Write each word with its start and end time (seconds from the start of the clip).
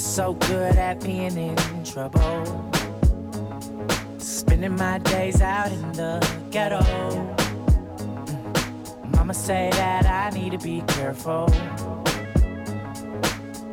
So 0.00 0.32
good 0.32 0.76
at 0.76 1.04
being 1.04 1.36
in 1.36 1.54
trouble. 1.84 2.70
Spending 4.18 4.74
my 4.74 4.96
days 4.98 5.42
out 5.42 5.70
in 5.70 5.92
the 5.92 6.26
ghetto. 6.50 6.80
Mm. 6.80 7.36
Mama 9.14 9.34
say 9.34 9.68
that 9.72 10.06
I 10.06 10.30
need 10.36 10.52
to 10.52 10.58
be 10.58 10.82
careful. 10.88 11.46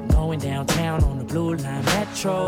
Going 0.09 0.39
downtown 0.39 1.01
on 1.05 1.17
the 1.17 1.23
blue 1.23 1.55
line 1.55 1.85
metro. 1.85 2.47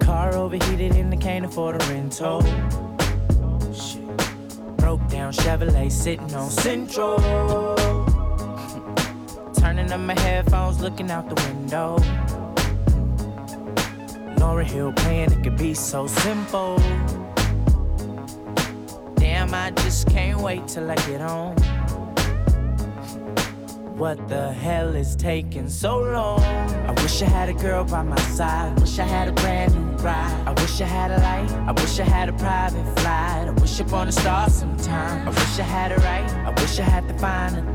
Car 0.00 0.34
overheated 0.34 0.96
and 0.96 1.12
I 1.12 1.16
can't 1.18 1.44
afford 1.44 1.80
a 1.80 1.86
rental. 1.86 2.40
Broke 4.78 5.06
down 5.08 5.32
Chevrolet 5.32 5.92
sitting 5.92 6.34
on 6.34 6.50
Central. 6.50 7.83
Turning 9.84 10.00
up 10.00 10.16
my 10.16 10.22
headphones, 10.22 10.80
looking 10.80 11.10
out 11.10 11.28
the 11.28 11.34
window. 11.46 11.98
Lauryn 14.38 14.64
Hill 14.64 14.92
playing, 14.94 15.30
it 15.30 15.42
could 15.42 15.58
be 15.58 15.74
so 15.74 16.06
simple. 16.06 16.78
Damn, 19.16 19.52
I 19.52 19.72
just 19.76 20.08
can't 20.08 20.40
wait 20.40 20.66
till 20.68 20.90
I 20.90 20.94
get 20.94 21.20
home. 21.20 21.56
What 23.98 24.26
the 24.26 24.52
hell 24.54 24.96
is 24.96 25.16
taking 25.16 25.68
so 25.68 25.98
long? 25.98 26.40
I 26.40 26.92
wish 27.02 27.20
I 27.20 27.26
had 27.26 27.50
a 27.50 27.54
girl 27.54 27.84
by 27.84 28.02
my 28.04 28.18
side. 28.32 28.78
I 28.78 28.80
wish 28.80 28.98
I 28.98 29.04
had 29.04 29.28
a 29.28 29.32
brand 29.32 29.74
new 29.74 30.02
ride. 30.02 30.44
I 30.46 30.52
wish 30.62 30.80
I 30.80 30.86
had 30.86 31.10
a 31.10 31.18
light. 31.18 31.50
I 31.68 31.72
wish 31.72 32.00
I 32.00 32.04
had 32.04 32.30
a 32.30 32.32
private 32.32 32.86
flight. 33.00 33.48
I 33.48 33.50
wish 33.50 33.78
upon 33.80 34.08
a 34.08 34.12
star 34.12 34.48
sometime. 34.48 35.28
I 35.28 35.30
wish 35.30 35.58
I 35.58 35.62
had 35.62 35.92
it 35.92 35.98
right. 35.98 36.30
I 36.46 36.58
wish 36.58 36.80
I 36.80 36.84
had 36.84 37.06
the 37.06 37.18
finer 37.18 37.73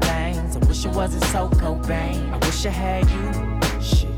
I 0.55 0.59
wish 0.65 0.85
it 0.85 0.91
wasn't 0.93 1.23
so 1.25 1.47
Cobain. 1.49 2.31
I 2.31 2.37
wish 2.45 2.65
I 2.65 2.69
had 2.69 3.09
you. 3.09 3.81
Shit. 3.81 4.09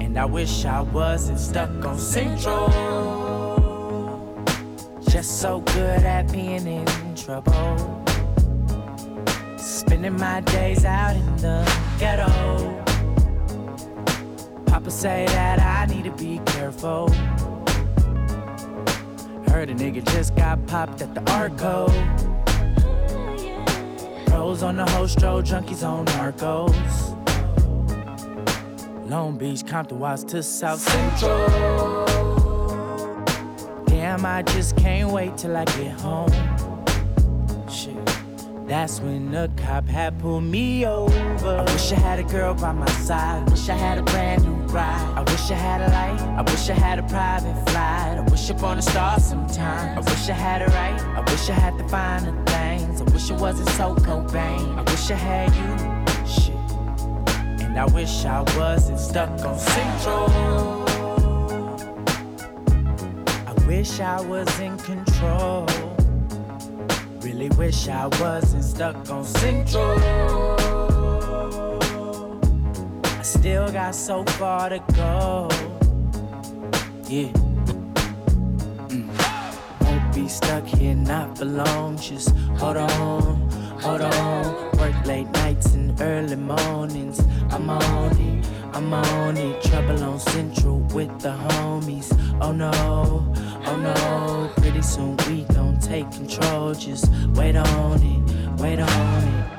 And 0.00 0.16
I 0.16 0.24
wish 0.24 0.64
I 0.64 0.80
wasn't 0.80 1.40
stuck 1.40 1.84
on 1.84 1.98
Central. 1.98 2.68
Just 5.08 5.40
so 5.40 5.60
good 5.60 6.02
at 6.04 6.30
being 6.30 6.66
in 6.66 7.14
trouble. 7.16 8.04
Spending 9.56 10.16
my 10.16 10.40
days 10.40 10.84
out 10.84 11.16
in 11.16 11.36
the 11.38 11.64
ghetto. 11.98 12.28
Papa 14.66 14.90
say 14.90 15.26
that 15.26 15.60
I 15.60 15.92
need 15.92 16.04
to 16.04 16.12
be 16.12 16.40
careful. 16.46 17.08
Heard 19.48 19.70
a 19.70 19.74
nigga 19.74 20.04
just 20.12 20.34
got 20.36 20.64
popped 20.66 21.02
at 21.02 21.14
the 21.14 21.22
Arco. 21.32 21.88
Pros 24.44 24.62
on 24.62 24.76
the 24.76 24.84
hostro, 24.84 25.40
junkies 25.40 25.82
on 25.82 26.04
narcos. 26.04 26.70
Long 29.08 29.38
Beach, 29.38 29.66
Compton, 29.66 29.98
Watts 29.98 30.22
to 30.24 30.42
South 30.42 30.80
Central. 30.80 32.04
Damn, 33.86 34.26
I 34.26 34.42
just 34.42 34.76
can't 34.76 35.10
wait 35.10 35.38
till 35.38 35.56
I 35.56 35.64
get 35.64 35.98
home. 35.98 36.28
Shit. 37.70 37.96
That's 38.66 39.00
when 39.00 39.30
the 39.30 39.50
cop 39.56 39.86
had 39.86 40.18
pulled 40.18 40.44
me 40.44 40.84
over. 40.84 41.16
I 41.46 41.62
wish 41.62 41.92
I 41.92 41.98
had 42.00 42.18
a 42.18 42.24
girl 42.24 42.52
by 42.52 42.72
my 42.72 42.90
side. 43.00 43.48
Wish 43.48 43.70
I 43.70 43.74
had 43.76 43.96
a 43.96 44.02
brand 44.02 44.44
new 44.44 44.56
ride. 44.66 45.14
I 45.16 45.22
wish 45.22 45.50
I 45.50 45.54
had 45.54 45.80
a 45.80 45.88
light. 45.88 46.20
I 46.20 46.42
wish 46.42 46.68
I 46.68 46.74
had 46.74 46.98
a 46.98 47.02
private 47.04 47.54
flight. 47.70 48.18
I 48.18 48.30
wish 48.30 48.50
upon 48.50 48.76
a 48.76 48.82
star 48.82 49.18
sometime. 49.20 49.96
I 49.96 50.00
wish 50.02 50.28
I 50.28 50.34
had 50.34 50.60
it 50.60 50.68
right. 50.68 51.00
I 51.00 51.20
wish 51.30 51.48
I 51.48 51.54
had 51.54 51.78
the 51.78 51.88
finer 51.88 52.44
I 53.00 53.04
wish 53.12 53.30
it 53.30 53.38
wasn't 53.38 53.68
so 53.70 53.94
Cobain. 53.94 54.78
I 54.78 54.82
wish 54.90 55.10
I 55.10 55.14
had 55.14 55.54
you. 55.54 55.72
Shit. 56.26 56.54
And 57.64 57.78
I 57.78 57.86
wish 57.86 58.24
I 58.24 58.42
wasn't 58.56 59.00
stuck 59.00 59.30
on 59.44 59.58
Central. 59.58 60.30
I 63.46 63.52
wish 63.66 64.00
I 64.00 64.20
was 64.20 64.60
in 64.60 64.76
control. 64.78 65.66
Really 67.20 67.48
wish 67.50 67.88
I 67.88 68.06
wasn't 68.20 68.64
stuck 68.64 69.10
on 69.10 69.24
Central. 69.24 69.98
I 73.04 73.22
still 73.22 73.72
got 73.72 73.94
so 73.94 74.24
far 74.24 74.68
to 74.68 74.78
go. 74.94 75.48
Yeah. 77.08 77.43
Be 80.24 80.30
stuck 80.30 80.64
here, 80.64 80.94
not 80.94 81.36
for 81.36 81.44
long. 81.44 81.98
Just 81.98 82.30
hold 82.56 82.78
on, 82.78 83.50
hold 83.78 84.00
on. 84.00 84.70
Work 84.78 85.04
late 85.04 85.30
nights 85.32 85.74
and 85.74 86.00
early 86.00 86.36
mornings. 86.36 87.20
I'm 87.50 87.68
on 87.68 88.16
it, 88.18 88.46
I'm 88.72 88.94
on 88.94 89.36
it. 89.36 89.62
Trouble 89.64 90.02
on 90.02 90.18
Central 90.18 90.78
with 90.94 91.12
the 91.20 91.28
homies. 91.28 92.08
Oh 92.40 92.52
no, 92.52 92.72
oh 93.66 93.76
no. 93.76 94.50
Pretty 94.62 94.80
soon 94.80 95.18
we 95.28 95.42
gon' 95.54 95.78
take 95.78 96.10
control. 96.10 96.72
Just 96.72 97.12
wait 97.34 97.56
on 97.56 98.02
it, 98.02 98.60
wait 98.62 98.80
on 98.80 99.24
it. 99.24 99.53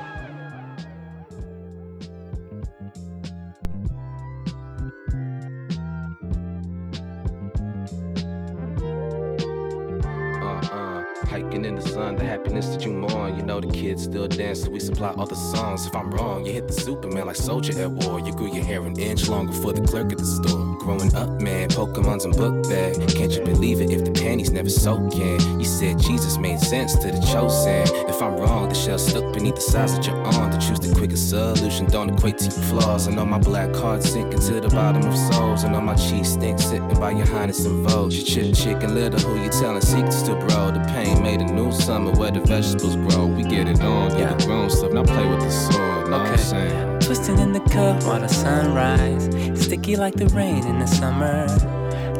Happiness 12.46 12.68
that 12.68 12.84
you 12.84 12.92
mourn. 12.92 13.36
You 13.36 13.42
know 13.42 13.60
the 13.60 13.66
kids 13.66 14.04
still 14.04 14.28
dance, 14.28 14.62
so 14.62 14.70
we 14.70 14.78
supply 14.78 15.08
other 15.08 15.34
songs. 15.34 15.86
If 15.86 15.96
I'm 15.96 16.10
wrong, 16.12 16.46
you 16.46 16.52
hit 16.52 16.68
the 16.68 16.72
Superman 16.72 17.26
like 17.26 17.36
soldier 17.36 17.72
at 17.82 17.90
war. 17.90 18.20
You 18.20 18.32
grew 18.32 18.52
your 18.54 18.64
hair 18.64 18.82
an 18.82 18.98
inch 18.98 19.28
longer 19.28 19.52
for 19.52 19.72
the 19.72 19.80
clerk 19.80 20.12
at 20.12 20.18
the 20.18 20.24
store. 20.24 20.76
Growing 20.78 21.12
up, 21.16 21.40
man, 21.42 21.68
Pokemon's 21.70 22.24
in 22.24 22.30
book 22.32 22.68
bag. 22.68 22.94
Can't 23.08 23.32
you 23.32 23.44
believe 23.44 23.80
it 23.80 23.90
if 23.90 24.04
the 24.04 24.12
panties 24.12 24.52
never 24.52 24.70
soak 24.70 25.14
in? 25.16 25.58
You 25.58 25.64
said 25.64 25.98
Jesus 25.98 26.38
made 26.38 26.60
sense 26.60 26.94
to 26.96 27.10
the 27.10 27.20
chosen. 27.32 28.05
If 28.16 28.22
I'm 28.22 28.34
wrong, 28.38 28.70
the 28.70 28.74
shell 28.74 28.98
stuck 28.98 29.34
beneath 29.34 29.56
the 29.56 29.60
size 29.60 29.98
of 29.98 30.06
your 30.06 30.16
arm. 30.16 30.50
To 30.50 30.56
choose 30.56 30.80
the 30.80 30.94
quickest 30.94 31.28
solution 31.28 31.84
don't 31.84 32.08
equate 32.08 32.38
to 32.38 32.44
your 32.44 32.64
flaws. 32.64 33.06
I 33.06 33.10
know 33.10 33.26
my 33.26 33.36
black 33.36 33.74
heart 33.74 34.02
sinking 34.02 34.40
to 34.40 34.58
the 34.58 34.70
bottom 34.70 35.06
of 35.06 35.14
souls. 35.14 35.64
And 35.64 35.76
on 35.76 35.84
my 35.84 35.96
cheese 35.96 36.32
stink 36.32 36.58
sitting 36.58 36.88
by 36.98 37.10
your 37.10 37.26
highness 37.26 37.66
and 37.66 37.86
vogue. 37.86 38.14
You 38.14 38.22
chip 38.22 38.54
chicken 38.54 38.94
little, 38.94 39.20
who 39.20 39.44
you 39.44 39.50
telling 39.50 39.82
secrets 39.82 40.22
to, 40.22 40.34
bro? 40.34 40.70
The 40.70 40.82
pain 40.94 41.22
made 41.22 41.42
a 41.42 41.44
new 41.44 41.70
summer 41.70 42.10
where 42.12 42.30
the 42.30 42.40
vegetables 42.40 42.96
grow. 42.96 43.26
We 43.26 43.42
get 43.42 43.68
it 43.68 43.82
on, 43.82 44.18
yeah, 44.18 44.32
the 44.32 44.46
grown 44.46 44.70
stuff. 44.70 44.92
Now 44.92 45.04
play 45.04 45.28
with 45.28 45.40
the 45.40 45.50
sword, 45.50 46.08
know 46.08 46.16
what 46.16 46.28
I'm 46.28 46.38
saying? 46.38 47.00
Twisting 47.00 47.38
in 47.38 47.52
the 47.52 47.60
cup 47.60 48.02
while 48.04 48.20
the 48.20 48.28
sunrise. 48.28 49.26
Sticky 49.62 49.96
like 49.96 50.14
the 50.14 50.28
rain 50.28 50.66
in 50.66 50.78
the 50.78 50.86
summer. 50.86 51.48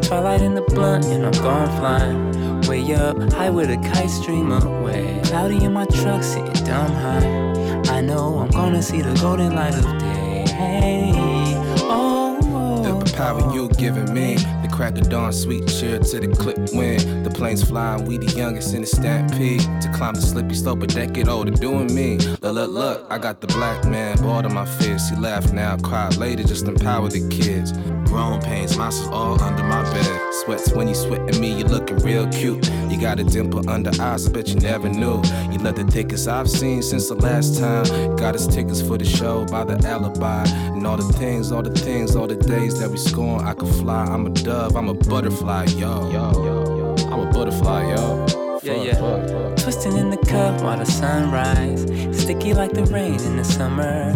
Twilight 0.03 0.43
in 0.43 0.55
the 0.55 0.61
blunt, 0.61 1.07
and 1.07 1.25
I'm 1.25 1.43
gone 1.43 1.69
flying. 1.79 2.56
Way 2.69 2.95
up, 2.95 3.17
high 3.33 3.51
with 3.51 3.71
a 3.71 3.77
kite 3.77 4.11
stream 4.11 4.51
away. 4.51 5.21
Cloudy 5.25 5.65
in 5.65 5.73
my 5.73 5.85
truck, 5.87 6.25
sitting 6.25 6.53
dumb 6.65 6.91
high. 6.91 7.83
I 7.95 8.01
know 8.01 8.39
I'm 8.39 8.51
gonna 8.51 8.83
see 8.83 9.03
the 9.03 9.15
golden 9.21 9.55
light 9.55 9.73
of 9.75 9.85
day. 10.01 10.45
Hey, 10.49 11.13
oh, 11.85 13.05
The 13.05 13.13
power 13.13 13.55
you 13.55 13.69
giving 13.69 14.13
me, 14.13 14.35
the 14.35 14.69
crack 14.73 14.99
of 14.99 15.09
dawn, 15.09 15.33
sweet 15.33 15.69
cheer 15.69 16.01
to 16.01 16.19
the 16.19 16.27
clip 16.27 16.59
wind. 16.73 17.25
The 17.25 17.31
planes 17.31 17.63
flying, 17.63 18.05
we 18.05 18.19
the 18.19 18.33
youngest 18.37 18.75
in 18.75 18.81
the 18.81 18.87
stampede. 18.89 19.61
To 19.83 19.93
climb 19.95 20.15
the 20.15 20.21
slippy 20.21 20.55
slope, 20.55 20.83
a 20.83 20.89
decade 20.89 21.29
older, 21.29 21.53
doing 21.53 21.95
me. 21.95 22.19
Look, 22.19 22.43
look, 22.43 22.71
look, 22.71 23.07
I 23.11 23.19
got 23.19 23.41
the 23.41 23.47
black 23.47 23.85
man, 23.85 24.19
bored 24.21 24.45
of 24.45 24.53
my 24.53 24.67
fears. 24.67 25.09
He 25.09 25.15
laugh 25.15 25.53
now, 25.53 25.77
cry 25.77 26.09
later, 26.17 26.43
just 26.43 26.67
empower 26.67 27.09
the 27.11 27.29
kids. 27.29 27.73
Grown 28.17 28.41
pains, 28.41 28.79
monsters 28.79 29.09
all 29.09 29.39
under 29.43 29.63
my 29.63 29.83
bed. 29.93 30.33
Sweats 30.43 30.73
when 30.73 30.89
you 30.89 30.95
sweating 30.95 31.39
me, 31.39 31.53
you 31.59 31.67
looking 31.67 31.99
real 31.99 32.27
cute. 32.29 32.67
You 32.91 32.99
got 32.99 33.21
a 33.21 33.25
dimple 33.25 33.69
under 33.69 33.91
eyes, 34.01 34.27
I 34.27 34.33
bet 34.33 34.49
you 34.49 34.55
never 34.55 34.89
knew. 34.89 35.21
You 35.53 35.59
love 35.59 35.75
the 35.75 35.85
thickest 35.85 36.27
I've 36.27 36.49
seen 36.49 36.81
since 36.81 37.11
the 37.11 37.15
last 37.17 37.61
time. 37.61 37.85
Got 38.17 38.35
us 38.35 38.47
tickets 38.47 38.81
for 38.81 38.97
the 38.97 39.05
show 39.05 39.45
by 39.45 39.65
the 39.65 39.87
alibi. 39.87 40.47
And 40.49 40.87
all 40.87 40.97
the 40.97 41.13
things, 41.13 41.53
all 41.53 41.61
the 41.61 41.79
things, 41.79 42.17
all 42.17 42.27
the 42.27 42.37
days 42.37 42.81
that 42.81 42.91
we 42.91 42.97
scorn. 42.97 43.45
I 43.45 43.53
could 43.53 43.69
fly, 43.69 44.05
I'm 44.05 44.25
a 44.25 44.31
dove, 44.31 44.77
I'm 44.77 44.89
a 44.89 44.95
butterfly, 44.95 45.67
yo. 45.77 46.11
Yo, 46.11 46.33
yo, 46.43 46.97
yo. 46.97 47.07
I'm 47.13 47.21
a 47.21 47.31
butterfly, 47.31 47.95
yo. 47.95 48.27
Yeah, 48.63 48.83
yeah. 48.83 48.95
fuck, 48.95 49.29
fuck. 49.29 49.57
Twisting 49.59 49.99
in 49.99 50.09
the 50.09 50.17
cup 50.17 50.63
while 50.63 50.79
the 50.79 50.87
sun 50.87 51.25
sunrise. 51.25 51.83
Sticky 52.19 52.55
like 52.55 52.73
the 52.73 52.87
rain 52.87 53.21
in 53.21 53.37
the 53.37 53.45
summer. 53.45 54.15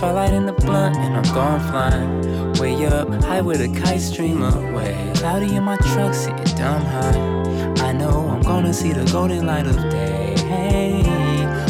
Twilight 0.00 0.32
in 0.32 0.46
the 0.46 0.54
blunt, 0.54 0.96
and 0.96 1.14
I'm 1.14 1.34
gone 1.34 1.60
flying. 1.68 2.54
Way 2.54 2.86
up, 2.86 3.06
high 3.22 3.42
with 3.42 3.60
a 3.60 3.68
kite 3.68 4.00
stream 4.00 4.42
away. 4.42 5.12
Cloudy 5.16 5.54
in 5.54 5.62
my 5.62 5.76
truck, 5.76 6.14
sitting 6.14 6.56
dumb 6.56 6.80
high. 6.80 7.84
I 7.86 7.92
know 7.92 8.30
I'm 8.30 8.40
gonna 8.40 8.72
see 8.72 8.94
the 8.94 9.04
golden 9.12 9.44
light 9.44 9.66
of 9.66 9.76
day. 9.90 10.36
Hey, 10.38 11.02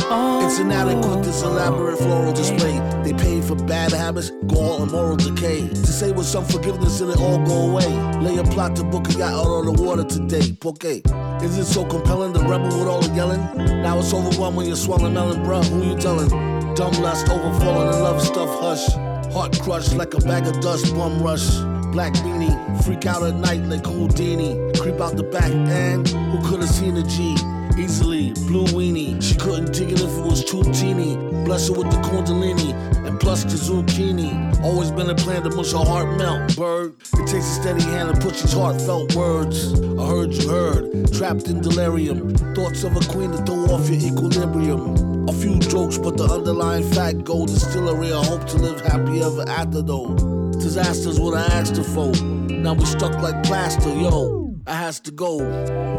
oh, 0.08 0.46
It's 0.46 0.60
inadequate, 0.60 1.24
this 1.24 1.42
elaborate 1.42 1.98
floral 1.98 2.32
display. 2.32 2.78
They 3.02 3.14
paid 3.14 3.42
for 3.42 3.56
bad 3.56 3.90
habits, 3.90 4.30
gall, 4.46 4.80
and 4.84 4.92
moral 4.92 5.16
decay. 5.16 5.66
To 5.66 5.86
say 5.88 6.12
with 6.12 6.26
some 6.26 6.44
forgiveness 6.44 7.00
and 7.00 7.10
it 7.10 7.18
all 7.18 7.44
go 7.44 7.72
away. 7.72 7.88
Lay 8.20 8.36
a 8.38 8.44
plot 8.44 8.76
to 8.76 8.84
book 8.84 9.08
a 9.08 9.12
yacht 9.14 9.32
out 9.32 9.46
on 9.48 9.74
the 9.74 9.82
water 9.82 10.04
today. 10.04 10.56
Okay. 10.64 11.02
Is 11.42 11.58
it 11.58 11.64
so 11.64 11.84
compelling, 11.84 12.32
the 12.32 12.44
rebel 12.44 12.68
with 12.78 12.86
all 12.86 13.00
the 13.00 13.12
yelling? 13.12 13.42
Now 13.82 13.98
it's 13.98 14.14
overwhelming, 14.14 14.56
when 14.56 14.66
you're 14.68 14.76
swallowing 14.76 15.14
melon, 15.14 15.42
bruh. 15.42 15.66
Who 15.66 15.82
you 15.82 15.98
telling? 15.98 16.59
Dumb 16.76 16.92
lust, 17.02 17.28
overflowing, 17.28 17.88
and 17.88 18.02
love 18.02 18.22
stuff, 18.22 18.48
hush. 18.60 18.86
Heart 19.32 19.60
crushed 19.60 19.94
like 19.94 20.14
a 20.14 20.20
bag 20.20 20.46
of 20.46 20.60
dust, 20.60 20.94
bum 20.94 21.22
rush. 21.22 21.58
Black 21.92 22.12
beanie, 22.14 22.84
freak 22.84 23.06
out 23.06 23.22
at 23.22 23.34
night 23.34 23.62
like 23.64 23.84
Houdini. 23.84 24.72
Creep 24.78 25.00
out 25.00 25.16
the 25.16 25.24
back 25.24 25.50
end, 25.50 26.08
who 26.08 26.38
could 26.48 26.60
have 26.60 26.70
seen 26.70 26.96
a 26.96 27.02
G? 27.02 27.36
Easily, 27.76 28.32
blue 28.46 28.66
weenie. 28.66 29.22
She 29.22 29.34
couldn't 29.36 29.72
dig 29.72 29.92
it 29.92 30.00
if 30.00 30.18
it 30.18 30.24
was 30.24 30.44
too 30.44 30.62
teeny. 30.72 31.16
Bless 31.44 31.68
her 31.68 31.74
with 31.74 31.90
the 31.90 31.98
kundalini 31.98 32.72
and 33.06 33.18
plus 33.18 33.44
the 33.44 33.56
zucchini. 33.56 34.60
Always 34.62 34.90
been 34.90 35.10
a 35.10 35.14
plan 35.14 35.42
to 35.42 35.50
mush 35.50 35.72
her 35.72 35.78
heart 35.78 36.16
melt, 36.16 36.56
bird. 36.56 36.94
It 37.14 37.26
takes 37.26 37.46
a 37.46 37.60
steady 37.60 37.82
hand 37.82 38.14
to 38.14 38.20
push 38.20 38.42
these 38.42 38.52
heartfelt 38.52 39.14
words. 39.14 39.72
I 39.80 40.06
heard 40.06 40.32
you 40.32 40.48
heard, 40.48 41.12
trapped 41.12 41.48
in 41.48 41.60
delirium. 41.60 42.34
Thoughts 42.54 42.84
of 42.84 42.96
a 42.96 43.00
queen 43.00 43.32
to 43.32 43.38
throw 43.38 43.74
off 43.74 43.88
your 43.88 44.00
equilibrium. 44.00 45.09
A 45.28 45.32
few 45.32 45.58
jokes, 45.58 45.98
but 45.98 46.16
the 46.16 46.24
underlying 46.24 46.88
fact 46.92 47.24
gold 47.24 47.50
is 47.50 47.68
still 47.68 47.88
a 47.88 47.94
real 47.94 48.22
hope 48.22 48.46
to 48.48 48.56
live 48.56 48.80
happy 48.80 49.22
ever 49.22 49.44
after 49.48 49.82
though. 49.82 50.14
Disasters 50.52 51.20
what 51.20 51.34
I 51.34 51.44
asked 51.54 51.76
her 51.76 51.84
for. 51.84 52.12
Now 52.50 52.74
we 52.74 52.84
stuck 52.84 53.12
like 53.20 53.42
plaster, 53.44 53.94
yo. 53.94 54.54
I 54.66 54.74
has 54.74 55.00
to 55.00 55.10
go. 55.10 55.38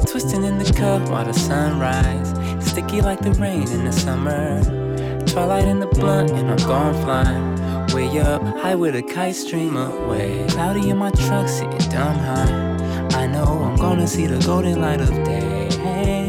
Twisting 0.06 0.44
in 0.44 0.58
the 0.58 0.72
cup 0.74 1.10
while 1.10 1.26
the 1.26 1.34
sunrise. 1.34 2.30
Sticky 2.66 3.02
like 3.02 3.22
the 3.22 3.34
rain 3.34 3.68
in 3.70 3.86
the 3.86 3.92
summer. 3.92 4.62
Twilight 5.26 5.68
in 5.68 5.80
the 5.80 5.88
blunt 5.88 6.32
and 6.32 6.50
I'm 6.52 6.68
gone 6.68 6.94
flying. 7.04 7.88
Way 7.94 8.20
up, 8.20 8.42
high 8.60 8.76
with 8.76 8.96
a 8.96 9.02
kite 9.02 9.36
stream 9.36 9.76
away. 9.76 10.46
Cloudy 10.50 10.90
in 10.90 10.98
my 10.98 11.12
truck, 11.12 11.48
sitting 11.48 11.90
dumb 11.90 12.18
high. 12.18 13.08
I 13.14 13.28
know 13.28 13.44
I'm 13.44 13.76
gonna 13.76 14.08
see 14.08 14.28
the 14.28 14.40
golden 14.46 14.80
light 14.80 15.02
of 15.02 15.10
day. 15.24 16.21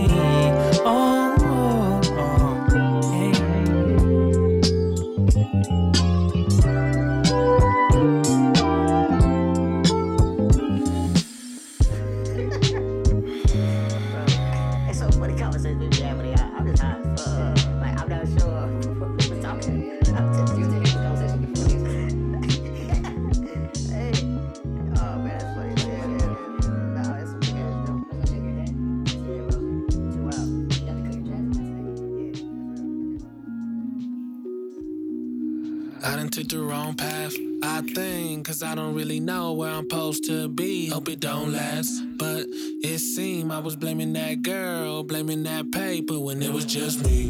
Was 43.63 43.77
blaming 43.77 44.13
that 44.15 44.43
girl, 44.43 45.05
blaming 45.05 45.45
that 45.45 45.71
paper 45.71 46.19
when 46.19 46.43
it 46.43 46.53
was 46.53 46.65
just 46.65 47.05
me. 47.05 47.22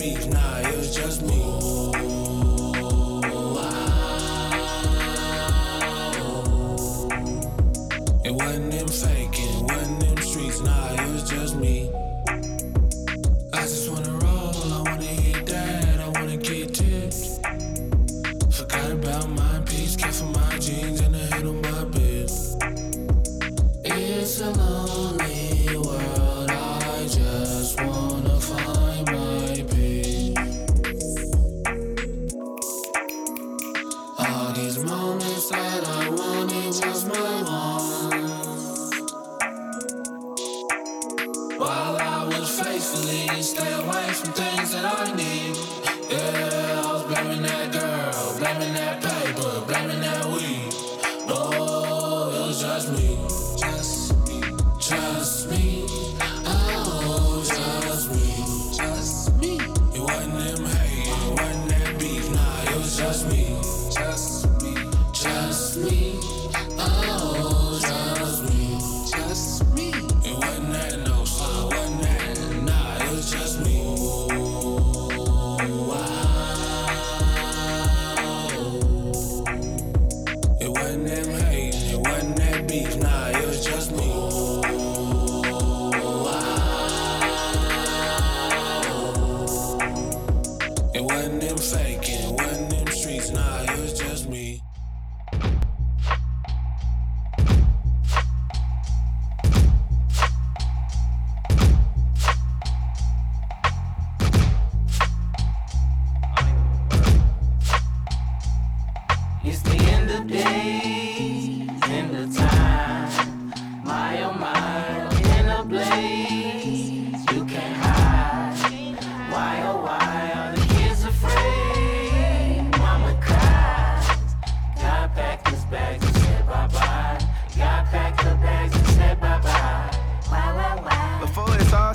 Wasn't 0.00 0.32
that 0.32 0.49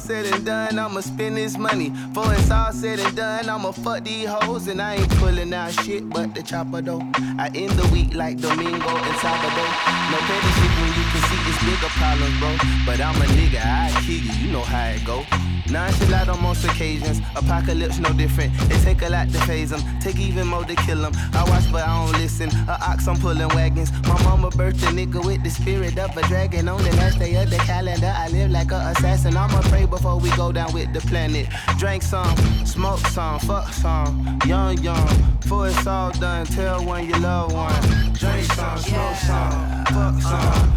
said 0.05 0.25
and 0.27 0.45
done, 0.45 0.77
I'ma 0.77 1.01
spend 1.01 1.35
this 1.35 1.57
money. 1.57 1.91
For 2.13 2.31
it's 2.33 2.51
all 2.51 2.71
said 2.71 3.00
and 3.00 3.15
done, 3.15 3.50
I'ma 3.50 3.71
fuck 3.71 4.03
these 4.03 4.27
hoes. 4.27 4.67
And 4.67 4.79
I 4.79 4.95
ain't 4.95 5.09
pulling 5.17 5.51
out 5.51 5.71
shit 5.71 6.07
but 6.09 6.35
the 6.35 6.43
chopper 6.43 6.81
though. 6.81 7.01
I 7.39 7.50
end 7.55 7.71
the 7.71 7.88
week 7.91 8.13
like 8.13 8.38
Domingo 8.38 8.75
and 8.75 9.15
Sabado. 9.15 10.04
No 10.12 10.17
petty 10.27 10.51
shit 10.57 10.71
when 10.79 10.91
you 10.97 11.05
can 11.12 11.21
see 11.27 11.39
it's 11.50 11.59
bigger 11.65 11.91
problems, 11.97 12.38
bro. 12.39 12.51
But 12.85 13.01
I'm 13.01 13.21
a 13.21 13.25
nigga, 13.38 13.62
I 13.63 13.89
kill 14.05 14.21
you, 14.21 14.47
you 14.47 14.51
know 14.51 14.62
how 14.62 14.89
it 14.89 15.03
go. 15.03 15.25
Nonchalant 15.69 16.29
on 16.29 16.41
most 16.43 16.63
occasions, 16.63 17.21
apocalypse 17.35 17.97
no 17.97 18.13
different. 18.13 18.53
It 18.71 18.83
take 18.83 19.01
a 19.01 19.09
lot 19.09 19.29
to 19.29 19.39
phase 19.41 19.71
them, 19.71 19.81
take 20.00 20.19
even 20.19 20.47
more 20.47 20.63
to 20.63 20.75
kill 20.75 21.01
them. 21.01 21.13
I 21.33 21.43
watch 21.50 21.71
but 21.71 21.88
I 21.88 22.05
don't 22.05 22.21
listen. 22.21 22.50
A 22.67 22.77
ox, 22.81 23.07
I'm 23.07 23.17
pulling 23.17 23.47
wagons. 23.50 23.91
My 24.03 24.21
mama 24.24 24.51
birthed 24.51 24.83
a 24.83 24.91
nigga 24.93 25.25
with 25.25 25.43
the 25.43 25.50
spirit 25.50 25.97
of 25.97 26.15
a 26.15 26.21
dragon. 26.27 26.67
On 26.67 26.81
the 26.83 26.95
last 26.97 27.17
day 27.17 27.33
of 27.41 27.50
the 27.50 27.57
calendar, 27.57 28.13
I 28.15 28.27
live 28.29 28.51
like 28.51 28.71
an 28.71 28.81
assassin. 28.95 29.35
I'ma 29.35 29.62
pray 29.63 29.85
before 29.85 30.19
we 30.19 30.29
go 30.35 30.51
down 30.51 30.71
with 30.71 30.93
the 30.93 31.01
planet. 31.01 31.47
Drink 31.79 32.03
some, 32.03 32.38
smoke 32.63 33.00
some, 33.07 33.39
fuck 33.39 33.74
some. 33.74 34.39
Young, 34.45 34.77
young, 34.83 35.07
before 35.41 35.67
it's 35.67 35.88
all 35.88 36.12
done, 36.12 36.45
tell 36.45 36.85
one 36.85 37.07
you 37.07 37.17
love 37.17 37.51
one. 37.51 37.74
Drink 38.13 38.45
some, 38.53 38.77
smoke 38.77 39.15
some, 39.15 39.83
love 39.95 40.21
uh, 40.25 40.75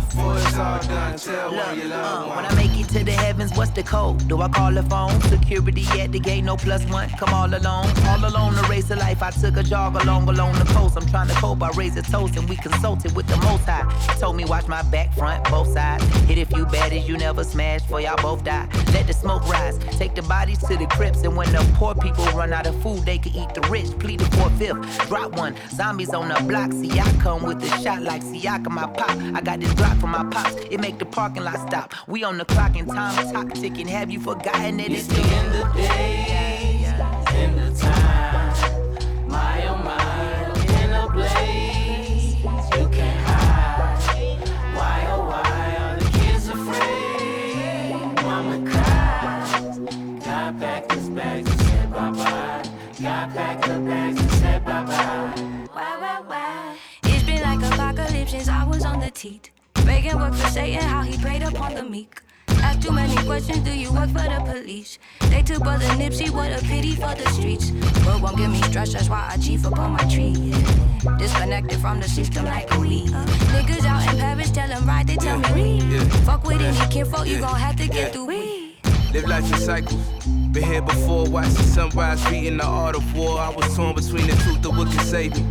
when 2.34 2.44
I 2.46 2.54
make 2.54 2.78
it 2.78 2.88
to 2.90 3.04
the 3.04 3.12
heavens, 3.12 3.52
what's 3.56 3.70
the 3.72 3.82
code? 3.82 4.26
Do 4.28 4.40
I 4.40 4.48
call 4.48 4.72
the 4.72 4.82
phone? 4.82 5.20
Security 5.22 5.84
at 6.00 6.12
the 6.12 6.20
gate, 6.20 6.42
no 6.42 6.56
plus 6.56 6.84
one. 6.86 7.08
Come 7.10 7.34
all 7.34 7.46
alone, 7.46 7.86
all 8.06 8.24
alone 8.24 8.54
the 8.54 8.66
race 8.70 8.90
of 8.90 8.98
life. 8.98 9.22
I 9.22 9.30
took 9.30 9.56
a 9.56 9.62
jog 9.62 9.96
along 10.02 10.28
along 10.28 10.52
the 10.58 10.64
coast. 10.72 10.96
I'm 10.96 11.06
trying 11.06 11.28
to 11.28 11.34
cope. 11.34 11.62
I 11.62 11.70
raise 11.70 11.96
a 11.96 12.02
toast 12.02 12.36
and 12.36 12.48
we 12.48 12.56
consulted 12.56 13.14
with 13.16 13.26
the 13.26 13.36
most 13.38 13.64
high. 13.64 13.86
Told 14.20 14.36
me 14.36 14.44
watch 14.44 14.66
my 14.68 14.82
back, 14.82 15.12
front, 15.14 15.44
both 15.50 15.72
sides. 15.72 16.04
Hit 16.28 16.38
a 16.38 16.46
few 16.46 16.64
baddies 16.66 17.06
you 17.06 17.16
never 17.16 17.44
smashed, 17.44 17.86
for 17.88 18.00
y'all 18.00 18.16
both 18.22 18.44
die. 18.44 18.68
Let 18.92 19.06
the 19.06 19.12
smoke 19.12 19.46
rise. 19.48 19.78
Take 19.98 20.14
the 20.14 20.22
bodies 20.22 20.58
to 20.58 20.76
the 20.76 20.86
crypts, 20.86 21.22
and 21.22 21.36
when 21.36 21.50
the 21.52 21.60
poor 21.74 21.94
people 21.94 22.24
run 22.26 22.52
out 22.52 22.66
of 22.66 22.80
food, 22.82 23.04
they 23.04 23.18
can 23.18 23.34
eat 23.34 23.52
the 23.54 23.62
rich. 23.68 23.90
Plead 23.98 24.20
the 24.20 24.36
fourth, 24.36 24.56
fifth. 24.58 25.08
Drop 25.08 25.32
one. 25.36 25.54
Zombies 25.70 26.10
on 26.10 26.28
the 26.28 26.40
block. 26.44 26.72
See, 26.72 26.98
I 26.98 27.10
come 27.20 27.42
with 27.44 27.60
the 27.60 27.68
shot 27.82 28.02
like 28.02 28.22
Siaka, 28.22 28.70
my 28.70 28.86
pop. 28.86 29.07
I 29.08 29.40
got 29.40 29.60
this 29.60 29.72
block 29.74 29.96
from 29.98 30.10
my 30.10 30.24
pops. 30.30 30.54
It 30.70 30.80
make 30.80 30.98
the 30.98 31.06
parking 31.06 31.44
lot 31.44 31.56
stop. 31.68 31.94
We 32.06 32.24
on 32.24 32.38
the 32.38 32.44
clock 32.44 32.76
and 32.76 32.88
time 32.88 33.30
clock 33.30 33.52
ticking. 33.54 33.86
Have 33.88 34.10
you 34.10 34.20
forgotten 34.20 34.76
that 34.78 34.90
it's 34.90 35.06
the 35.06 35.20
end 35.20 35.54
of 35.54 35.72
the 35.74 35.82
day? 35.82 36.94
End 37.34 37.60
of 37.60 37.78
time. 37.78 39.28
My 39.28 39.66
oh 39.68 39.76
my, 39.78 40.82
in 40.82 40.90
a 40.92 41.08
blaze. 41.12 42.34
You 42.36 42.88
can't 42.88 43.20
hide. 43.26 44.38
Why 44.74 45.06
oh 45.10 45.26
why 45.30 45.76
are 45.80 45.96
the 45.98 46.04
kids 46.18 46.48
afraid? 46.48 48.14
Mama 48.22 48.70
cries. 48.70 49.78
God 50.24 50.60
packed 50.60 50.92
his 50.92 51.08
bags 51.10 51.50
and 51.50 51.60
said 51.60 51.92
bye 51.92 52.10
bye. 52.10 52.62
God 53.00 53.30
packed 53.34 53.64
her 53.66 53.80
bags 53.80 54.20
and 54.20 54.30
said 54.32 54.64
bye 54.64 54.84
bye. 54.84 55.42
Why, 55.72 55.96
why, 56.00 56.22
why? 56.26 56.67
The 59.08 59.14
teat. 59.14 59.50
Making 59.86 60.18
work 60.18 60.34
for 60.34 60.48
Satan, 60.48 60.82
how 60.82 61.02
he 61.02 61.16
preyed 61.18 61.42
upon 61.42 61.74
the 61.74 61.82
meek. 61.82 62.20
Ask 62.48 62.80
too 62.80 62.92
many 62.92 63.14
questions, 63.24 63.60
do 63.60 63.72
you 63.72 63.90
work 63.92 64.08
for 64.10 64.26
the 64.34 64.42
police? 64.44 64.98
They 65.30 65.42
took 65.42 65.62
brother 65.62 65.86
Nipsey, 66.00 66.28
what 66.30 66.52
a 66.52 66.62
pity 66.64 66.94
for 66.94 67.14
the 67.14 67.26
streets. 67.30 67.72
World 68.04 68.22
won't 68.22 68.36
give 68.36 68.50
me 68.50 68.60
stress, 68.62 68.92
that's 68.92 69.08
why 69.08 69.30
I 69.32 69.36
chief 69.38 69.64
upon 69.64 69.92
my 69.92 70.04
tree. 70.12 70.34
Yeah. 70.36 71.16
Disconnected 71.18 71.78
from 71.80 72.00
the 72.00 72.08
system 72.08 72.44
like 72.44 72.70
a 72.74 72.80
weed. 72.80 73.10
Uh. 73.14 73.24
Niggas 73.54 73.86
out 73.86 74.12
in 74.12 74.18
Paris, 74.20 74.50
tell 74.50 74.68
them 74.68 74.86
right, 74.86 75.06
they 75.06 75.16
tell 75.16 75.38
me 75.38 75.48
read. 75.52 75.82
Yeah. 75.84 76.04
Fuck 76.26 76.46
with 76.46 76.60
any 76.60 76.92
kinfolk, 76.92 77.26
you 77.26 77.38
gon' 77.38 77.54
have 77.54 77.76
to 77.76 77.86
get 77.86 77.94
Yeah. 77.94 78.08
through 78.08 78.26
weed. 78.26 78.76
Live 79.14 79.26
life 79.26 79.52
in 79.52 79.58
cycles. 79.58 80.02
Been 80.52 80.64
here 80.64 80.82
before, 80.82 81.24
watched 81.30 81.56
the 81.56 81.62
sunrise, 81.62 82.22
beating 82.28 82.58
the 82.58 82.66
art 82.66 82.94
of 82.96 83.16
war. 83.16 83.38
I 83.38 83.48
was 83.48 83.74
torn 83.74 83.94
between 83.94 84.26
the 84.26 84.36
truth 84.42 84.66
of 84.66 84.76
what 84.76 84.88
can 84.90 85.04
save 85.06 85.34
me. 85.34 85.42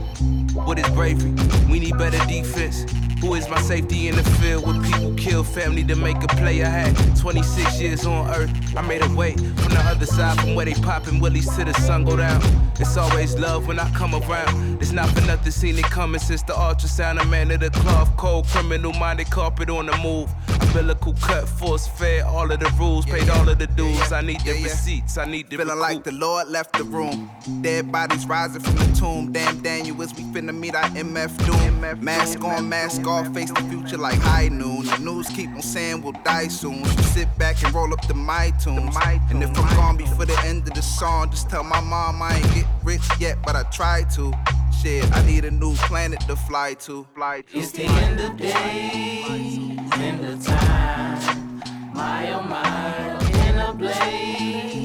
What 0.54 0.78
is 0.78 0.90
bravery? 0.90 1.34
We 1.72 1.80
need 1.80 1.98
better 1.98 2.24
defense. 2.28 2.86
Who 3.22 3.34
is 3.34 3.50
my 3.50 3.60
safety 3.62 4.08
in 4.08 4.16
the 4.16 4.24
field 4.24 4.68
when 4.68 4.84
people 4.84 5.14
kill 5.16 5.44
family 5.44 5.84
to 5.86 5.96
make 5.96 6.18
a 6.24 6.28
play? 6.28 6.64
I 6.64 6.70
had 6.70 7.18
26 7.18 7.82
years 7.82 8.06
on 8.06 8.30
earth. 8.30 8.52
I 8.78 8.82
made 8.82 9.04
a 9.04 9.10
way 9.16 9.34
from 9.34 9.74
the 9.74 9.84
other 9.86 10.06
side, 10.06 10.40
from 10.40 10.54
where 10.54 10.66
they 10.66 10.76
popping 10.76 11.20
willies 11.20 11.50
to 11.56 11.66
the 11.66 11.74
sun 11.74 12.06
go 12.06 12.16
down. 12.16 12.42
It's 12.80 12.96
always 12.96 13.36
love 13.36 13.68
when 13.68 13.80
I 13.80 13.90
come 13.92 14.14
around. 14.14 14.82
It's 14.82 14.92
not 14.92 15.10
for 15.10 15.22
nothing 15.22 15.52
seen 15.52 15.80
it 15.80 15.86
coming 15.86 16.20
since 16.20 16.44
the 16.44 16.54
ultrasound. 16.54 17.20
A 17.20 17.26
man 17.26 17.50
of 17.50 17.60
the 17.60 17.72
cloth, 17.72 18.16
cold 18.18 18.46
criminal 18.48 18.94
minded 18.94 19.32
carpet 19.32 19.70
on 19.70 19.88
the 19.88 19.98
move. 19.98 20.30
Umbilical 20.62 21.14
cut, 21.14 21.50
force 21.50 21.88
fed, 21.88 22.24
all 22.24 22.52
of 22.52 22.60
the 22.60 22.70
rules, 22.78 23.06
paid 23.06 23.30
all 23.30 23.50
of 23.50 23.58
the 23.58 23.68
dues. 23.68 24.12
I 24.12 24.22
need 24.22 24.42
the 24.42 24.52
receipts, 24.64 25.18
I 25.18 25.26
need 25.26 25.50
the 25.50 25.58
Feeling 25.58 25.80
like 25.80 26.04
the 26.04 26.12
Lord 26.12 26.50
left 26.50 26.78
the 26.78 26.84
room. 26.84 27.32
Dead 27.62 27.92
bodies 27.92 28.28
rising 28.28 28.62
from 28.62 28.76
the 28.76 28.96
tomb. 28.96 29.32
Damn 29.32 29.62
Daniel, 29.62 30.00
is 30.02 30.14
we 30.14 30.24
finna 30.24 30.56
meet 30.56 30.76
our 30.76 30.90
MF 30.90 31.36
doom. 31.46 32.04
Mask 32.04 32.44
on, 32.44 32.70
mask 32.70 33.07
off, 33.08 33.34
face 33.34 33.52
the 33.52 33.62
future 33.64 33.98
like 33.98 34.20
high 34.20 34.50
noon. 34.50 34.86
The 34.86 34.98
news 34.98 35.28
keep 35.30 35.50
on 35.50 35.62
saying 35.62 36.02
we'll 36.02 36.14
die 36.24 36.48
soon. 36.48 36.84
So 36.86 37.02
sit 37.02 37.38
back 37.38 37.64
and 37.64 37.74
roll 37.74 37.94
up 37.94 38.08
the 38.08 38.14
my 38.14 38.52
tunes. 38.62 38.96
And 39.30 39.44
if 39.44 39.58
I'm 39.58 39.76
gone 39.76 39.98
before 39.98 40.26
the 40.26 40.40
end 40.46 40.68
of 40.68 40.74
the 40.74 40.82
song, 40.82 41.30
just 41.30 41.50
tell 41.50 41.64
my 41.64 41.80
mom 41.80 42.22
I 42.22 42.36
ain't 42.36 42.54
get 42.54 42.66
rich 42.84 43.08
yet, 43.20 43.38
but 43.44 43.56
I 43.56 43.64
try 43.64 44.04
to. 44.16 44.34
Shit, 44.82 45.12
I 45.12 45.26
need 45.26 45.44
a 45.46 45.52
new 45.52 45.74
planet 45.76 46.20
to 46.22 46.36
fly 46.36 46.76
to. 46.86 47.08
Fly 47.16 47.42
to. 47.42 47.58
It's 47.58 47.72
the 47.72 47.86
end 47.86 48.20
of 48.20 48.38
days, 48.38 49.68
end 49.94 50.24
of 50.24 50.46
time. 50.46 51.62
My 51.94 52.32
oh 52.34 52.44
my, 52.44 53.48
in 53.48 53.58
a 53.58 53.74
blaze. 53.74 54.77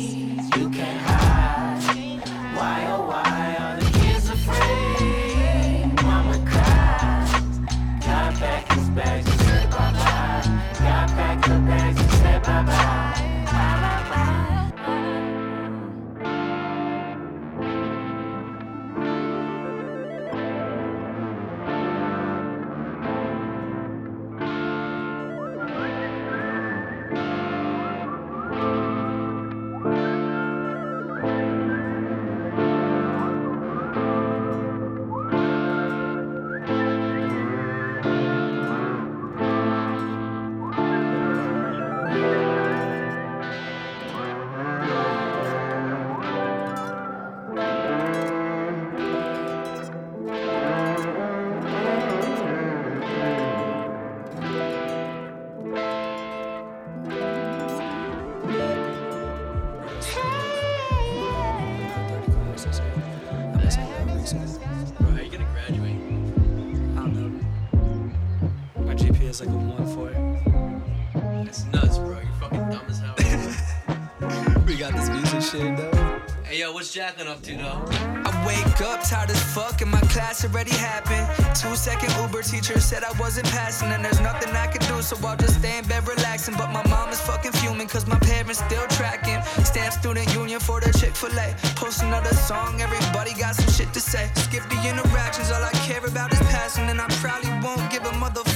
Up 76.83 77.41
to, 77.43 77.55
though? 77.55 77.79
I 78.27 78.45
wake 78.45 78.81
up 78.81 79.07
tired 79.07 79.31
as 79.31 79.41
fuck 79.55 79.81
and 79.83 79.91
my 79.91 80.01
class 80.11 80.45
already 80.45 80.73
happened. 80.73 81.25
Two 81.55 81.77
second 81.77 82.11
Uber 82.21 82.43
teacher 82.43 82.81
said 82.81 83.05
I 83.05 83.13
wasn't 83.21 83.47
passing 83.55 83.93
and 83.93 84.05
there's 84.05 84.21
nothing 84.21 84.51
I 84.51 84.67
could 84.67 84.81
do, 84.89 85.01
so 85.01 85.17
I'll 85.25 85.37
just 85.37 85.61
stay 85.61 85.79
in 85.79 85.87
bed 85.87 86.09
relaxing. 86.09 86.57
But 86.59 86.73
my 86.73 86.85
mom 86.89 87.11
is 87.11 87.21
fucking 87.21 87.53
fuming 87.53 87.87
cause 87.87 88.09
my 88.09 88.19
parents 88.19 88.59
still 88.59 88.85
tracking. 88.99 89.41
Stamp 89.65 89.93
student 89.93 90.35
union 90.35 90.59
for 90.59 90.81
the 90.81 90.91
Chick 90.99 91.15
fil 91.15 91.31
A. 91.39 91.55
Post 91.77 92.03
another 92.03 92.35
song, 92.35 92.81
everybody 92.81 93.33
got 93.35 93.55
some 93.55 93.71
shit 93.71 93.95
to 93.95 94.01
say. 94.01 94.29
Skip 94.35 94.65
the 94.69 94.79
interactions, 94.83 95.53
all 95.53 95.63
I 95.63 95.71
care 95.87 96.05
about 96.05 96.33
is 96.33 96.41
passing. 96.51 96.91
And 96.91 97.01
I 97.01 97.07
probably 97.23 97.53
won't 97.63 97.93
give 97.93 98.05
a 98.07 98.13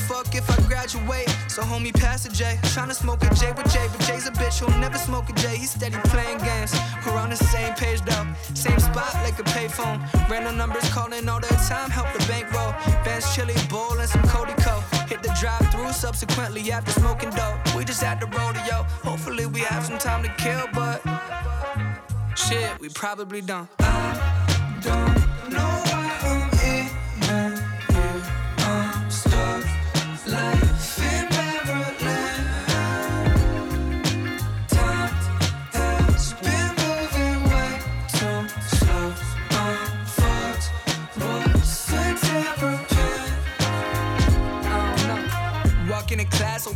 motherfuck 0.07 0.35
if 0.35 0.49
I 0.51 0.57
graduate. 0.67 1.29
So 1.49 1.63
homie, 1.63 1.95
pass 1.95 2.27
a 2.27 2.31
J. 2.31 2.59
Tryna 2.63 2.95
smoke 2.95 3.23
a 3.23 3.35
J 3.35 3.53
with 3.53 3.73
J, 3.73 3.87
but 3.91 4.01
J's 4.07 4.27
a 4.27 4.33
bitch 4.33 4.59
who'll 4.59 4.79
never 4.79 4.99
smoke 4.99 5.29
a 5.29 5.33
J. 5.35 5.57
He's 5.57 5.71
steady 5.71 5.97
playing 6.05 6.39
games. 6.39 6.75
We're 7.05 7.17
on 7.17 7.31
the 7.31 7.37
same 7.37 7.75
page 7.75 8.01
though. 8.03 8.27
Same 8.55 8.79
spot 8.79 9.15
like 9.25 9.39
a 9.39 9.45
payphone. 9.45 9.99
Random 10.29 10.57
numbers 10.57 10.89
calling 10.91 11.29
all 11.29 11.41
the 11.41 11.49
time, 11.69 11.91
help 11.91 12.13
the 12.13 12.25
bankroll. 12.27 12.73
Ben's 13.05 13.35
Chili 13.35 13.55
Bowl 13.69 13.99
and 13.99 14.09
some 14.09 14.23
Cody 14.23 14.55
Co. 14.59 14.81
Hit 15.07 15.23
the 15.23 15.35
drive 15.41 15.67
through 15.73 15.93
subsequently 15.93 16.71
after 16.73 16.93
smoking 16.93 17.31
dope. 17.31 17.75
We 17.75 17.85
just 17.85 18.03
had 18.03 18.21
the 18.21 18.27
rodeo. 18.27 18.85
Hopefully, 19.03 19.47
we 19.47 19.61
have 19.61 19.85
some 19.85 19.99
time 19.99 20.23
to 20.23 20.33
kill, 20.37 20.67
but 20.73 21.03
shit, 22.37 22.79
we 22.81 22.89
probably 22.91 23.41
don't. 23.41 23.69
Uh. 23.79 23.96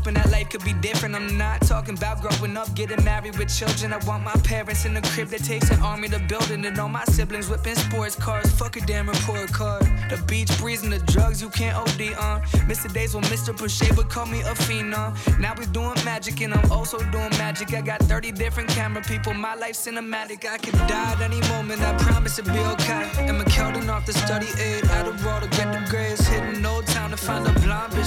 Hoping 0.01 0.15
that 0.15 0.31
life 0.31 0.49
could 0.49 0.65
be 0.65 0.73
different. 0.73 1.15
I'm 1.15 1.37
not 1.37 1.61
talking 1.63 1.95
about 1.97 2.23
growing 2.23 2.57
up, 2.57 2.73
getting 2.75 3.03
married 3.05 3.37
with 3.39 3.55
children. 3.55 3.93
I 3.93 3.99
want 4.07 4.25
my 4.25 4.33
parents 4.45 4.87
in 4.87 4.95
the 4.95 5.03
crib 5.03 5.29
that 5.29 5.45
takes 5.45 5.71
an 5.71 5.83
army 5.83 6.09
to 6.09 6.19
build 6.21 6.51
it. 6.51 6.65
And 6.65 6.79
all 6.79 6.89
my 6.89 7.05
siblings 7.05 7.51
whipping 7.51 7.75
sports 7.75 8.17
cars. 8.17 8.51
Fuck 8.53 8.77
a 8.77 8.81
damn 8.81 9.09
report 9.09 9.53
card. 9.53 9.83
The 10.09 10.23
beach 10.27 10.51
breeze 10.59 10.83
and 10.85 10.93
the 10.93 11.01
drugs 11.13 11.43
you 11.43 11.51
can't 11.51 11.77
OD 11.77 12.15
on. 12.15 12.41
Uh. 12.41 12.67
Miss 12.67 12.83
the 12.83 12.89
days 12.89 13.15
when 13.15 13.25
Mr. 13.25 13.53
Pusha 13.53 13.95
would 13.97 14.09
call 14.09 14.27
me 14.27 14.41
a 14.41 14.55
phenom. 14.67 14.95
Uh. 14.95 15.39
Now 15.39 15.55
we 15.59 15.67
doing 15.67 15.99
magic 16.05 16.41
and 16.41 16.55
I'm 16.55 16.73
also 16.73 16.99
doing 17.11 17.31
magic. 17.37 17.75
I 17.75 17.83
got 17.83 18.01
30 18.05 18.33
different 18.33 18.71
camera 18.71 19.03
people. 19.03 19.35
My 19.35 19.55
life 19.55 19.75
cinematic. 19.75 20.49
I 20.49 20.57
could 20.57 20.79
die 20.89 21.13
at 21.13 21.21
any 21.21 21.41
moment. 21.53 21.83
I 21.83 21.93
promise 21.99 22.39
it'll 22.39 22.55
be 22.55 22.61
okay. 22.75 23.11
Emma 23.19 23.45
Keldon 23.45 23.89
off 23.91 24.07
the 24.07 24.15
study 24.15 24.49
aid. 24.59 24.85
Adderall 24.97 25.41
to 25.41 25.49
get 25.57 25.73
the 25.73 25.85
grades. 25.91 26.27
Hitting 26.27 26.65
Old 26.65 26.87
Town 26.87 27.11
to 27.11 27.19
find 27.19 27.47
a 27.47 27.53
blonde 27.61 27.93
bitch 27.93 28.07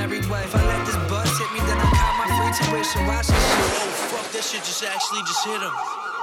merry 0.00 0.20
way. 0.28 0.44
If 0.44 0.54
I 0.54 0.64
let 0.64 0.86
this 0.86 0.96
buzz 1.08 1.28
hit 1.36 1.50
me, 1.52 1.60
then 1.68 1.76
I 1.76 1.86
cop 1.92 2.14
my 2.16 2.28
free 2.36 2.52
tuition. 2.56 3.06
Watch 3.06 3.26
this 3.28 3.36
shit. 3.36 3.68
Oh, 3.68 4.16
fuck, 4.16 4.32
that 4.32 4.44
shit 4.44 4.64
just 4.64 4.82
actually 4.84 5.20
just 5.28 5.44
hit 5.44 5.60
him. 5.60 6.19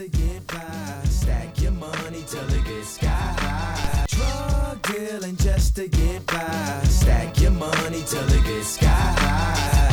To 0.00 0.08
get 0.08 0.46
by. 0.46 1.04
Stack 1.04 1.60
your 1.60 1.72
money 1.72 2.24
till 2.26 2.48
it 2.54 2.64
gets 2.64 2.88
sky 2.94 3.06
high. 3.08 4.06
Drug 4.08 4.80
dealing 4.82 5.36
just 5.36 5.76
to 5.76 5.88
get 5.88 6.24
by. 6.26 6.80
Stack 6.84 7.38
your 7.38 7.50
money 7.50 8.02
till 8.06 8.24
it 8.24 8.44
gets 8.44 8.68
sky 8.68 8.86
high. 8.86 9.90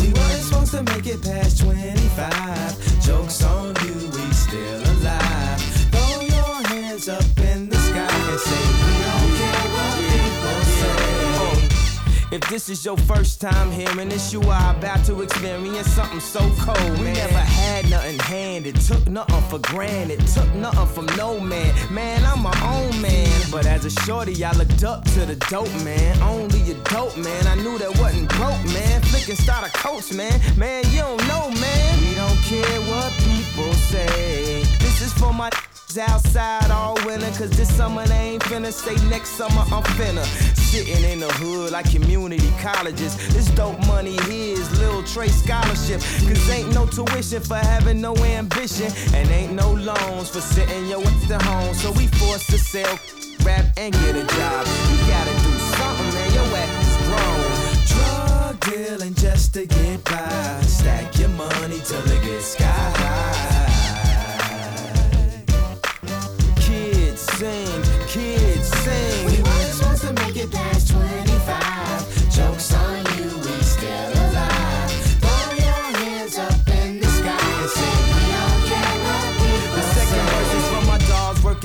We 0.00 0.12
weren't 0.14 0.42
supposed 0.42 0.70
to 0.72 0.82
make 0.82 1.06
it 1.06 1.22
past 1.22 1.60
25. 1.60 2.67
If 12.38 12.48
this 12.50 12.68
is 12.68 12.84
your 12.84 12.96
first 12.96 13.40
time 13.40 13.68
hearing 13.72 14.10
this, 14.10 14.32
you 14.32 14.40
are 14.42 14.70
about 14.70 15.04
to 15.06 15.22
experience 15.22 15.88
something 15.88 16.20
so 16.20 16.38
cold. 16.60 16.78
Man. 16.78 17.00
We 17.00 17.10
never 17.10 17.34
had 17.34 17.90
nothing 17.90 18.16
handed, 18.20 18.76
took 18.76 19.08
nothing 19.08 19.42
for 19.50 19.58
granted, 19.58 20.24
took 20.28 20.48
nothing 20.54 20.86
from 20.86 21.06
no 21.16 21.40
man. 21.40 21.74
Man, 21.92 22.24
I'm 22.24 22.40
my 22.40 22.54
own 22.62 23.02
man. 23.02 23.42
But 23.50 23.66
as 23.66 23.84
a 23.86 23.90
shorty, 23.90 24.44
I 24.44 24.52
looked 24.52 24.84
up 24.84 25.04
to 25.14 25.26
the 25.26 25.34
dope 25.50 25.74
man. 25.82 26.22
Only 26.22 26.60
a 26.70 26.74
dope 26.94 27.16
man, 27.16 27.44
I 27.48 27.56
knew 27.56 27.76
that 27.76 27.98
wasn't 27.98 28.28
broke, 28.28 28.64
man. 28.72 29.02
Flicking 29.02 29.34
starter 29.34 29.76
coach, 29.76 30.12
man. 30.12 30.40
Man, 30.56 30.84
you 30.92 31.00
don't 31.00 31.26
know, 31.26 31.50
man. 31.50 32.00
We 32.02 32.14
don't 32.14 32.38
care 32.46 32.80
what 32.82 33.12
people 33.26 33.72
say. 33.90 34.62
This 34.78 35.02
is 35.02 35.12
for 35.14 35.32
my 35.32 35.50
outside 35.98 36.70
all 36.70 36.94
winter 37.06 37.26
Cause 37.38 37.50
this 37.50 37.74
summer 37.74 38.06
they 38.06 38.14
ain't 38.14 38.42
finna 38.42 38.70
Say 38.72 38.94
next 39.08 39.30
summer 39.30 39.62
I'm 39.72 39.82
finna 39.96 40.24
Sitting 40.68 41.02
in 41.02 41.20
the 41.20 41.32
hood 41.40 41.72
like 41.72 41.90
community 41.90 42.52
colleges. 42.60 43.16
This 43.32 43.48
dope 43.52 43.80
money 43.86 44.18
here 44.28 44.52
is 44.52 44.68
Lil 44.78 45.02
Trey 45.02 45.28
scholarship. 45.28 46.02
Cause 46.28 46.50
ain't 46.50 46.74
no 46.74 46.84
tuition 46.84 47.40
for 47.40 47.56
having 47.56 48.02
no 48.02 48.14
ambition. 48.16 48.92
And 49.14 49.30
ain't 49.30 49.54
no 49.54 49.72
loans 49.72 50.28
for 50.28 50.42
sitting 50.42 50.86
your 50.86 51.00
ass 51.02 51.30
at 51.30 51.40
home. 51.40 51.72
So 51.72 51.90
we 51.92 52.06
forced 52.08 52.50
to 52.50 52.58
sell 52.58 52.98
rap 53.44 53.64
and 53.78 53.94
get 53.94 54.14
a 54.14 54.26
job. 54.36 54.66
You 54.90 54.98
gotta 55.08 55.32
do 55.40 55.56
something 55.72 56.10
man, 56.12 56.32
your 56.34 56.44
ass 56.60 56.84
is 56.84 56.96
grown. 57.08 57.48
Drug 57.88 58.60
dealing 58.68 59.14
just 59.14 59.54
to 59.54 59.64
get 59.64 60.04
by. 60.04 60.60
Stack 60.66 61.18
your 61.18 61.30
money 61.30 61.80
till 61.82 62.04
it 62.12 62.22
gets 62.22 62.44
sky 62.44 62.64
high. 62.66 63.48
Kids 66.60 67.22
sing, 67.22 67.82
kids 68.06 68.47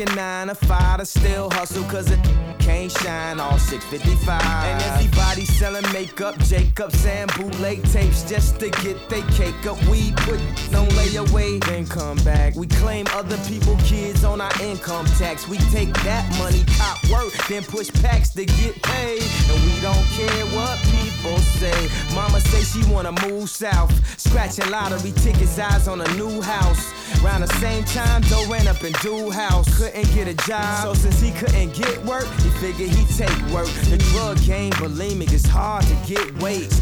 working 0.03 0.15
nine 0.15 0.47
to 0.47 0.55
five 0.55 0.99
to 0.99 1.05
still 1.05 1.49
hustle 1.51 1.83
cause 1.85 2.09
it 2.09 2.19
can't 2.59 2.91
shine 2.91 3.39
all 3.39 3.57
655. 3.57 4.41
And 4.41 4.81
everybody 4.83 5.45
selling 5.45 5.85
makeup, 5.91 6.37
Jacobs 6.39 7.05
and 7.05 7.31
bootleg 7.33 7.83
tapes 7.91 8.23
just 8.23 8.59
to 8.59 8.69
get 8.69 8.97
they 9.09 9.21
cake 9.33 9.65
up. 9.65 9.77
We 9.87 10.13
put 10.13 10.39
don't 10.71 10.91
lay 10.95 11.15
away, 11.15 11.59
then 11.59 11.85
come 11.85 12.17
back. 12.23 12.55
We 12.55 12.67
claim 12.67 13.05
other 13.11 13.37
people 13.49 13.75
kids 13.83 14.23
on 14.23 14.39
our 14.39 14.61
income 14.61 15.05
tax. 15.17 15.47
We 15.47 15.57
take 15.71 15.93
that 16.03 16.25
money, 16.39 16.63
cop 16.77 17.03
work, 17.09 17.33
then 17.49 17.63
push 17.63 17.91
packs 18.01 18.29
to 18.31 18.45
get 18.45 18.81
paid. 18.81 19.23
And 19.49 19.59
we 19.63 19.81
don't 19.81 20.05
care 20.15 20.45
what 20.55 20.79
people 20.95 21.37
say. 21.59 21.89
Mama 22.15 22.39
say 22.39 22.63
she 22.63 22.89
wanna 22.91 23.11
move 23.27 23.49
south, 23.49 23.91
scratching 24.19 24.69
lottery 24.71 25.11
tickets, 25.11 25.59
eyes 25.59 25.87
on 25.87 26.01
a 26.01 26.07
new 26.15 26.41
house. 26.41 26.93
Around 27.23 27.41
the 27.41 27.53
same 27.59 27.83
time, 27.85 28.21
Doe 28.23 28.45
ran 28.49 28.67
up 28.67 28.83
in 28.83 28.93
dude 29.01 29.33
house, 29.33 29.67
couldn't 29.77 29.92
get 30.01 30.27
a 30.27 30.33
job. 30.47 30.83
So 30.83 30.93
since 30.93 31.19
he 31.19 31.31
couldn't 31.31 31.73
get 31.73 32.03
work, 32.03 32.25
he 32.41 32.49
figured 32.61 32.89
he'd 32.89 33.09
take 33.15 33.37
work. 33.53 33.67
The 33.89 33.97
drug 34.11 34.41
game, 34.41 34.71
bulimic, 34.73 35.31
it's 35.31 35.45
hard 35.45 35.85
to 35.85 35.95
get 36.07 36.33
weight. 36.41 36.73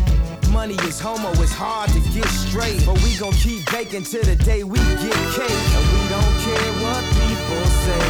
Money 0.50 0.76
is 0.88 1.00
homo, 1.00 1.30
it's 1.42 1.52
hard 1.52 1.90
to 1.92 2.00
get 2.14 2.28
straight. 2.28 2.86
But 2.86 3.02
we 3.04 3.18
gon' 3.18 3.34
keep 3.34 3.70
baking 3.72 4.04
till 4.04 4.24
the 4.24 4.36
day 4.36 4.64
we 4.64 4.78
get 4.78 5.20
cake. 5.36 5.66
And 5.76 5.86
we 5.94 6.02
don't 6.10 6.36
care 6.46 6.72
what 6.84 7.04
people 7.20 7.66
say. 7.84 8.06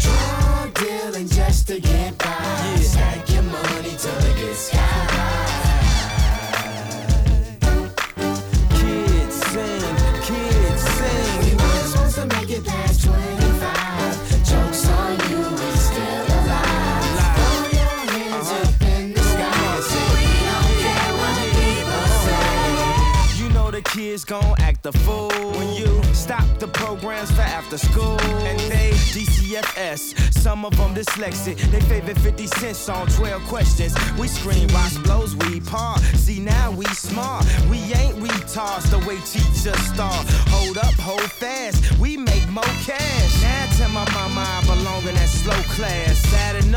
Drug 0.00 0.74
dealing 0.74 1.28
just 1.28 1.68
to 1.68 1.80
get 1.80 2.18
by. 2.18 2.26
Yeah. 2.26 2.76
Stack 2.78 3.30
your 3.30 3.42
money 3.42 3.94
till 3.96 4.18
it 4.18 4.36
gets 4.36 4.58
sky 4.58 4.91
kids 24.12 24.24
gon' 24.26 24.54
act 24.58 24.84
a 24.84 24.92
fool 24.92 25.30
when 25.56 25.72
you 25.72 25.88
stop 26.12 26.46
the 26.58 26.68
programs 26.68 27.30
for 27.30 27.40
after 27.40 27.78
school. 27.78 28.20
And 28.48 28.60
they 28.70 28.90
DCFS, 29.14 30.34
some 30.34 30.66
of 30.66 30.76
them 30.76 30.94
dyslexic. 30.94 31.56
They 31.70 31.80
favorite 31.80 32.18
50 32.18 32.46
cents 32.46 32.88
on 32.90 33.06
12 33.06 33.42
questions. 33.44 33.94
We 34.18 34.28
scream, 34.28 34.68
watch 34.74 35.02
blows, 35.02 35.34
we 35.36 35.60
paw. 35.60 35.96
See, 36.14 36.40
now 36.40 36.70
we 36.72 36.84
smart. 36.86 37.46
We 37.70 37.78
ain't 37.94 38.16
retards 38.16 38.90
the 38.90 38.98
way 39.08 39.16
teachers 39.32 39.80
start. 39.92 40.26
Hold 40.54 40.76
up, 40.76 40.94
hold 41.08 41.30
fast. 41.40 41.98
We 41.98 42.18
make 42.18 42.46
more 42.50 42.74
cash. 42.84 43.42
Now 43.42 43.66
tell 43.78 43.88
my 43.88 44.04
mama 44.12 44.44
I 44.46 44.60
belong 44.66 45.08
in 45.08 45.14
that 45.14 45.28
slow 45.28 45.60
class. 45.74 46.20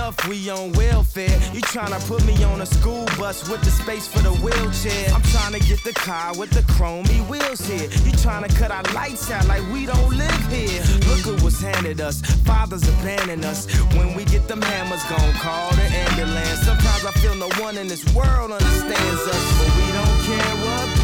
Enough, 0.06 0.28
we 0.28 0.50
on 0.52 0.72
welfare. 0.74 1.36
You 1.52 1.62
tryna 1.62 1.98
put 2.08 2.24
me 2.26 2.44
on 2.44 2.62
a 2.62 2.66
school 2.68 3.06
bus 3.18 3.50
with 3.50 3.62
the 3.62 3.72
space 3.72 4.08
for 4.08 4.20
the 4.20 4.34
wheelchair. 4.34 5.12
I'm 5.12 5.24
tryna 5.34 5.68
get 5.68 5.84
the 5.84 5.94
car 5.94 6.38
with 6.38 6.52
the 6.52 6.62
chromey 6.74 7.28
wheels 7.28 7.62
here. 7.62 7.90
You 8.06 8.12
tryna 8.22 8.56
cut 8.56 8.70
our 8.70 8.84
lights 8.94 9.32
out 9.32 9.48
like 9.48 9.64
we 9.74 9.88
don't 9.88 10.16
live 10.16 10.46
here. 10.54 10.84
Look 11.10 11.26
at 11.26 11.42
what's 11.42 11.60
handed 11.60 12.02
us. 12.02 12.22
Fathers 12.46 12.88
abandon 12.88 13.44
us. 13.46 13.66
When 13.98 14.14
we 14.14 14.26
get 14.26 14.48
them 14.48 14.62
hammers, 14.62 15.02
gon' 15.06 15.34
call 15.42 15.72
the 15.72 15.88
ambulance. 16.06 16.60
Sometimes 16.62 17.04
I 17.04 17.12
feel 17.22 17.34
no 17.34 17.50
one 17.58 17.76
in 17.76 17.88
this 17.88 18.06
world 18.14 18.52
understands 18.52 19.22
us, 19.26 19.44
but 19.58 19.70
we 19.76 19.92
don't 19.92 20.22
care 20.30 20.56
what 20.66 20.95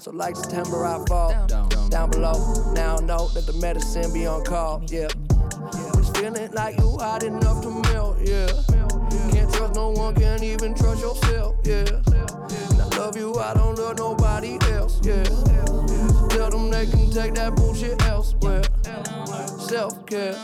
So 0.00 0.10
like 0.12 0.34
September, 0.34 0.86
I 0.86 1.04
fall 1.06 1.46
down, 1.46 2.10
below. 2.10 2.72
Now 2.72 2.96
I 2.96 3.00
know 3.02 3.28
that 3.28 3.44
the 3.44 3.52
medicine 3.60 4.10
be 4.14 4.26
on 4.26 4.42
call. 4.44 4.82
Yeah. 4.88 5.08
Was 5.94 6.08
feeling 6.14 6.50
like 6.52 6.78
you 6.78 6.96
hot 6.96 7.22
enough 7.22 7.60
to 7.60 7.70
melt. 7.70 8.16
Yeah. 8.24 8.48
Can't 9.30 9.52
trust 9.52 9.74
no 9.74 9.90
one, 9.90 10.14
can't 10.14 10.42
even 10.42 10.74
trust 10.74 11.02
yourself. 11.02 11.56
Yeah. 11.64 11.84
And 11.84 12.80
I 12.80 12.96
love 12.96 13.14
you, 13.14 13.34
I 13.34 13.52
don't 13.52 13.76
love 13.78 13.98
nobody 13.98 14.56
else. 14.72 15.00
Yeah. 15.04 15.22
Tell 16.30 16.48
them 16.48 16.70
they 16.70 16.86
can 16.86 17.10
take 17.10 17.34
that 17.34 17.52
bullshit 17.54 18.02
elsewhere. 18.04 18.62
Self 19.68 20.06
care, 20.06 20.34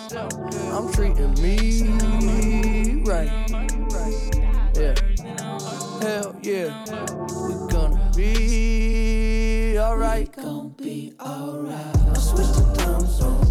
I'm 0.70 0.92
treating 0.92 1.32
me 1.40 3.02
right. 3.06 3.30
Yeah. 4.76 4.94
Hell 6.02 6.36
yeah. 6.42 6.84
We 7.48 7.54
gonna 7.72 8.12
be 8.14 8.45
We 10.16 10.24
gonna 10.24 10.70
be 10.70 11.12
alright. 11.20 11.96
I 11.96 12.14
switched 12.14 12.54
to 12.54 12.72
time 12.74 13.06
zone, 13.06 13.45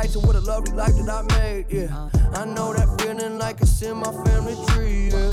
lights 0.00 0.16
and 0.16 0.26
what 0.26 0.36
a 0.36 0.40
lovely 0.40 0.72
life 0.72 0.94
that 0.96 1.10
I 1.10 1.22
made. 1.38 1.66
Yeah, 1.68 2.08
I 2.34 2.44
know 2.46 2.72
that 2.72 2.88
feeling 3.00 3.38
like 3.38 3.60
it's 3.60 3.82
in 3.82 3.98
my 3.98 4.12
family 4.24 4.56
tree. 4.68 5.08
Yeah, 5.12 5.30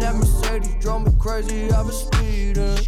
that 0.00 0.14
Mercedes 0.14 0.76
drove 0.80 1.04
me 1.06 1.12
crazy. 1.18 1.70
I 1.72 1.82
was 1.82 2.06
speeding. 2.06 2.78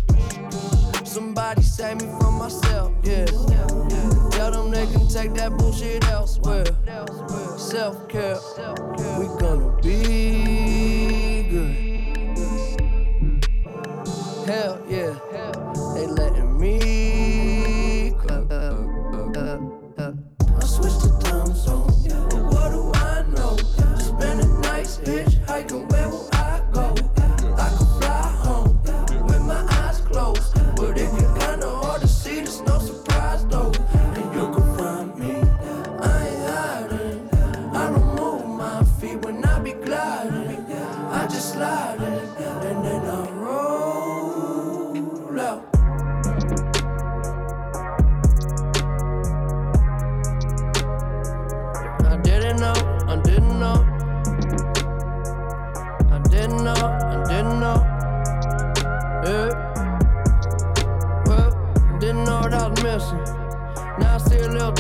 Somebody 1.05 1.63
save 1.63 2.01
me 2.01 2.09
from 2.21 2.35
myself. 2.39 2.93
Yeah, 3.03 3.27
tell 4.31 4.51
them 4.53 4.71
they 4.71 4.87
can 4.87 5.09
take 5.09 5.35
that 5.35 5.57
bullshit 5.59 6.05
elsewhere. 6.09 6.67
Self 7.57 8.09
care, 8.09 8.39
we 9.19 9.27
gonna 9.41 9.77
be 9.83 10.48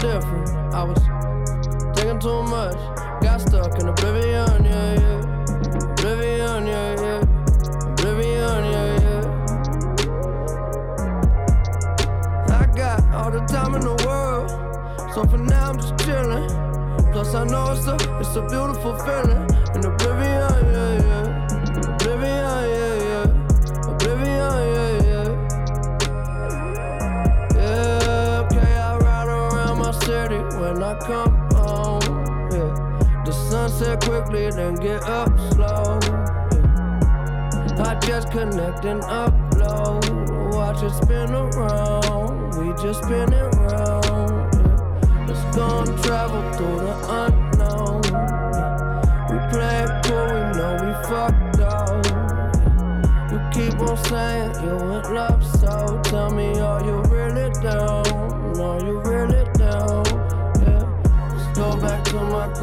different. 0.00 0.48
I 0.74 0.82
was 0.84 0.98
taking 1.96 2.18
too 2.20 2.42
much, 2.44 2.76
got 3.22 3.40
stuck 3.40 3.78
in 3.80 3.88
oblivion, 3.88 4.64
yeah, 4.64 5.00
yeah. 5.00 5.20
Oblivion, 5.92 6.66
yeah, 6.66 7.00
yeah. 7.02 7.22
Oblivion, 7.92 8.64
yeah, 8.72 9.00
yeah. 9.04 9.22
I 12.60 12.66
got 12.76 12.98
all 13.14 13.30
the 13.30 13.40
time 13.46 13.74
in 13.74 13.80
the 13.80 13.96
world, 14.06 14.50
so 15.14 15.24
for 15.24 15.38
now 15.38 15.70
I'm 15.70 15.76
just 15.78 15.98
chilling. 16.04 16.48
Plus 17.12 17.34
I 17.34 17.44
know 17.44 17.72
it's 17.72 17.86
a, 17.86 17.94
it's 18.20 18.36
a 18.36 18.42
beautiful 18.42 18.96
feeling. 18.98 19.48
In 19.74 19.84
oblivion, 19.84 20.72
yeah. 20.72 20.77
I 30.88 30.94
come 31.00 31.36
home. 31.52 32.00
Yeah. 32.50 32.72
The 33.26 33.30
sun 33.30 33.68
set 33.68 34.00
quickly, 34.00 34.50
then 34.50 34.74
get 34.76 35.02
up 35.02 35.28
slow. 35.52 35.98
Yeah. 36.00 37.82
I 37.84 37.94
just 38.00 38.30
connect 38.30 38.86
and 38.86 39.02
upload. 39.02 40.54
Watch 40.54 40.82
it 40.82 40.94
spin 41.04 41.30
around. 41.30 42.56
We 42.56 42.72
just 42.82 43.04
spin 43.04 43.30
it 43.34 43.54
round. 43.56 44.54
Yeah. 44.54 45.26
Let's 45.28 45.44
go 45.54 45.80
and 45.80 46.02
travel 46.02 46.42
through 46.54 46.80
the 46.80 46.94
unknown. 47.20 48.02
Yeah. 48.04 49.28
We 49.28 49.36
play 49.52 49.84
it 49.84 49.92
cool, 50.06 50.24
we 50.24 50.40
know 50.56 50.72
we 50.80 50.92
fucked 51.04 51.60
up. 51.68 52.00
You 53.30 53.38
keep 53.52 53.78
on 53.80 53.96
saying 54.04 54.54
you 54.64 54.72
in 54.72 55.14
love, 55.14 55.44
so 55.44 56.00
tell 56.04 56.30
me 56.30 56.58
all 56.60 56.82
you 56.82 56.97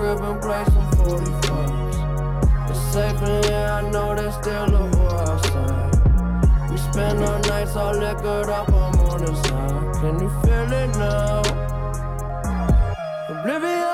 crib 0.06 0.22
and 0.22 0.42
play 0.42 0.64
some 0.66 0.92
45s. 0.92 2.70
It's 2.70 2.80
safe 2.94 3.22
in 3.22 3.44
here, 3.44 3.70
I 3.72 3.90
know 3.90 4.16
there's 4.16 4.36
still 4.36 4.76
a 4.76 4.86
war 4.98 5.22
outside. 5.32 6.70
We 6.70 6.78
spend 6.78 7.24
our 7.24 7.40
nights 7.40 7.76
all 7.76 7.94
liquored 7.94 8.50
up, 8.50 8.70
I'm 8.70 9.00
on 9.00 9.26
the 9.26 9.34
side. 9.36 9.96
Can 10.02 10.20
you 10.20 10.30
feel 10.44 10.72
it 10.82 10.92
now? 10.98 11.42
Oblivion. 13.30 13.85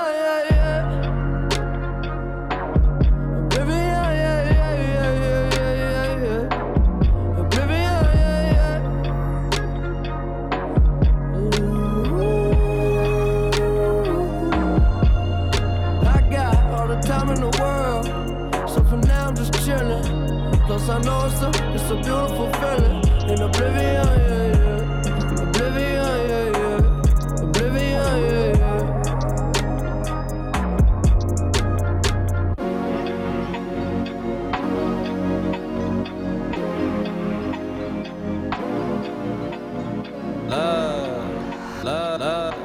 know 21.04 21.26
it's 21.26 21.42
a, 21.42 21.50
it's 21.74 21.90
a 21.90 21.96
beautiful 21.96 22.50
feeling. 22.60 23.02
In 23.30 23.42
oblivion, 23.42 24.08
yeah, 24.22 24.46
yeah. 24.54 25.44
Oblivion, 25.44 26.20
yeah, 26.30 26.48
yeah. 26.58 27.44
Oblivion, 27.44 28.14
yeah, 28.24 28.58
yeah. 28.58 29.12
Love, 40.48 41.84
love, 41.84 42.20
love, 42.22 42.56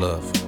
love. 0.00 0.39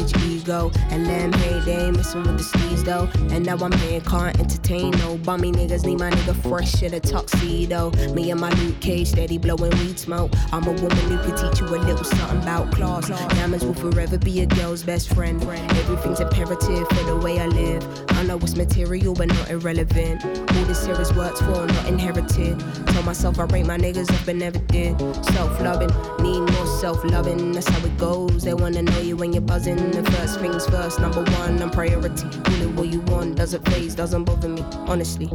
Ego. 0.00 0.70
And 0.90 1.06
lamb 1.06 1.32
hey, 1.32 1.60
they 1.60 1.76
ain't 1.86 1.96
messing 1.96 2.22
with 2.22 2.38
the 2.38 2.44
steez 2.44 2.84
though. 2.84 3.08
And 3.34 3.44
now 3.46 3.56
I'm 3.56 3.72
here, 3.72 4.00
can't 4.00 4.38
entertain 4.38 4.63
no 4.70 5.18
bummy 5.18 5.52
niggas. 5.52 5.84
Need 5.84 5.98
my 5.98 6.10
nigga 6.10 6.34
fresh 6.48 6.82
in 6.82 6.94
a 6.94 7.00
tuxedo. 7.00 7.90
Me 8.14 8.30
and 8.30 8.40
my 8.40 8.50
Luke 8.50 8.80
Cage, 8.80 9.08
steady 9.08 9.38
blowing 9.38 9.70
weed 9.78 9.98
smoke. 9.98 10.32
I'm 10.52 10.64
a 10.64 10.72
woman 10.72 10.90
who 10.90 11.18
can 11.18 11.36
teach 11.36 11.60
you 11.60 11.66
a 11.66 11.76
little 11.76 12.04
something 12.04 12.38
about 12.38 12.72
class. 12.72 13.08
Diamonds 13.08 13.64
will 13.64 13.74
forever 13.74 14.18
be 14.18 14.40
a 14.40 14.46
girl's 14.46 14.82
best 14.82 15.12
friend. 15.14 15.42
Everything's 15.42 16.20
imperative 16.20 16.88
for 16.88 17.04
the 17.04 17.16
way 17.16 17.40
I 17.40 17.46
live. 17.46 17.86
I 18.10 18.22
know 18.22 18.38
it's 18.38 18.56
material, 18.56 19.14
but 19.14 19.28
not 19.28 19.50
irrelevant. 19.50 20.24
All 20.24 20.64
this 20.64 20.86
here 20.86 21.00
is 21.00 21.12
worked 21.12 21.38
for, 21.38 21.66
not 21.66 21.86
inherited. 21.86 22.58
Told 22.86 23.04
myself 23.04 23.38
I 23.38 23.44
rate 23.44 23.66
my 23.66 23.76
niggas 23.76 24.10
up 24.12 24.26
and 24.28 24.38
never 24.38 24.58
did. 24.58 24.98
Self 25.26 25.60
loving, 25.60 25.90
need 26.22 26.40
more 26.40 26.66
self 26.66 27.04
loving. 27.04 27.52
That's 27.52 27.68
how 27.68 27.84
it 27.84 27.96
goes. 27.98 28.44
They 28.44 28.54
wanna 28.54 28.82
know 28.82 29.00
you 29.00 29.16
when 29.16 29.32
you're 29.32 29.42
buzzing. 29.42 29.76
The 29.90 30.02
first 30.12 30.40
things 30.40 30.66
first, 30.66 31.00
number 31.00 31.22
one, 31.22 31.62
I'm 31.62 31.70
priority. 31.70 32.26
Really 32.50 32.66
what 32.68 32.88
you 32.88 33.00
want, 33.02 33.36
doesn't 33.36 33.64
phase, 33.68 33.94
doesn't 33.94 34.24
bother 34.24 34.48
me, 34.48 34.53
honestly. 34.86 35.30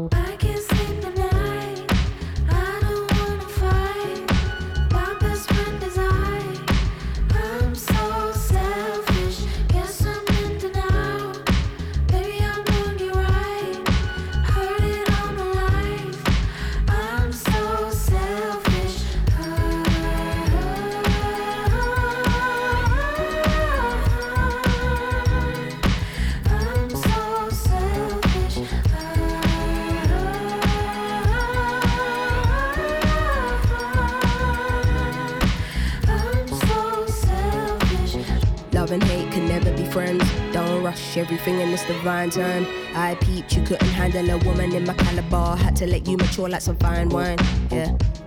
Everything 41.40 41.62
in 41.62 41.72
this 41.72 41.86
divine 41.86 42.30
time. 42.30 42.68
I 42.96 43.16
peeped, 43.16 43.56
you 43.56 43.64
couldn't 43.64 43.88
handle 43.88 44.30
a 44.30 44.38
woman 44.40 44.74
in 44.74 44.86
my 44.86 44.94
caliber. 44.94 45.56
Had 45.56 45.76
to 45.78 45.88
let 45.88 46.08
you 46.08 46.18
mature 46.18 46.50
like 46.50 46.62
some 46.62 46.76
fine 46.78 47.10
wine. 47.10 47.38
Yeah, 47.72 47.96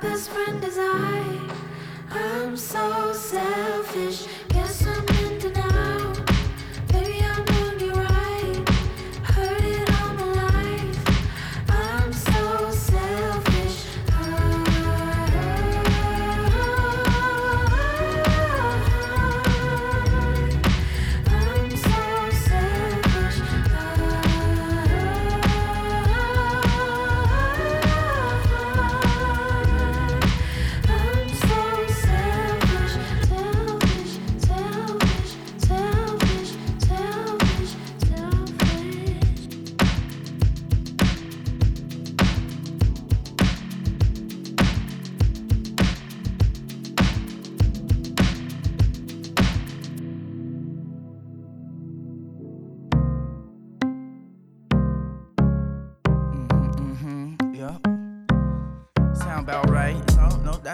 best 0.00 0.30
friend 0.30 0.62
is 0.64 0.78
I. 0.78 1.40
I'm 2.10 2.56
so 2.56 3.12
selfish. 3.12 4.26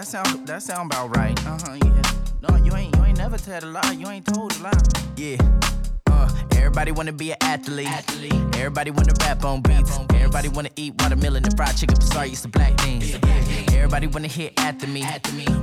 That 0.05 0.25
sound 0.25 0.47
that 0.47 0.61
sound 0.61 0.93
about 0.93 1.15
right. 1.17 1.37
Uh 1.47 1.57
huh. 1.63 1.77
Yeah. 1.83 2.47
No, 2.47 2.55
you 2.57 2.75
ain't 2.75 2.95
you 2.95 3.03
ain't 3.05 3.17
never 3.17 3.37
tell 3.37 3.63
a 3.63 3.65
lie. 3.65 3.91
You 3.97 4.07
ain't 4.07 4.25
told 4.25 4.55
a 4.57 4.63
lie. 4.63 4.71
Yeah. 5.17 5.37
Uh, 6.07 6.29
everybody 6.51 6.91
wanna 6.91 7.11
be 7.11 7.31
an 7.31 7.37
athlete. 7.41 7.87
athlete. 7.87 8.33
Everybody 8.55 8.91
wanna 8.91 9.13
rap 9.21 9.43
on 9.43 9.61
beats. 9.61 9.97
Everybody 10.13 10.49
wanna 10.49 10.69
eat 10.75 10.93
watermelon 11.01 11.43
and 11.45 11.57
fried 11.57 11.75
chicken. 11.75 11.99
Sorry, 12.01 12.29
it's 12.29 12.41
the 12.41 12.49
black 12.49 12.77
thing. 12.81 13.01
Everybody 13.85 14.07
wanna 14.07 14.27
hit 14.27 14.59
after 14.59 14.87
me. 14.87 15.05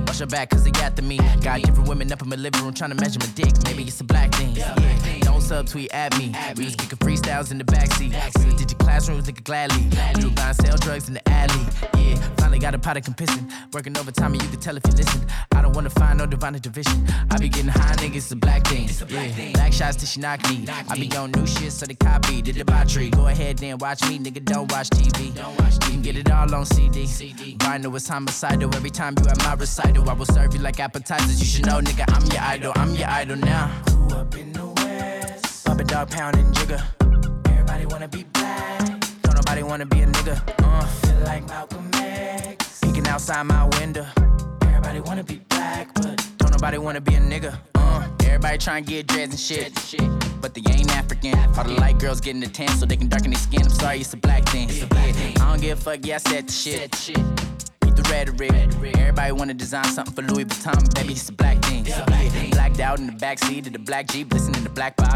Watch 0.07 0.19
your 0.19 0.29
back, 0.29 0.49
cause 0.49 0.63
they 0.63 0.71
after 0.81 1.01
me. 1.01 1.17
Got 1.41 1.61
different 1.61 1.89
women 1.89 2.09
up 2.09 2.21
in 2.21 2.29
my 2.29 2.37
living 2.37 2.63
room 2.63 2.73
trying 2.73 2.91
to 2.91 2.95
measure 2.95 3.19
my 3.19 3.25
dick. 3.35 3.51
Maybe 3.65 3.83
it's 3.83 3.99
a 3.99 4.05
black 4.05 4.33
thing. 4.35 4.55
Yeah. 4.55 4.73
Don't 5.19 5.41
subtweet 5.41 5.93
at 5.93 6.17
me. 6.17 6.33
We 6.55 6.63
was 6.63 6.75
kicking 6.77 6.97
freestyles 6.99 7.51
in 7.51 7.57
the 7.57 7.65
backseat. 7.65 8.15
We 8.39 8.45
was 8.45 8.55
ditching 8.55 8.77
classrooms, 8.77 9.27
nigga 9.27 9.43
gladly. 9.43 9.89
We 10.15 10.23
were 10.23 10.35
buying 10.35 10.53
sell 10.53 10.77
drugs 10.77 11.09
in 11.09 11.15
the 11.15 11.29
alley. 11.29 11.65
Yeah, 11.97 12.15
finally 12.37 12.59
got 12.59 12.73
a 12.73 12.79
pot 12.79 12.95
of 12.95 13.03
pissing. 13.03 13.51
Working 13.73 13.97
overtime, 13.97 14.31
and 14.31 14.41
you 14.41 14.47
can 14.47 14.59
tell 14.61 14.77
if 14.77 14.83
you 14.87 14.93
listen. 14.93 15.27
I 15.53 15.61
don't 15.61 15.73
wanna 15.75 15.89
find 15.89 16.17
no 16.17 16.25
divine 16.25 16.53
division. 16.53 17.05
I 17.29 17.37
be 17.37 17.49
getting 17.49 17.71
high, 17.71 17.95
nigga, 17.97 18.15
it's 18.15 18.31
a 18.31 18.37
black 18.37 18.65
thing. 18.65 18.87
Yeah, 19.09 19.51
black 19.51 19.73
shots 19.73 19.97
till 19.97 20.07
she 20.07 20.21
knock 20.21 20.41
me. 20.49 20.65
I 20.69 20.95
be 20.95 21.13
on 21.17 21.31
new 21.31 21.45
shit, 21.45 21.73
so 21.73 21.85
they 21.85 21.95
copy 21.95 22.41
the 22.41 22.53
debauchery. 22.53 23.09
Go 23.09 23.27
ahead 23.27 23.57
then 23.57 23.79
watch 23.79 24.01
me, 24.07 24.17
nigga, 24.17 24.45
don't 24.45 24.71
watch 24.71 24.89
TV. 24.91 25.27
You 25.27 25.91
can 25.91 26.01
get 26.01 26.15
it 26.15 26.31
all 26.31 26.55
on 26.55 26.65
CD. 26.65 27.05
Know 27.83 27.93
it's 27.95 28.07
homicidal 28.13 28.69
every 28.75 28.91
time 28.91 29.15
you 29.19 29.27
at 29.27 29.37
my 29.39 29.55
recital. 29.55 30.07
I 30.07 30.13
will 30.13 30.25
serve 30.25 30.53
you 30.53 30.59
like 30.59 30.79
appetizers. 30.79 31.39
You 31.39 31.47
should 31.47 31.65
know, 31.65 31.79
nigga, 31.81 32.05
I'm 32.13 32.25
your 32.31 32.41
idol. 32.41 32.73
I'm 32.75 32.93
your 32.93 33.09
idol 33.09 33.37
now. 33.37 33.71
Grew 33.85 34.17
up 34.19 34.35
in 34.35 34.53
the 34.53 34.67
West. 34.67 35.65
Bubba 35.65 35.87
dog 35.87 36.11
pounding 36.11 36.53
jigger. 36.53 36.81
Everybody 37.47 37.87
wanna 37.87 38.07
be 38.07 38.23
black. 38.33 38.85
Don't 39.23 39.35
nobody 39.35 39.63
wanna 39.63 39.87
be 39.87 40.01
a 40.01 40.05
nigga. 40.05 40.35
Uh, 40.63 40.85
feel 40.85 41.19
like 41.25 41.47
Malcolm 41.47 41.89
X. 41.95 42.81
Peeking 42.81 43.07
outside 43.07 43.43
my 43.43 43.67
window. 43.79 44.05
Everybody 44.61 44.99
wanna 44.99 45.23
be 45.23 45.37
black, 45.49 45.91
but 45.95 46.23
don't 46.37 46.51
nobody 46.51 46.77
wanna 46.77 47.01
be 47.01 47.15
a 47.15 47.19
nigga. 47.19 47.57
Uh, 47.73 48.07
everybody 48.25 48.59
trying 48.59 48.85
to 48.85 48.91
get 48.91 49.07
dreads 49.07 49.33
and 49.49 49.79
shit. 49.79 50.03
But 50.39 50.53
they 50.53 50.61
ain't 50.71 50.95
African. 50.95 51.35
All 51.57 51.63
the 51.63 51.73
light 51.79 51.97
girls 51.97 52.21
getting 52.21 52.41
the 52.41 52.47
tan 52.47 52.69
so 52.77 52.85
they 52.85 52.97
can 52.97 53.07
darken 53.07 53.31
their 53.31 53.39
skin. 53.39 53.63
I'm 53.63 53.69
sorry, 53.69 54.01
it's 54.01 54.13
a 54.13 54.17
black 54.17 54.47
thing. 54.49 54.69
Yeah, 54.69 54.85
I 55.41 55.49
don't 55.49 55.61
give 55.61 55.79
a 55.79 55.81
fuck, 55.81 56.05
yeah, 56.05 56.15
I 56.15 56.17
said 56.19 56.47
the 56.47 56.53
shit. 56.53 57.72
Beat 57.95 58.03
the 58.03 58.09
rhetoric. 58.09 58.97
Everybody 58.97 59.31
wanna 59.33 59.53
design 59.53 59.83
something 59.85 60.13
for 60.13 60.21
Louis 60.33 60.45
Vuitton, 60.45 60.93
baby, 60.95 61.13
it's 61.13 61.29
a 61.29 61.33
black 61.33 61.63
thing. 61.63 61.83
Blacked 62.51 62.79
out 62.79 62.99
in 62.99 63.07
the 63.07 63.13
backseat 63.13 63.67
of 63.67 63.73
the 63.73 63.79
black 63.79 64.07
Jeep, 64.07 64.33
listening 64.33 64.63
to 64.63 64.69
black 64.69 64.95
by 64.95 65.13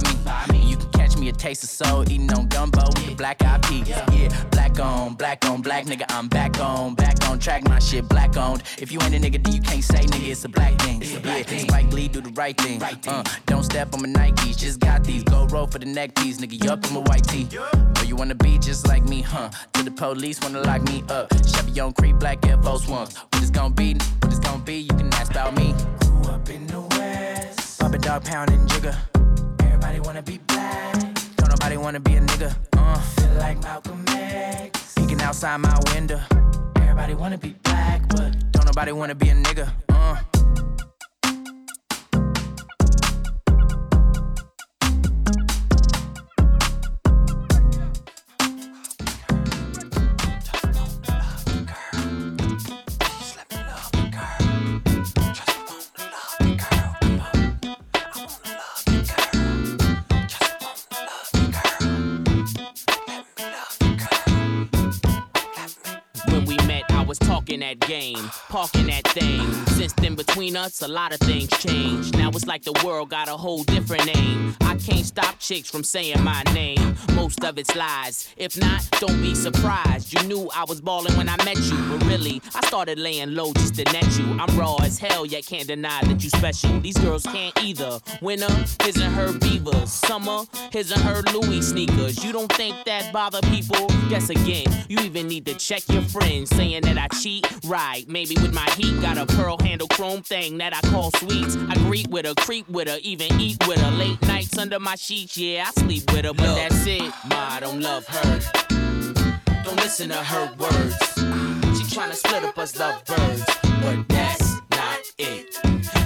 me. 0.51 0.59
You 0.59 0.77
can 0.77 0.86
catch 1.07 1.17
me 1.17 1.29
a 1.29 1.31
taste 1.31 1.63
of 1.63 1.69
soul, 1.69 2.03
eating 2.03 2.31
on 2.33 2.47
gumbo 2.47 2.83
with 2.95 3.05
the 3.07 3.15
black 3.15 3.41
eyed 3.43 3.61
peas. 3.63 3.87
Yeah, 3.87 4.45
black 4.51 4.79
on, 4.79 5.15
black 5.15 5.45
on, 5.45 5.61
black 5.61 5.85
nigga, 5.85 6.05
I'm 6.09 6.27
back 6.27 6.59
on, 6.59 6.95
back 6.95 7.15
on 7.29 7.39
track, 7.39 7.63
my 7.67 7.79
shit 7.79 8.07
black 8.09 8.35
owned. 8.35 8.63
If 8.77 8.91
you 8.91 8.99
ain't 9.01 9.15
a 9.15 9.19
nigga, 9.19 9.41
then 9.43 9.53
you 9.53 9.61
can't 9.61 9.83
say 9.83 9.99
nigga, 9.99 10.29
it's 10.29 10.43
a 10.43 10.49
black 10.49 10.73
thing. 10.81 11.01
Yeah, 11.01 11.43
Spike 11.59 11.93
Lee 11.93 12.07
do 12.07 12.21
the 12.21 12.31
right 12.31 12.57
thing. 12.59 12.79
right 12.79 13.07
Uh, 13.07 13.23
don't 13.45 13.63
step 13.63 13.93
on 13.93 14.01
my 14.01 14.09
Nikes, 14.09 14.57
just 14.57 14.79
got 14.79 15.03
these. 15.03 15.23
Go 15.23 15.45
roll 15.47 15.67
for 15.67 15.79
the 15.79 15.85
neck 15.85 16.15
piece, 16.15 16.39
nigga, 16.39 16.61
you 16.63 16.69
up 16.69 16.85
in 16.85 16.93
my 16.93 17.01
white 17.01 17.25
tee. 17.27 17.47
Know 17.53 18.01
you 18.05 18.15
wanna 18.15 18.35
be 18.35 18.57
just 18.57 18.87
like 18.87 19.05
me, 19.05 19.21
huh? 19.21 19.49
Till 19.73 19.85
the 19.85 19.91
police 19.91 20.39
wanna 20.41 20.61
lock 20.61 20.81
me 20.83 21.03
up. 21.09 21.31
Chevy 21.47 21.79
on 21.79 21.93
Creek, 21.93 22.19
black 22.19 22.45
Air 22.45 22.61
Force 22.61 22.87
Ones. 22.87 23.15
What 23.15 23.41
it's 23.41 23.51
gonna 23.51 23.73
be, 23.73 23.93
what 23.93 24.31
it's 24.31 24.39
gonna 24.39 24.63
be, 24.63 24.79
you 24.79 24.93
can 24.93 25.13
ask 25.13 25.31
about 25.31 25.55
me. 25.55 25.73
Grew 26.01 26.33
up 26.33 26.49
in 26.49 26.67
the 26.67 26.81
West. 26.81 27.79
Bubba 27.79 28.01
dog 28.01 28.25
pounding 28.25 28.67
jigger. 28.67 28.95
Everybody 29.61 29.99
wanna 30.01 30.21
be 30.21 30.39
black. 30.47 30.96
Don't 31.67 31.73
nobody 31.73 31.83
wanna 31.83 31.99
be 31.99 32.15
a 32.15 32.21
nigga. 32.21 32.55
Uh, 32.77 32.95
feel 32.95 33.39
like 33.39 33.61
Malcolm 33.61 34.01
X. 34.07 34.93
Peeking 34.95 35.21
outside 35.21 35.57
my 35.57 35.77
window. 35.93 36.21
Everybody 36.77 37.13
wanna 37.13 37.37
be 37.37 37.55
black, 37.63 38.07
but 38.07 38.31
don't 38.53 38.65
nobody 38.65 38.93
wanna 38.93 39.15
be 39.15 39.27
a 39.27 39.33
nigga. 39.33 39.69
Uh. 39.89 40.15
Talking 67.47 67.59
that 67.61 67.79
game, 67.87 68.29
parking 68.49 68.87
that 68.87 69.07
thing. 69.09 69.41
Since 69.67 69.93
then, 69.93 70.15
between 70.15 70.57
us, 70.57 70.81
a 70.81 70.87
lot 70.87 71.13
of 71.13 71.19
things 71.19 71.49
changed. 71.59 72.17
Now 72.17 72.29
it's 72.29 72.45
like 72.45 72.63
the 72.63 72.73
world 72.83 73.09
got 73.09 73.29
a 73.29 73.37
whole 73.37 73.63
different 73.63 74.05
name. 74.05 74.55
I 74.61 74.75
can't 74.75 75.05
stop 75.05 75.39
chicks 75.39 75.69
from 75.69 75.83
saying 75.83 76.21
my 76.23 76.43
name. 76.53 76.95
Most 77.13 77.43
of 77.45 77.57
it's 77.57 77.73
lies. 77.75 78.33
If 78.35 78.57
not, 78.57 78.87
don't 78.99 79.21
be 79.21 79.33
surprised. 79.33 80.13
You 80.13 80.27
knew 80.27 80.49
I 80.53 80.65
was 80.67 80.81
balling 80.81 81.15
when 81.15 81.29
I 81.29 81.37
met 81.45 81.57
you, 81.57 81.77
but 81.89 82.05
really, 82.07 82.41
I 82.53 82.65
started 82.67 82.99
laying 82.99 83.33
low 83.33 83.53
just 83.53 83.75
to 83.75 83.83
net 83.85 84.17
you. 84.17 84.25
I'm 84.39 84.57
raw 84.59 84.75
as 84.83 84.99
hell, 84.99 85.25
yet 85.25 85.45
can't 85.45 85.67
deny 85.67 86.01
that 86.03 86.21
you 86.23 86.29
special. 86.29 86.79
These 86.81 86.97
girls 86.97 87.23
can't 87.23 87.57
either. 87.63 87.99
Winter, 88.21 88.51
his 88.83 88.97
and 88.97 89.13
her 89.13 89.31
beavers. 89.39 89.91
Summer, 89.91 90.43
his 90.71 90.91
and 90.91 91.01
her 91.01 91.21
Louis 91.33 91.61
sneakers. 91.61 92.23
You 92.23 92.33
don't 92.33 92.51
think 92.53 92.75
that 92.85 93.13
bother 93.13 93.41
people? 93.43 93.87
Guess 94.09 94.29
again, 94.29 94.65
you 94.89 94.99
even 94.99 95.27
need 95.27 95.45
to 95.45 95.55
check 95.55 95.83
your 95.89 96.03
friends 96.03 96.49
saying 96.49 96.81
that 96.81 96.97
I 96.97 97.07
cheat. 97.19 97.36
Right, 97.65 98.07
maybe 98.07 98.35
with 98.35 98.53
my 98.53 98.69
heat, 98.71 98.99
got 99.01 99.17
a 99.17 99.25
pearl 99.25 99.57
handle 99.59 99.87
chrome 99.87 100.21
thing 100.21 100.57
that 100.59 100.73
I 100.75 100.81
call 100.89 101.11
sweets. 101.11 101.55
I 101.55 101.75
greet 101.75 102.07
with 102.09 102.25
her, 102.25 102.33
creep 102.35 102.67
with 102.69 102.87
her, 102.87 102.97
even 103.01 103.39
eat 103.39 103.57
with 103.67 103.79
her. 103.79 103.91
Late 103.91 104.21
nights 104.23 104.57
under 104.57 104.79
my 104.79 104.95
sheets, 104.95 105.37
yeah, 105.37 105.65
I 105.67 105.71
sleep 105.81 106.11
with 106.11 106.25
her, 106.25 106.33
but 106.33 106.55
that's 106.55 106.85
it. 106.85 107.11
Ma, 107.29 107.55
I 107.55 107.59
don't 107.59 107.81
love 107.81 108.05
her. 108.07 108.39
Don't 109.63 109.75
listen 109.77 110.09
to 110.09 110.15
her 110.15 110.53
words. 110.57 110.97
She 111.77 111.83
tryna 111.95 112.15
split 112.15 112.43
up 112.43 112.57
us 112.57 112.77
lovebirds, 112.79 113.45
but 113.81 114.07
that's 114.07 114.55
not 114.71 114.99
it. 115.17 115.57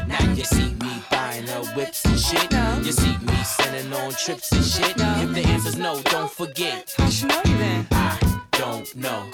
Now 0.07 0.33
you 0.33 0.43
see 0.43 0.73
me 0.75 1.03
buying 1.11 1.47
her 1.47 1.63
whips 1.75 2.05
and 2.05 2.19
shit. 2.19 2.51
You 2.85 2.91
see 2.91 3.17
me 3.17 3.43
sending 3.43 3.93
on 3.93 4.11
trips 4.13 4.51
and 4.51 4.63
shit. 4.65 4.95
If 4.97 5.33
the 5.33 5.43
answer's 5.47 5.77
no, 5.77 6.01
don't 6.03 6.31
forget. 6.31 6.93
How 6.97 7.09
she 7.09 7.27
know 7.27 7.41
you 7.45 7.57
then? 7.57 7.87
I 7.91 8.41
don't 8.51 8.95
know. 8.95 9.29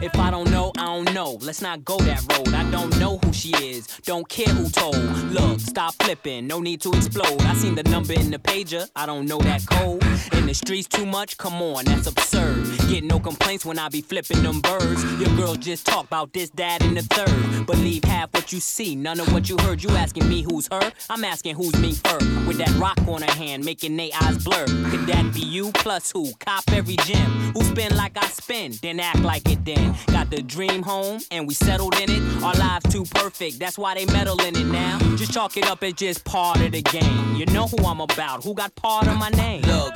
If 0.00 0.16
I 0.16 0.30
don't 0.30 0.48
know, 0.50 0.72
I 0.77 0.77
don't 1.04 1.14
know. 1.14 1.38
Let's 1.40 1.62
not 1.62 1.84
go 1.84 1.96
that 1.98 2.20
road. 2.32 2.48
I 2.54 2.68
don't 2.70 2.96
know 2.98 3.18
who 3.18 3.32
she 3.32 3.50
is. 3.50 3.86
Don't 4.04 4.28
care 4.28 4.52
who 4.52 4.68
told. 4.68 4.96
Look, 5.30 5.60
stop 5.60 5.94
flipping. 6.02 6.46
No 6.46 6.60
need 6.60 6.80
to 6.82 6.90
explode. 6.90 7.40
I 7.42 7.54
seen 7.54 7.74
the 7.74 7.84
number 7.84 8.14
in 8.14 8.30
the 8.30 8.38
pager. 8.38 8.88
I 8.96 9.06
don't 9.06 9.26
know 9.26 9.38
that 9.38 9.64
code. 9.66 10.02
In 10.32 10.46
the 10.46 10.54
streets 10.54 10.88
too 10.88 11.06
much? 11.06 11.38
Come 11.38 11.62
on, 11.62 11.84
that's 11.84 12.06
absurd. 12.06 12.66
Get 12.88 13.04
no 13.04 13.20
complaints 13.20 13.64
when 13.64 13.78
I 13.78 13.88
be 13.88 14.00
flipping 14.00 14.42
them 14.42 14.60
birds. 14.60 15.04
Your 15.20 15.34
girl 15.36 15.54
just 15.54 15.86
talk 15.86 16.06
about 16.06 16.32
this, 16.32 16.50
that, 16.50 16.82
and 16.82 16.96
the 16.96 17.02
third. 17.02 17.66
Believe 17.66 18.04
half 18.04 18.32
what 18.32 18.52
you 18.52 18.60
see, 18.60 18.96
none 18.96 19.20
of 19.20 19.32
what 19.32 19.48
you 19.48 19.56
heard. 19.58 19.82
You 19.82 19.90
asking 19.90 20.28
me 20.28 20.42
who's 20.42 20.68
her? 20.72 20.92
I'm 21.10 21.24
asking 21.24 21.54
who's 21.54 21.76
me 21.78 21.92
first. 21.92 22.26
With 22.46 22.58
that 22.58 22.70
rock 22.78 22.98
on 23.06 23.22
her 23.22 23.32
hand, 23.32 23.64
making 23.64 23.96
they 23.96 24.10
eyes 24.12 24.42
blur. 24.42 24.64
Could 24.66 25.06
that 25.06 25.32
be 25.32 25.40
you? 25.40 25.70
Plus 25.72 26.10
who? 26.10 26.32
Cop 26.40 26.64
every 26.72 26.96
gem. 26.96 27.30
Who 27.54 27.62
spin 27.62 27.96
like 27.96 28.16
I 28.16 28.26
spin, 28.28 28.72
then 28.82 29.00
act 29.00 29.20
like 29.20 29.48
it 29.48 29.64
then. 29.64 29.94
Got 30.08 30.30
the 30.30 30.42
dream 30.42 30.82
home, 30.88 31.20
and 31.30 31.46
we 31.46 31.52
settled 31.52 31.94
in 32.00 32.10
it. 32.10 32.42
Our 32.42 32.54
lives 32.54 32.90
too 32.90 33.04
perfect, 33.04 33.58
that's 33.58 33.76
why 33.76 33.94
they 33.94 34.06
meddle 34.06 34.40
in 34.40 34.56
it 34.56 34.66
now. 34.66 34.98
Just 35.16 35.32
chalk 35.32 35.56
it 35.58 35.66
up 35.66 35.82
as 35.84 35.92
just 35.92 36.24
part 36.24 36.60
of 36.60 36.72
the 36.72 36.80
game. 36.80 37.36
You 37.36 37.44
know 37.46 37.66
who 37.66 37.84
I'm 37.84 38.00
about, 38.00 38.42
who 38.42 38.54
got 38.54 38.74
part 38.74 39.06
of 39.06 39.16
my 39.18 39.28
name. 39.30 39.62
Look, 39.62 39.94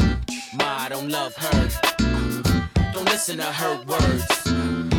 Ma, 0.58 0.84
I 0.84 0.88
don't 0.90 1.08
love 1.08 1.34
her. 1.34 1.68
Don't 2.92 3.06
listen 3.06 3.38
to 3.38 3.44
her 3.60 3.74
words. 3.86 4.26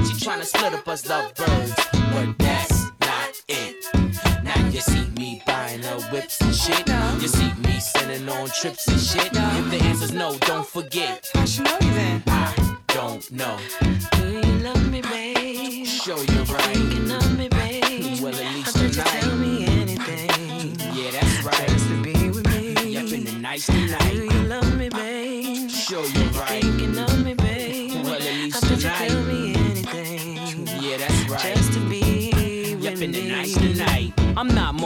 She 0.08 0.14
tryna 0.26 0.46
split 0.46 0.74
up 0.74 0.88
us 0.88 1.08
lovebirds, 1.08 1.74
but 2.14 2.38
that's 2.40 2.86
not 3.02 3.32
it. 3.48 3.76
Now 4.44 4.68
you 4.70 4.82
see 4.82 5.06
me 5.12 5.44
buying 5.46 5.84
her 5.84 6.00
whips 6.12 6.42
and 6.42 6.56
shit. 6.56 6.88
You 7.22 7.28
see 7.28 7.54
me 7.66 7.80
sending 7.80 8.28
on 8.28 8.50
trips 8.50 8.88
and 8.88 9.00
shit. 9.00 9.32
If 9.32 9.70
the 9.70 9.80
answer's 9.84 10.12
no, 10.12 10.36
don't 10.40 10.68
forget. 10.68 11.30
How 11.36 11.46
she 11.46 11.62
know 11.62 11.78
you 11.82 11.94
then? 11.94 12.24
I 12.28 12.63
don't 12.94 13.32
know. 13.32 13.58
Do 14.12 14.30
you 14.30 14.42
love 14.60 14.92
me, 14.92 15.02
babe? 15.02 15.86
Show 15.88 16.16
you 16.16 16.44
right. 16.44 16.62
Thinking 16.62 17.12
of 17.12 17.38
me, 17.38 17.50
babe. 17.50 18.22
Well, 18.22 18.36
at 18.36 18.54
least 18.54 18.78
you 18.80 18.90
tell 18.90 19.36
me 19.38 19.66
anything? 19.66 20.76
Yeah, 20.96 21.12
that's 21.12 21.44
right. 21.44 21.70
Just 21.70 21.88
to 21.88 22.04
be 22.04 22.30
with 22.30 22.48
me. 22.48 22.92
Yep, 22.92 23.12
in 23.14 23.24
the 23.24 23.32
nice 23.42 23.66
tonight. 23.66 24.13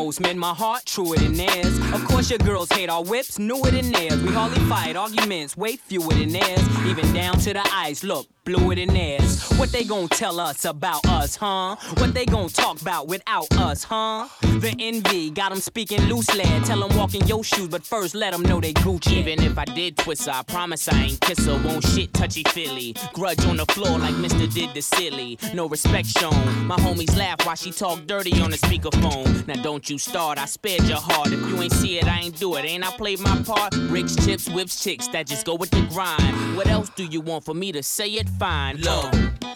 Most 0.07 0.21
men, 0.21 0.39
my 0.39 0.53
heart 0.53 0.85
truer 0.85 1.17
than 1.17 1.33
theirs. 1.33 1.77
Of 1.91 2.05
course, 2.05 2.29
your 2.29 2.39
girls 2.39 2.71
hate 2.71 2.89
our 2.89 3.03
whips, 3.03 3.37
newer 3.37 3.69
than 3.69 3.91
theirs. 3.91 4.23
We 4.23 4.31
hardly 4.31 4.63
fight 4.69 4.95
arguments, 4.95 5.57
way 5.57 5.75
fewer 5.75 6.13
than 6.13 6.31
theirs. 6.31 6.61
Even 6.85 7.11
down 7.13 7.37
to 7.39 7.51
the 7.51 7.67
ice, 7.73 8.05
look, 8.05 8.25
bluer 8.45 8.75
than 8.75 8.93
theirs. 8.93 9.43
What 9.57 9.73
they 9.73 9.83
gon' 9.83 10.07
tell 10.07 10.39
us 10.39 10.63
about 10.63 11.05
us, 11.07 11.35
huh? 11.35 11.75
What 11.97 12.13
they 12.13 12.25
gon' 12.25 12.47
talk 12.47 12.79
about 12.79 13.09
without 13.09 13.51
us, 13.57 13.83
huh? 13.83 14.29
The 14.41 14.73
envy 14.79 15.29
got 15.29 15.49
them 15.49 15.59
speaking 15.59 16.01
loosely. 16.03 16.45
Tell 16.63 16.79
them 16.87 16.97
walk 16.97 17.13
in 17.13 17.27
your 17.27 17.43
shoes, 17.43 17.67
but 17.67 17.83
first 17.83 18.15
let 18.15 18.31
them 18.31 18.43
know 18.43 18.61
they 18.61 18.71
Gucci. 18.73 19.17
Even 19.17 19.43
if 19.43 19.57
I 19.57 19.65
did 19.65 19.97
twist 19.97 20.27
her, 20.27 20.31
I 20.31 20.43
promise 20.43 20.87
I 20.87 21.03
ain't 21.03 21.19
kiss 21.19 21.45
her. 21.45 21.61
Won't 21.65 21.85
shit 21.85 22.13
touchy 22.13 22.43
feely. 22.43 22.95
Grudge 23.11 23.45
on 23.45 23.57
the 23.57 23.65
floor 23.67 23.99
like 23.99 24.15
Mr. 24.15 24.51
did 24.53 24.73
the 24.73 24.81
silly. 24.81 25.37
No 25.53 25.67
respect 25.67 26.07
shown. 26.07 26.65
My 26.65 26.77
homies 26.77 27.15
laugh 27.17 27.45
while 27.45 27.55
she 27.55 27.71
talk 27.71 28.07
dirty 28.07 28.39
on 28.41 28.51
the 28.51 28.57
speakerphone. 28.57 29.45
Now 29.47 29.61
don't 29.61 29.89
you 29.89 29.96
start, 29.97 30.37
I 30.37 30.45
spared 30.45 30.83
your 30.83 30.99
heart. 30.99 31.27
If 31.27 31.39
you 31.49 31.61
ain't 31.61 31.73
see 31.73 31.97
it, 31.97 32.05
I 32.05 32.19
ain't 32.19 32.39
do 32.39 32.55
it. 32.55 32.65
Ain't 32.65 32.87
I 32.87 32.91
played 32.91 33.19
my 33.19 33.41
part? 33.43 33.75
Ricks, 33.89 34.15
chips, 34.25 34.49
whips, 34.49 34.83
chicks 34.83 35.07
that 35.09 35.27
just 35.27 35.45
go 35.45 35.55
with 35.55 35.69
the 35.71 35.81
grind. 35.93 36.55
What 36.55 36.67
else 36.67 36.89
do 36.95 37.05
you 37.05 37.21
want 37.21 37.45
for 37.45 37.53
me 37.53 37.71
to 37.71 37.81
say 37.83 38.09
it 38.09 38.29
fine? 38.29 38.77
Look, 38.77 39.13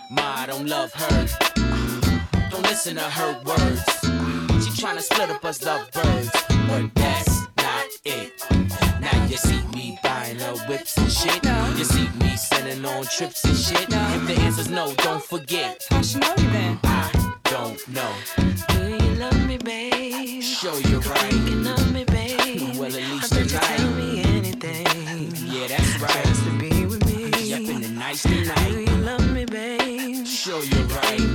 Ma, 0.09 0.21
I 0.37 0.45
don't 0.47 0.67
love 0.67 0.93
her. 0.93 1.27
Don't 2.49 2.63
listen 2.63 2.95
to 2.95 3.01
her 3.01 3.41
words. 3.45 3.83
She 4.63 4.71
tryna 4.81 5.01
split 5.01 5.29
up 5.29 5.43
us 5.43 5.63
lovebirds, 5.63 6.31
but 6.67 6.93
that's 6.95 7.41
not 7.57 7.85
it. 8.05 8.33
Now 9.01 9.25
you 9.25 9.37
see 9.37 9.61
me 9.75 9.97
buying 10.03 10.39
her 10.39 10.55
whips 10.67 10.97
and 10.97 11.11
shit. 11.11 11.43
You 11.77 11.83
see 11.83 12.07
me 12.19 12.35
sending 12.35 12.85
on 12.85 13.05
trips 13.05 13.43
and 13.43 13.57
shit. 13.57 13.87
If 13.89 14.27
the 14.27 14.35
answer's 14.41 14.69
no, 14.69 14.93
don't 14.95 15.23
forget. 15.23 15.85
How 15.89 16.01
she 16.01 16.19
know 16.19 16.33
you 16.37 16.49
then? 16.51 16.79
I 16.83 17.10
don't 17.51 17.85
know. 17.89 18.13
Do 18.69 18.87
you 18.87 19.15
love 19.15 19.45
me, 19.45 19.57
babe? 19.57 20.41
Show 20.41 20.77
you 20.77 20.99
right. 20.99 21.19
Thinking 21.19 21.67
of 21.67 21.91
me, 21.91 22.05
babe. 22.05 22.77
Well, 22.77 22.85
at 22.85 22.93
least 22.93 23.35
you 23.35 23.45
tell 23.45 23.91
me 23.91 24.23
anything? 24.23 24.85
Yeah, 25.35 25.67
that's 25.67 25.99
right. 25.99 26.25
Just 26.27 26.45
to 26.45 26.57
be 26.57 26.85
with 26.85 27.05
me. 27.07 27.29
Yep, 27.49 27.59
in 27.75 27.81
the 27.81 27.89
nice 27.89 28.23
Do 28.23 28.79
you 28.79 28.95
love 29.03 29.29
me, 29.33 29.43
babe? 29.43 30.25
Show 30.25 30.61
you 30.61 30.81
right. 30.95 31.30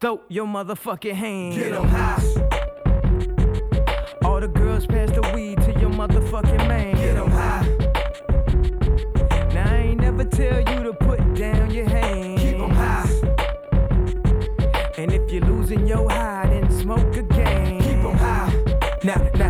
Throw 0.00 0.20
your 0.28 0.46
motherfucking 0.46 1.12
hands. 1.14 1.56
Get 1.56 1.72
'em 1.72 1.86
high. 1.88 2.22
All 4.24 4.40
the 4.40 4.48
girls 4.48 4.86
pass 4.86 5.10
the 5.10 5.20
weed 5.34 5.60
to 5.60 5.72
your 5.78 5.90
motherfucking 5.90 6.66
man. 6.66 6.94
Get 6.94 7.16
'em 7.16 7.30
high. 7.30 7.66
Now 9.54 9.70
I 9.70 9.76
ain't 9.88 10.00
never 10.00 10.24
tell 10.24 10.58
you 10.60 10.82
to 10.84 10.94
put 10.94 11.20
down 11.34 11.70
your 11.70 11.88
hands. 11.88 12.40
Keep 12.40 12.60
'em 12.60 12.70
high. 12.70 13.08
And 14.96 15.12
if 15.12 15.30
you're 15.30 15.44
losing 15.44 15.86
your 15.86 16.08
high, 16.10 16.46
then 16.48 16.70
smoke 16.70 17.16
again. 17.16 17.80
Keep 17.80 18.04
'em 18.04 18.16
high. 18.16 18.52
Nah, 19.04 19.18
nah, 19.38 19.49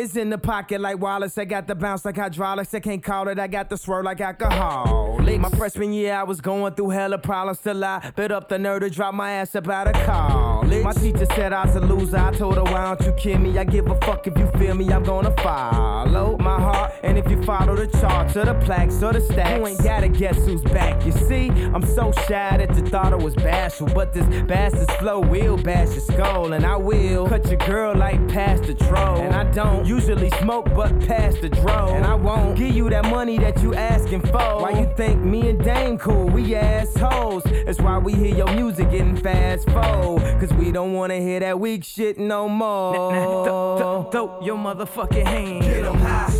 It's 0.00 0.16
in 0.16 0.30
the 0.30 0.38
pocket 0.38 0.80
like 0.80 0.98
Wallace. 0.98 1.36
I 1.36 1.44
got 1.44 1.68
the 1.68 1.74
bounce 1.74 2.06
like 2.06 2.16
hydraulics. 2.16 2.72
I 2.72 2.80
can't 2.80 3.02
call 3.02 3.28
it. 3.28 3.38
I 3.38 3.46
got 3.46 3.68
the 3.68 3.76
swirl 3.76 4.02
like 4.02 4.22
alcohol. 4.22 5.18
My 5.18 5.50
freshman 5.50 5.92
year, 5.92 6.14
I 6.14 6.22
was 6.22 6.40
going 6.40 6.74
through 6.74 6.88
hella 6.90 7.18
problems 7.18 7.60
till 7.60 7.84
I 7.84 8.10
bit 8.16 8.32
up 8.32 8.48
the 8.48 8.58
nerve 8.58 8.80
to 8.80 8.90
drop 8.90 9.14
my 9.14 9.30
ass 9.32 9.54
about 9.54 9.88
a 9.88 9.92
call. 10.04 10.64
My 10.64 10.92
teacher 10.92 11.26
said 11.36 11.52
I 11.52 11.66
was 11.66 11.76
a 11.76 11.80
loser. 11.80 12.16
I 12.16 12.32
told 12.32 12.56
her, 12.56 12.64
why 12.64 12.94
don't 12.94 13.06
you 13.06 13.12
kill 13.12 13.38
me? 13.38 13.58
I 13.58 13.64
give 13.64 13.86
a 13.88 14.00
fuck 14.00 14.26
if 14.26 14.36
you 14.38 14.50
feel 14.58 14.74
me. 14.74 14.90
I'm 14.90 15.04
gonna 15.04 15.36
follow 15.36 16.36
my 16.38 16.58
heart. 16.58 16.94
And 17.02 17.18
if 17.18 17.30
you 17.30 17.40
follow 17.42 17.76
the 17.76 17.86
charts 17.86 18.36
or 18.36 18.46
the 18.46 18.54
plaques 18.54 19.02
or 19.02 19.12
the 19.12 19.20
stacks, 19.20 19.58
you 19.58 19.66
ain't 19.66 19.84
gotta 19.84 20.08
guess 20.08 20.36
who's 20.46 20.62
back. 20.62 21.04
You 21.04 21.12
see, 21.12 21.50
I'm 21.50 21.86
so 21.86 22.10
shy 22.26 22.56
that 22.56 22.74
you 22.74 22.86
thought 22.86 23.12
I 23.12 23.16
was 23.16 23.34
bashful. 23.34 23.88
But 23.88 24.14
this 24.14 24.26
bastard's 24.46 24.92
flow 24.94 25.20
will 25.20 25.58
bash 25.58 25.90
your 25.90 26.00
skull. 26.00 26.54
And 26.54 26.64
I 26.64 26.76
will 26.76 27.28
cut 27.28 27.46
your 27.46 27.58
girl 27.58 27.94
like 27.94 28.26
past 28.28 28.64
the 28.64 28.74
troll. 28.74 29.18
And 29.18 29.34
I 29.34 29.44
don't 29.52 29.86
usually 29.90 30.30
smoke, 30.40 30.66
but 30.76 30.92
pass 31.00 31.34
the 31.40 31.48
dro. 31.48 31.88
And 31.88 32.04
I 32.06 32.14
won't 32.14 32.56
give 32.56 32.72
you 32.72 32.88
that 32.90 33.04
money 33.06 33.38
that 33.38 33.60
you 33.60 33.74
asking 33.74 34.20
for. 34.20 34.62
Why 34.62 34.70
you 34.78 34.88
think 34.96 35.20
me 35.20 35.48
and 35.48 35.62
Dame 35.64 35.98
cool? 35.98 36.26
We 36.26 36.54
assholes. 36.54 37.42
That's 37.66 37.80
why 37.80 37.98
we 37.98 38.12
hear 38.12 38.32
your 38.32 38.52
music 38.54 38.92
getting 38.92 39.16
fast 39.16 39.68
forward. 39.68 40.22
Cause 40.38 40.52
we 40.54 40.70
don't 40.70 40.92
wanna 40.92 41.18
hear 41.18 41.40
that 41.40 41.58
weak 41.58 41.82
shit 41.82 42.18
no 42.18 42.48
more. 42.48 44.08
Throw 44.12 44.40
your 44.40 44.56
motherfucking 44.56 45.26
hand. 45.26 45.62
Get 45.62 45.84
'em 45.84 45.98
high. 45.98 46.32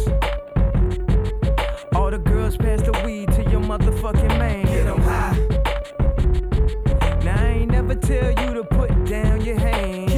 All 1.97 2.11
the 2.13 2.19
girls 2.19 2.57
pass 2.57 2.81
the 2.83 2.93
weed 3.05 3.33
to 3.33 3.43
your 3.51 3.63
motherfucking 3.63 4.39
man. 4.39 4.65
Get 4.67 4.87
'em 4.87 5.03
high. 5.03 5.37
Now 7.25 7.43
I 7.45 7.49
ain't 7.59 7.71
never 7.73 7.97
tell 7.97 8.31
you 8.31 8.55
to 8.55 8.63
put 8.63 8.91
down 9.07 9.41
your 9.41 9.59
hand. 9.59 10.10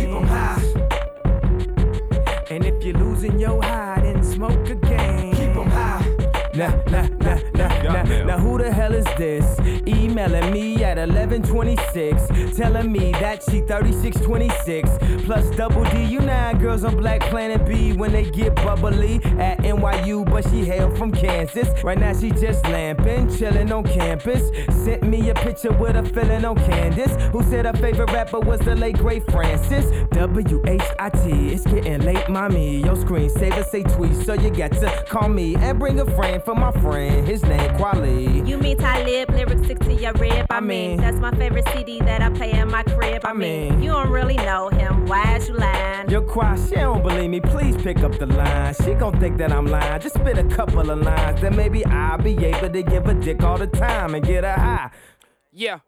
Now 8.33 8.39
who 8.39 8.57
the 8.57 8.73
hell 8.73 8.95
is 8.95 9.05
this? 9.19 9.62
emailing 10.13 10.53
me 10.53 10.85
at 10.85 10.99
11:26, 10.99 12.57
telling 12.57 12.93
me 12.93 13.13
that 13.13 13.43
she 13.43 13.61
3626 13.63 15.25
plus 15.25 15.49
double 15.57 15.85
D. 15.85 16.05
You 16.05 16.21
nine 16.21 16.59
girls 16.59 16.85
on 16.85 16.97
BlackPlanet 16.97 17.67
B 17.67 17.93
when 17.95 18.13
they 18.13 18.31
get 18.31 18.55
bubbly 18.57 19.17
at 19.39 19.59
NYU, 19.59 20.25
but 20.27 20.45
she 20.51 20.65
hail 20.65 20.95
from 20.97 21.13
Kansas. 21.13 21.69
Right 21.83 21.99
now 21.99 22.13
she 22.13 22.31
just 22.31 22.63
lamping, 22.65 23.35
chilling 23.35 23.73
on 23.73 23.85
campus. 23.85 24.51
Sent 24.85 25.03
me 25.03 25.31
a 25.31 25.35
picture 25.35 25.73
with 25.73 25.97
a 25.97 26.03
feeling 26.03 26.45
on 26.45 26.57
Candace, 26.57 27.15
who 27.33 27.43
said 27.45 27.65
her 27.65 27.73
favorite 27.73 28.11
rapper 28.13 28.41
was 28.41 28.61
the 28.61 28.75
late 28.75 28.99
great 28.99 29.25
Francis. 29.31 29.87
W 30.11 30.63
H 30.67 30.83
I 30.99 31.09
T. 31.09 31.55
It's 31.55 31.65
getting 31.65 32.03
late, 32.03 32.29
mommy. 32.29 32.83
Your 32.83 32.97
screen 32.97 33.31
saver 33.31 33.65
say 33.65 33.83
tweet, 33.83 34.15
so 34.27 34.35
you 34.35 34.51
got 34.51 34.73
to 34.73 35.05
call 35.09 35.29
me 35.31 35.57
and 35.57 35.79
bring 35.79 35.99
a 36.01 36.07
friend 36.17 36.43
for 36.45 36.55
my 36.55 36.73
friend. 36.83 37.27
His 37.27 37.43
name 37.45 37.71
Kweli. 37.79 38.47
You 38.47 38.59
mean 38.59 38.77
Talib? 38.77 39.31
Lyrics 39.31 39.67
60 39.67 40.02
me 40.03 40.09
a 40.09 40.13
rib. 40.15 40.47
I, 40.51 40.57
I 40.57 40.61
mean, 40.61 40.91
mean, 40.91 41.01
that's 41.01 41.19
my 41.19 41.31
favorite 41.33 41.67
CD 41.73 42.01
that 42.01 42.23
I 42.23 42.31
play 42.31 42.53
in 42.53 42.71
my 42.71 42.83
crib. 42.83 43.25
I, 43.25 43.31
I 43.31 43.33
mean, 43.33 43.71
mean, 43.71 43.83
you 43.83 43.91
don't 43.91 44.11
really 44.11 44.37
know 44.37 44.69
him. 44.69 45.07
Why's 45.07 45.49
you 45.49 45.55
lying? 45.55 46.11
You're 46.11 46.23
quiet, 46.23 46.61
she 46.69 46.77
don't 46.77 47.03
believe 47.03 47.31
me. 47.31 47.41
Please 47.41 47.77
pick 47.77 47.99
up 47.99 48.19
the 48.19 48.27
line. 48.27 48.75
She 48.83 48.95
gon' 48.95 49.19
think 49.21 49.39
that 49.39 49.53
I'm 49.53 49.67
lying. 49.67 50.01
Just 50.01 50.17
spit 50.17 50.39
a 50.39 50.45
couple 50.45 50.91
of 50.91 51.01
lines. 51.01 51.41
Then 51.41 51.57
maybe 51.57 51.85
I'll 51.87 52.19
be 52.19 52.37
able 52.45 52.71
to 52.71 52.83
give 52.83 53.07
a 53.07 53.15
dick 53.15 53.43
all 53.43 53.59
the 53.59 53.67
time 53.67 54.15
and 54.15 54.25
get 54.25 54.45
her 54.45 54.53
high. 54.53 54.91
Yeah. 55.53 55.79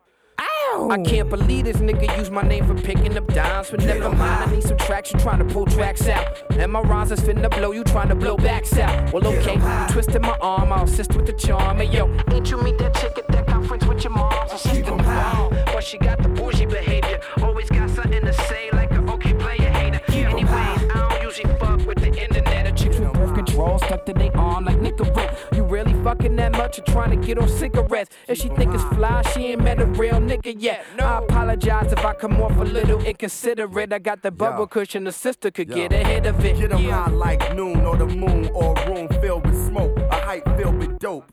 Ow. 0.41 0.89
I 0.91 1.01
can't 1.03 1.31
believe 1.31 1.65
this 1.65 1.77
nigga 1.77 2.19
used 2.19 2.33
my 2.33 2.43
name 2.43 2.67
for 2.67 2.75
picking 2.75 3.17
up 3.17 3.27
dimes, 3.29 3.71
but 3.71 3.81
never 3.85 4.11
mind. 4.11 4.51
I 4.51 4.53
need 4.53 4.65
some 4.65 4.77
traction, 4.77 5.19
trying 5.21 5.39
to 5.39 5.45
pull 5.45 5.67
tracks 5.67 6.09
out. 6.09 6.43
And 6.53 6.73
my 6.73 6.81
rhymes 6.81 7.13
is 7.13 7.21
finna 7.21 7.51
blow 7.51 7.71
you, 7.71 7.85
trying 7.85 8.09
to 8.09 8.17
blow 8.17 8.37
backs 8.37 8.77
out. 8.79 9.13
Well, 9.13 9.27
okay, 9.27 9.59
twisting 9.93 10.23
my 10.23 10.37
arm, 10.41 10.73
I'll 10.73 10.85
assist 10.85 11.15
with 11.15 11.27
the 11.27 11.33
charm. 11.33 11.81
And 11.81 11.93
yo, 11.93 12.13
ain't 12.33 12.51
you 12.51 12.61
meet 12.63 12.79
that 12.79 12.95
chick 12.95 13.17
at 13.19 13.29
that 13.29 13.44
conference 13.65 13.87
with 13.87 14.05
your 14.05 14.13
mom's 14.13 14.53
assistant? 14.53 15.01
Oh, 15.05 15.49
but 15.67 15.83
she 15.83 15.97
got 15.99 16.23
the 16.23 16.29
bougie 16.29 16.67
behavior. 16.67 17.21
Always 17.43 17.69
got 17.71 17.89
something 17.91 18.21
to 18.23 18.33
say, 18.33 18.69
like 18.73 18.91
a 18.93 19.01
okay 19.13 19.33
player 19.35 19.71
hater. 19.71 20.01
Anyways, 20.13 20.49
I 20.49 21.09
don't 21.09 21.23
usually 21.23 21.55
fuck 21.59 21.87
with 21.87 21.99
the 21.99 22.09
internet. 22.09 22.67
Or 22.67 22.73
chicks 22.73 22.99
with 22.99 23.13
birth 23.15 23.35
control 23.35 23.79
stuck 23.79 24.05
to 24.07 24.13
their 24.13 24.37
arm 24.37 24.65
like 24.67 24.77
Nicorette. 24.79 25.57
You 25.57 25.65
really 25.65 25.95
fucking 26.03 26.37
that 26.37 26.53
much 26.53 26.79
or 26.79 26.83
trying 26.83 27.19
to 27.19 27.27
get 27.27 27.39
on 27.39 27.49
cigarettes? 27.49 28.11
If 28.29 28.39
she 28.39 28.49
think 28.49 28.75
it's 28.75 28.85
fly, 28.95 29.23
she 29.33 29.47
ain't 29.47 29.63
met 29.63 29.81
a 29.81 29.87
real 29.87 30.17
nigga 30.21 30.55
yet. 30.59 30.85
I 30.99 31.19
apologize 31.19 31.93
if 31.93 32.05
I 32.05 32.13
come 32.15 32.41
off 32.43 32.57
a 32.59 32.65
little 32.65 33.01
inconsiderate. 33.11 33.93
I 33.93 33.99
got 33.99 34.23
the 34.23 34.31
bubble 34.31 34.67
cushion, 34.67 35.05
the 35.05 35.13
sister 35.13 35.51
could 35.51 35.71
get 35.71 35.93
ahead 35.93 36.27
of 36.27 36.45
it. 36.45 36.59
Get 36.59 36.73
'em 36.73 36.83
Yeah. 36.83 37.05
high 37.05 37.11
like 37.11 37.55
noon 37.55 37.81
or 37.87 37.97
the 37.97 38.07
moon 38.07 38.51
or 38.55 38.75
a 38.77 38.91
room 38.91 39.09
filled 39.21 39.47
with 39.47 39.67
smoke, 39.69 39.97
a 40.11 40.17
hype 40.17 40.45
filled 40.59 40.77
with 40.79 40.99
dope. 40.99 41.25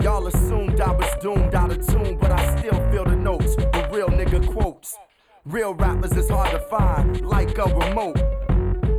Y'all 0.00 0.26
assumed 0.26 0.80
I 0.80 0.90
was 0.90 1.06
doomed 1.20 1.54
out 1.54 1.70
of 1.70 1.86
tune, 1.86 2.16
but 2.18 2.32
I 2.32 2.56
still 2.56 2.90
feel 2.90 3.04
the 3.04 3.14
notes. 3.14 3.54
The 3.56 3.88
real 3.92 4.08
nigga 4.08 4.50
quotes. 4.50 4.96
Real 5.44 5.74
rappers 5.74 6.12
is 6.12 6.30
hard 6.30 6.50
to 6.52 6.60
find, 6.60 7.20
like 7.20 7.58
a 7.58 7.64
remote. 7.64 8.16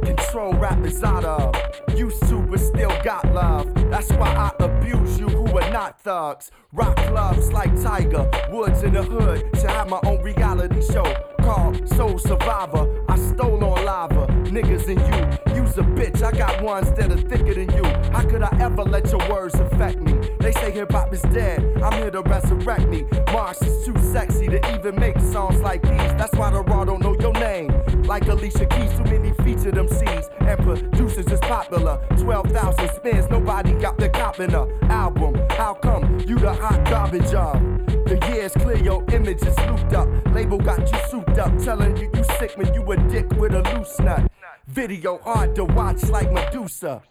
Control 0.06 0.54
rappers 0.54 1.04
out 1.04 1.26
of. 1.26 1.56
Used 1.98 2.22
to, 2.30 2.44
but 2.44 2.60
still 2.60 2.96
got 3.04 3.26
love. 3.34 3.74
That's 3.90 4.12
why 4.14 4.30
I 4.30 4.52
abuse 4.64 5.20
you 5.20 5.28
who 5.28 5.58
are 5.58 5.72
not 5.72 6.00
thugs. 6.00 6.52
Rock 6.72 6.96
clubs 6.98 7.52
like 7.52 7.74
Tiger, 7.82 8.30
Woods 8.52 8.84
in 8.84 8.94
the 8.94 9.02
hood. 9.02 9.52
To 9.54 9.68
have 9.68 9.90
my 9.90 10.00
own 10.06 10.22
reality 10.22 10.82
show 10.82 11.12
called 11.42 11.90
Soul 11.90 12.20
Survivor. 12.20 13.04
I 13.10 13.18
stole 13.18 13.64
on 13.64 13.84
lava, 13.84 14.28
niggas 14.46 14.88
and 14.88 15.00
you. 15.00 15.53
A 15.76 15.78
bitch, 15.78 16.22
I 16.22 16.32
got 16.32 16.62
ones 16.62 16.92
that 16.92 17.12
are 17.12 17.18
thicker 17.18 17.56
than 17.56 17.72
you. 17.76 17.84
How 18.12 18.22
could 18.22 18.44
I 18.44 18.56
ever 18.62 18.84
let 18.84 19.10
your 19.10 19.28
words 19.28 19.56
affect 19.56 20.00
me? 20.00 20.14
They 20.40 20.52
say 20.52 20.70
hip 20.70 20.92
hop 20.92 21.12
is 21.12 21.22
dead, 21.34 21.82
I'm 21.82 21.94
here 21.94 22.12
to 22.12 22.22
resurrect 22.22 22.88
me. 22.88 23.06
Mars 23.32 23.60
is 23.64 23.84
too 23.84 23.98
sexy 23.98 24.46
to 24.50 24.76
even 24.76 25.00
make 25.00 25.20
songs 25.20 25.60
like 25.62 25.82
these. 25.82 26.14
That's 26.14 26.36
why 26.36 26.52
the 26.52 26.62
raw 26.62 26.86
don't 26.86 27.02
know 27.02 27.16
your 27.20 27.34
name. 27.34 27.72
Like 28.04 28.28
Alicia 28.28 28.68
Keys, 28.68 28.92
too 28.92 29.04
many 29.06 29.34
featured 29.44 29.74
MCs. 29.74 30.30
And 30.42 30.60
producers 30.64 31.26
is 31.26 31.40
popular. 31.40 32.00
12,000 32.20 32.90
spins, 32.90 33.28
nobody 33.32 33.74
got 33.74 33.98
the 33.98 34.10
cop 34.10 34.40
in 34.40 34.54
a 34.54 34.68
album. 34.92 35.34
How 35.50 35.74
come 35.74 36.20
you 36.20 36.38
the 36.38 36.54
hot 36.54 36.86
garbage 36.86 37.34
of? 37.34 37.60
The 38.06 38.20
years 38.32 38.52
clear, 38.52 38.78
your 38.78 39.04
image 39.12 39.42
is 39.42 39.58
looped 39.62 39.94
up. 39.94 40.08
Label 40.36 40.60
got 40.60 40.82
you 40.82 41.00
souped 41.10 41.40
up, 41.40 41.58
telling 41.58 41.98
you 41.98 42.12
you 42.14 42.24
sick 42.38 42.52
when 42.58 42.72
you 42.76 42.84
a 42.92 42.98
dick 43.10 43.28
with 43.32 43.56
a 43.56 43.64
loose 43.76 43.98
nut. 44.00 44.30
Video 44.74 45.20
hard 45.20 45.54
to 45.54 45.66
watch 45.66 46.02
like 46.10 46.32
Medusa. 46.32 47.04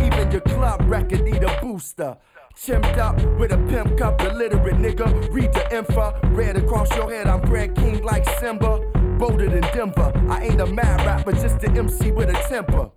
Even 0.00 0.30
your 0.30 0.40
club 0.40 0.80
record 0.86 1.22
need 1.22 1.42
a 1.42 1.60
booster. 1.60 2.16
Chimped 2.56 2.96
up 2.96 3.22
with 3.38 3.52
a 3.52 3.58
pimp 3.68 3.98
cup, 3.98 4.18
illiterate 4.22 4.76
nigga. 4.76 5.30
Read 5.30 5.52
the 5.52 5.76
info, 5.76 6.18
red 6.28 6.56
across 6.56 6.88
your 6.96 7.10
head. 7.10 7.26
I'm 7.26 7.42
Brad 7.42 7.74
King 7.76 8.02
like 8.02 8.26
Simba. 8.40 8.78
Bolder 9.18 9.50
than 9.50 9.60
Denver. 9.74 10.10
I 10.30 10.44
ain't 10.44 10.60
a 10.62 10.66
mad 10.66 11.04
rapper, 11.04 11.32
just 11.32 11.62
an 11.64 11.76
MC 11.76 12.12
with 12.12 12.30
a 12.30 12.48
temper. 12.48 12.90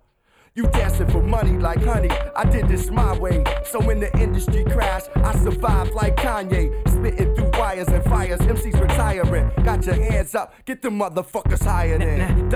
You 0.56 0.66
dancing 0.68 1.06
for 1.08 1.22
money 1.22 1.58
like 1.58 1.84
honey. 1.84 2.08
I 2.34 2.44
did 2.48 2.66
this 2.66 2.90
my 2.90 3.14
way. 3.18 3.44
So 3.66 3.78
when 3.78 4.00
the 4.00 4.10
industry 4.18 4.64
crashed, 4.64 5.10
I 5.16 5.36
survived 5.44 5.92
like 5.92 6.16
Kanye. 6.16 6.72
Spitting 6.88 7.34
through 7.34 7.50
wires 7.60 7.88
and 7.88 8.02
fires. 8.04 8.40
MCs 8.40 8.80
retiring. 8.80 9.50
Got 9.64 9.84
your 9.84 9.96
hands 9.96 10.34
up. 10.34 10.54
Get 10.64 10.80
the 10.80 10.88
motherfuckers 10.88 11.62
higher 11.62 11.98
than. 11.98 12.50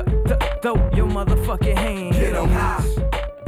Throw 0.62 0.76
your 0.96 1.08
motherfucking 1.08 1.76
hand. 1.76 2.14
them 2.14 2.48
high. 2.48 2.86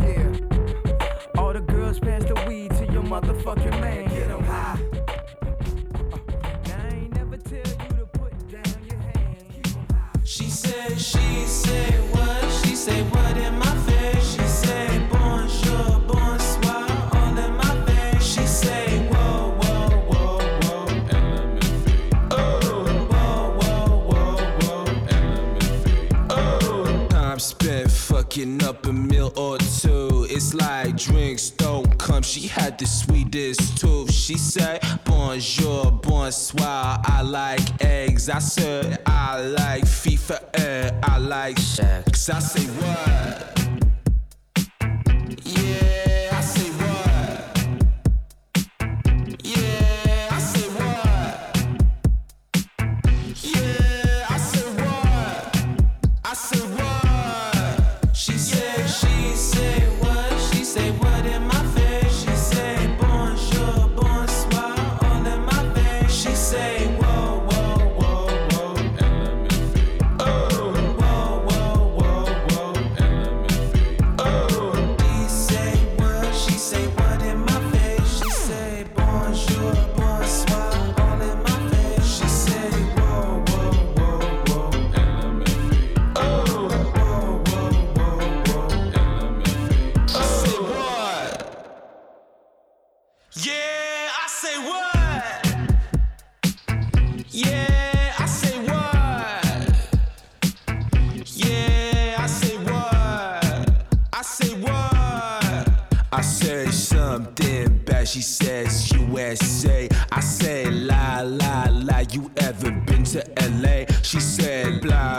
Yeah. 0.01 1.41
All 1.41 1.55
the 1.55 1.63
girls 1.63 1.99
pass 1.99 2.23
the 2.25 2.35
weed 2.47 2.73
to 2.73 2.93
your 2.93 3.05
motherfucking 3.05 3.81
man. 3.81 4.07
Get 4.11 4.29
them 4.29 4.45
high. 4.45 4.79
She 10.25 10.45
said, 10.45 11.01
she 11.01 11.45
said 11.47 11.95
what? 12.15 12.65
She 12.65 12.75
said 12.75 13.11
what 13.13 13.32
up 28.33 28.87
a 28.87 28.93
meal 28.93 29.31
or 29.37 29.59
two. 29.59 30.27
It's 30.31 30.55
like 30.55 30.97
drinks 30.97 31.51
don't 31.51 31.99
come. 31.99 32.23
She 32.23 32.49
had 32.49 32.79
the 32.79 32.87
sweetest 32.87 33.77
tooth. 33.77 34.11
She 34.11 34.39
said, 34.39 34.81
Bonjour, 35.05 35.93
bonsoir. 35.93 36.99
I 37.05 37.21
like 37.21 37.83
eggs. 37.85 38.31
I 38.31 38.39
said, 38.39 39.03
I 39.05 39.39
like 39.43 39.85
FIFA 39.85 40.39
and 40.59 41.05
I 41.05 41.19
like 41.19 41.57
Shaqs. 41.57 42.33
I 42.33 42.39
say, 42.39 42.65
what? 42.81 43.59
Yeah, 45.45 45.92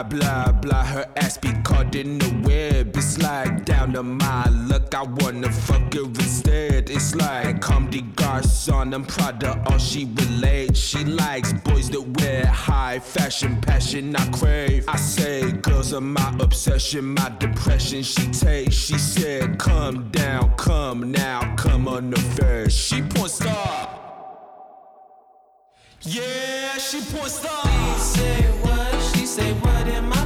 blah 0.08 0.52
blah 0.52 0.84
her 0.84 1.06
ass 1.16 1.38
be 1.38 1.52
caught 1.62 1.94
in 1.94 2.18
the 2.18 2.30
web. 2.48 2.96
It's 2.96 3.18
like 3.18 3.64
down 3.64 3.92
to 3.94 4.02
my 4.02 4.48
luck, 4.48 4.94
I 4.94 5.02
wanna 5.02 5.50
fuck 5.50 5.94
her 5.94 6.04
instead. 6.04 6.90
It's 6.90 7.14
like 7.14 7.60
come 7.60 7.90
the 7.90 8.02
garçon, 8.02 8.94
I'm 8.94 9.04
proud 9.04 9.42
of 9.44 9.66
all 9.66 9.78
she 9.78 10.04
relates. 10.04 10.78
She 10.80 11.04
likes 11.04 11.52
boys 11.52 11.90
that 11.90 12.02
wear 12.18 12.46
high 12.46 12.98
fashion, 12.98 13.60
passion 13.60 14.14
I 14.16 14.26
crave. 14.30 14.84
I 14.88 14.96
say 14.96 15.52
girls 15.52 15.92
are 15.92 16.00
my 16.00 16.34
obsession, 16.40 17.14
my 17.14 17.32
depression 17.38 18.02
she 18.02 18.26
takes. 18.30 18.74
She 18.74 18.98
said 18.98 19.58
come 19.58 20.10
down, 20.10 20.54
come 20.56 21.10
now, 21.12 21.54
come 21.56 21.88
on 21.88 22.10
the 22.10 22.20
first. 22.20 22.78
She 22.78 23.02
porn 23.02 23.28
star. 23.28 24.00
Yeah, 26.02 26.76
she 26.78 27.00
porn 27.00 27.30
star. 27.30 27.64
Say 27.98 28.42
what? 28.62 28.73
Say 29.34 29.52
what 29.54 29.88
in 29.88 30.08
my 30.08 30.23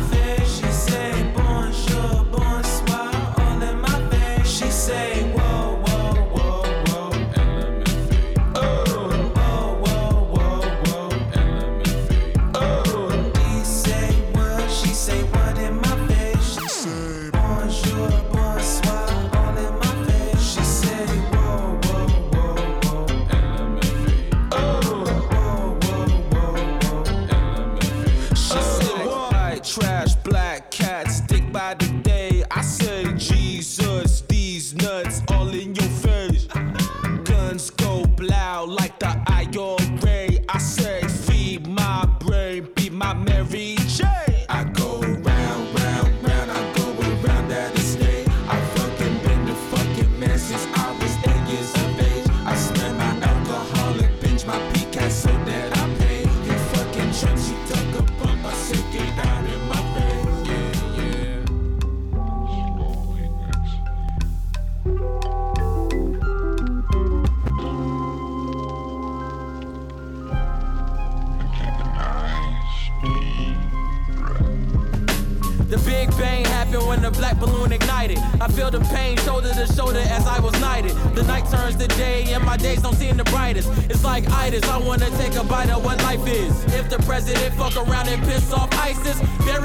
balloon 77.38 77.72
ignited. 77.72 78.18
I 78.40 78.48
feel 78.48 78.70
the 78.70 78.80
pain 78.94 79.16
shoulder 79.18 79.52
to 79.52 79.66
shoulder 79.72 80.00
as 80.00 80.26
I 80.26 80.38
was 80.40 80.52
knighted. 80.60 80.92
The 81.14 81.22
night 81.24 81.46
turns 81.50 81.76
to 81.76 81.88
day 81.96 82.24
and 82.32 82.44
my 82.44 82.56
days 82.56 82.82
don't 82.82 82.94
seem 82.94 83.16
the 83.16 83.24
brightest. 83.24 83.68
It's 83.90 84.04
like 84.04 84.28
itis, 84.30 84.64
I 84.68 84.78
wanna 84.78 85.10
take 85.18 85.34
a 85.34 85.44
bite 85.44 85.70
of 85.70 85.84
what 85.84 85.98
life 86.02 86.26
is. 86.26 86.64
If 86.74 86.88
the 86.90 86.98
president 86.98 87.54
fuck 87.54 87.76
around 87.76 88.08
and 88.08 88.22
piss 88.22 88.52
off 88.52 88.72
ISIS, 88.74 89.18
bury 89.44 89.57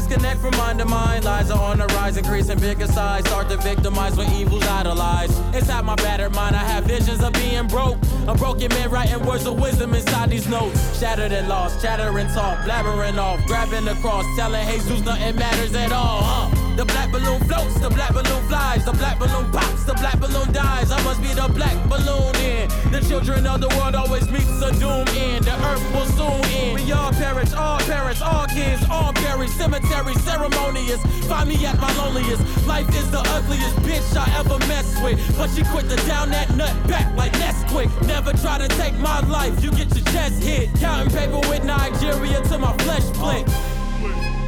ISIS. 0.00 0.40
From 0.40 0.56
mind 0.56 0.78
to 0.78 0.84
mind. 0.86 1.24
Lies 1.24 1.50
are 1.50 1.62
on 1.62 1.78
the 1.78 1.86
rise, 1.88 2.16
increasing 2.16 2.58
bigger 2.58 2.86
size. 2.86 3.24
Start 3.26 3.48
to 3.50 3.56
victimize 3.58 4.16
when 4.16 4.30
evil's 4.32 4.66
idolized. 4.66 5.38
Inside 5.54 5.84
my 5.84 5.94
battered 5.96 6.34
mind, 6.34 6.56
I 6.56 6.64
have 6.64 6.84
visions 6.84 7.22
of 7.22 7.32
being 7.34 7.66
broke. 7.66 7.98
A 8.26 8.34
broken 8.34 8.68
man 8.70 8.90
writing 8.90 9.24
words 9.26 9.46
of 9.46 9.60
wisdom 9.60 9.94
inside 9.94 10.30
these 10.30 10.48
notes. 10.48 10.98
Shattered 10.98 11.32
and 11.32 11.48
lost, 11.48 11.82
chattering 11.82 12.28
talk, 12.28 12.58
blabbering 12.60 13.18
off, 13.18 13.44
grabbing 13.46 13.84
the 13.84 13.94
cross, 13.96 14.24
telling 14.36 14.66
Jesus 14.66 15.04
nothing 15.04 15.36
matters 15.36 15.74
at 15.74 15.92
all. 15.92 16.22
Huh? 16.22 16.59
The 16.80 16.86
black 16.86 17.12
balloon 17.12 17.38
floats, 17.40 17.78
the 17.78 17.90
black 17.90 18.14
balloon 18.14 18.42
flies, 18.48 18.86
the 18.86 18.92
black 18.92 19.18
balloon 19.18 19.52
pops, 19.52 19.84
the 19.84 19.92
black 20.00 20.18
balloon 20.18 20.50
dies. 20.50 20.90
I 20.90 20.96
must 21.04 21.20
be 21.20 21.28
the 21.28 21.46
black 21.52 21.76
balloon 21.90 22.34
in. 22.36 22.70
The 22.90 23.04
children 23.06 23.46
of 23.46 23.60
the 23.60 23.68
world 23.76 23.94
always 23.94 24.30
meets 24.30 24.48
a 24.62 24.72
doom 24.80 25.04
end. 25.12 25.44
The 25.44 25.52
earth 25.68 25.84
will 25.92 26.08
soon 26.16 26.40
end. 26.48 26.80
We 26.80 26.90
all 26.90 27.12
perish, 27.12 27.52
all 27.52 27.80
parents, 27.80 28.22
all 28.22 28.46
kids, 28.46 28.82
all 28.90 29.12
buried. 29.12 29.50
Cemetery 29.50 30.14
ceremonious. 30.24 31.04
Find 31.28 31.50
me 31.50 31.66
at 31.66 31.78
my 31.78 31.92
loneliest. 31.98 32.40
Life 32.66 32.88
is 32.96 33.10
the 33.10 33.20
ugliest 33.28 33.76
bitch 33.84 34.16
I 34.16 34.24
ever 34.40 34.56
messed 34.64 35.04
with. 35.04 35.20
But 35.36 35.50
she 35.50 35.62
quit 35.64 35.84
to 35.90 35.96
down 36.08 36.30
that 36.30 36.48
nut 36.56 36.72
back 36.88 37.14
like 37.14 37.32
Nesquik. 37.32 37.92
Never 38.06 38.32
try 38.32 38.56
to 38.56 38.68
take 38.80 38.94
my 38.94 39.20
life, 39.28 39.62
you 39.62 39.70
get 39.72 39.94
your 39.94 40.06
chest 40.16 40.42
hit. 40.42 40.72
Counting 40.80 41.12
paper 41.12 41.40
with 41.46 41.62
Nigeria 41.62 42.40
till 42.48 42.58
my 42.58 42.74
flesh. 42.78 43.04
Uh, 43.20 43.44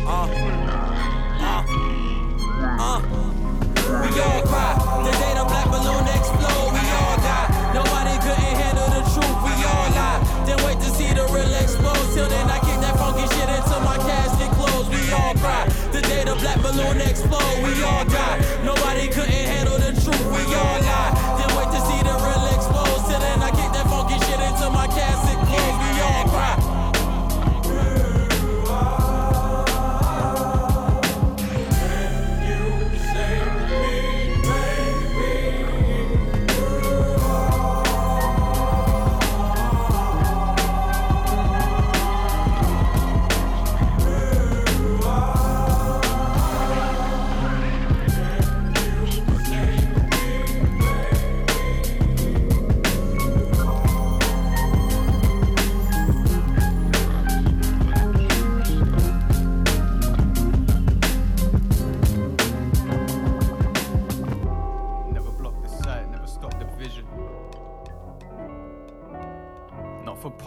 uh, 0.08 0.71
uh. 2.82 2.98
We 4.02 4.10
all 4.20 4.42
cry. 4.50 4.74
The 5.06 5.12
day 5.22 5.32
the 5.38 5.44
black 5.46 5.68
balloon 5.70 6.06
explode, 6.16 6.70
we 6.74 6.84
all 6.98 7.16
die. 7.22 7.48
Nobody 7.78 8.14
couldn't 8.24 8.56
handle 8.62 8.88
the 8.96 9.02
truth, 9.12 9.38
we 9.46 9.54
all 9.70 9.88
lie. 9.98 10.18
Then 10.46 10.58
wait 10.64 10.78
to 10.84 10.90
see 10.98 11.10
the 11.12 11.24
real 11.34 11.54
explode. 11.62 12.06
Till 12.14 12.28
then, 12.28 12.46
I 12.50 12.58
kick 12.66 12.78
that 12.84 12.96
funky 12.98 13.26
shit 13.34 13.48
until 13.48 13.80
my 13.80 13.98
casket 14.08 14.50
closed. 14.58 14.88
We 14.90 15.02
all 15.12 15.34
cry. 15.42 15.68
The 15.92 16.00
day 16.02 16.24
the 16.24 16.34
black 16.42 16.58
balloon 16.62 17.00
explode, 17.00 17.56
we 17.64 17.72
all 17.82 18.04
die. 18.04 18.38
Nobody 18.64 19.06
couldn't 19.08 19.46
handle 19.54 19.78
the 19.78 19.92
truth, 20.02 20.26
we 20.34 20.42
all 20.54 20.78
lie. 20.80 20.91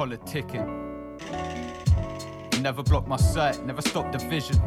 Politicking. 0.05 0.67
Never 2.61 2.83
block 2.83 3.07
my 3.07 3.15
sight, 3.15 3.65
never 3.65 3.81
stop 3.81 4.11
the 4.11 4.19
vision. 4.19 4.57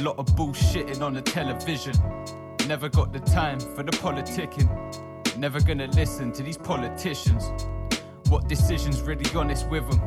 Lot 0.00 0.18
of 0.18 0.26
bullshitting 0.28 1.02
on 1.02 1.12
the 1.12 1.20
television. 1.20 1.94
Never 2.66 2.88
got 2.88 3.12
the 3.12 3.20
time 3.20 3.60
for 3.60 3.82
the 3.82 3.92
politicking. 3.92 4.68
Never 5.36 5.60
gonna 5.60 5.88
listen 5.88 6.32
to 6.32 6.42
these 6.42 6.56
politicians. 6.56 7.50
What 8.30 8.48
decisions 8.48 9.02
really 9.02 9.26
honest 9.34 9.68
with 9.68 9.88
them? 9.90 10.00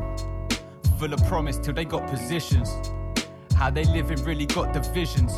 Full 0.98 1.14
of 1.14 1.24
promise 1.28 1.58
till 1.58 1.74
they 1.74 1.86
got 1.86 2.08
positions. 2.08 2.70
How 3.56 3.70
they 3.70 3.84
living 3.84 4.24
really 4.24 4.48
got 4.48 4.74
divisions. 4.74 5.34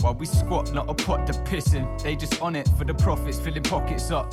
While 0.00 0.14
we 0.14 0.24
squat, 0.24 0.72
not 0.72 0.88
a 0.88 0.94
pot 0.94 1.26
to 1.26 1.34
piss 1.42 1.74
in. 1.74 1.86
They 1.98 2.16
just 2.16 2.40
on 2.40 2.56
it 2.56 2.68
for 2.78 2.84
the 2.84 2.94
profits, 2.94 3.38
filling 3.38 3.64
pockets 3.64 4.10
up. 4.10 4.32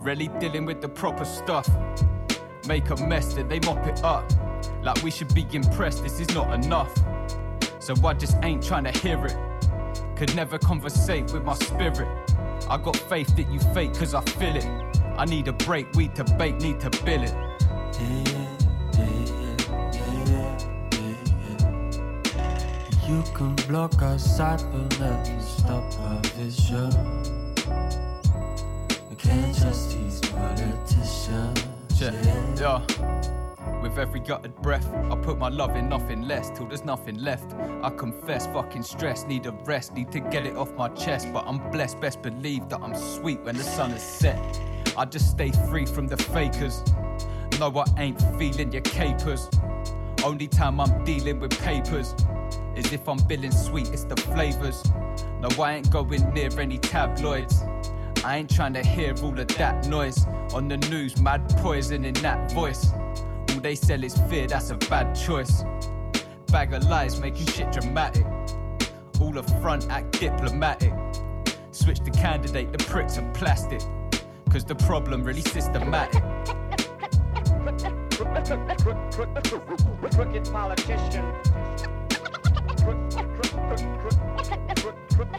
Really 0.00 0.28
dealing 0.40 0.64
with 0.64 0.80
the 0.80 0.88
proper 0.88 1.24
stuff. 1.24 1.68
Make 2.66 2.90
a 2.90 2.96
mess, 3.06 3.34
then 3.34 3.48
they 3.48 3.60
mop 3.60 3.86
it 3.86 4.02
up. 4.04 4.30
Like 4.82 5.02
we 5.02 5.10
should 5.10 5.34
be 5.34 5.46
impressed, 5.52 6.02
this 6.02 6.20
is 6.20 6.32
not 6.34 6.52
enough. 6.54 6.92
So 7.80 7.94
I 8.04 8.14
just 8.14 8.36
ain't 8.42 8.62
trying 8.62 8.84
to 8.84 8.92
hear 8.98 9.24
it. 9.26 9.36
Could 10.16 10.34
never 10.36 10.58
conversate 10.58 11.32
with 11.32 11.44
my 11.44 11.54
spirit. 11.54 12.08
I 12.68 12.76
got 12.78 12.96
faith 12.96 13.34
that 13.36 13.50
you 13.50 13.58
fake, 13.74 13.94
cause 13.94 14.14
I 14.14 14.20
feel 14.22 14.56
it. 14.56 14.66
I 15.16 15.24
need 15.24 15.48
a 15.48 15.52
break, 15.52 15.92
weed 15.94 16.14
to 16.14 16.24
bake, 16.36 16.60
need 16.60 16.80
to 16.80 16.90
bill 17.04 17.22
it. 17.22 17.34
You 23.08 23.22
can 23.34 23.56
block 23.68 24.00
our 24.00 24.18
sight, 24.18 24.64
but 24.72 25.00
never 25.00 25.40
stop 25.40 26.00
our 26.00 26.20
vision. 26.36 26.90
We 29.10 29.16
can't 29.16 29.58
trust 29.58 29.90
these 29.90 30.20
politicians. 30.20 31.71
Yeah, 31.96 32.12
yeah. 32.56 33.80
With 33.82 33.98
every 33.98 34.20
gutted 34.20 34.54
breath, 34.62 34.86
I 35.10 35.16
put 35.16 35.38
my 35.38 35.48
love 35.48 35.74
in 35.76 35.88
nothing 35.88 36.22
less 36.22 36.50
till 36.50 36.66
there's 36.66 36.84
nothing 36.84 37.16
left. 37.16 37.52
I 37.82 37.90
confess, 37.90 38.46
fucking 38.46 38.84
stress, 38.84 39.24
need 39.24 39.46
a 39.46 39.50
rest, 39.50 39.92
need 39.94 40.12
to 40.12 40.20
get 40.20 40.46
it 40.46 40.56
off 40.56 40.72
my 40.74 40.88
chest. 40.90 41.32
But 41.32 41.44
I'm 41.46 41.58
blessed, 41.70 42.00
best 42.00 42.22
believe 42.22 42.68
that 42.68 42.80
I'm 42.80 42.94
sweet 42.94 43.40
when 43.40 43.56
the 43.56 43.64
sun 43.64 43.90
is 43.90 44.02
set. 44.02 44.38
I 44.96 45.04
just 45.04 45.30
stay 45.30 45.50
free 45.68 45.86
from 45.86 46.06
the 46.06 46.16
fakers. 46.16 46.82
No, 47.58 47.72
I 47.76 47.84
ain't 47.98 48.20
feeling 48.38 48.72
your 48.72 48.82
capers. 48.82 49.48
Only 50.24 50.46
time 50.46 50.80
I'm 50.80 51.04
dealing 51.04 51.40
with 51.40 51.58
papers 51.62 52.14
is 52.76 52.92
if 52.92 53.08
I'm 53.08 53.18
billing 53.26 53.52
sweet, 53.52 53.88
it's 53.88 54.04
the 54.04 54.16
flavors. 54.16 54.84
No, 55.40 55.48
I 55.62 55.74
ain't 55.74 55.90
going 55.90 56.32
near 56.32 56.48
any 56.60 56.78
tabloids. 56.78 57.64
I 58.24 58.36
ain't 58.36 58.54
trying 58.54 58.72
to 58.74 58.86
hear 58.86 59.14
all 59.20 59.36
of 59.38 59.48
that 59.48 59.88
noise 59.88 60.26
on 60.54 60.68
the 60.68 60.76
news, 60.76 61.20
mad 61.20 61.48
poison 61.58 62.04
in 62.04 62.14
that 62.14 62.52
voice. 62.52 62.92
All 62.92 63.60
they 63.60 63.74
sell 63.74 64.04
is 64.04 64.16
fear, 64.30 64.46
that's 64.46 64.70
a 64.70 64.76
bad 64.76 65.14
choice. 65.14 65.64
Bag 66.46 66.72
of 66.72 66.84
lies 66.84 67.20
making 67.20 67.46
shit 67.46 67.72
dramatic. 67.72 68.24
All 69.20 69.32
the 69.32 69.42
front 69.60 69.90
act 69.90 70.20
diplomatic. 70.20 70.92
Switch 71.72 71.98
the 71.98 72.12
candidate, 72.12 72.70
the 72.70 72.78
pricks 72.84 73.16
and 73.16 73.34
plastic. 73.34 73.80
Cause 74.50 74.64
the 74.64 74.76
problem 74.76 75.24
really 75.24 75.40
systematic. 75.40 76.22
Crooked 80.12 80.44
politician. 80.52 81.24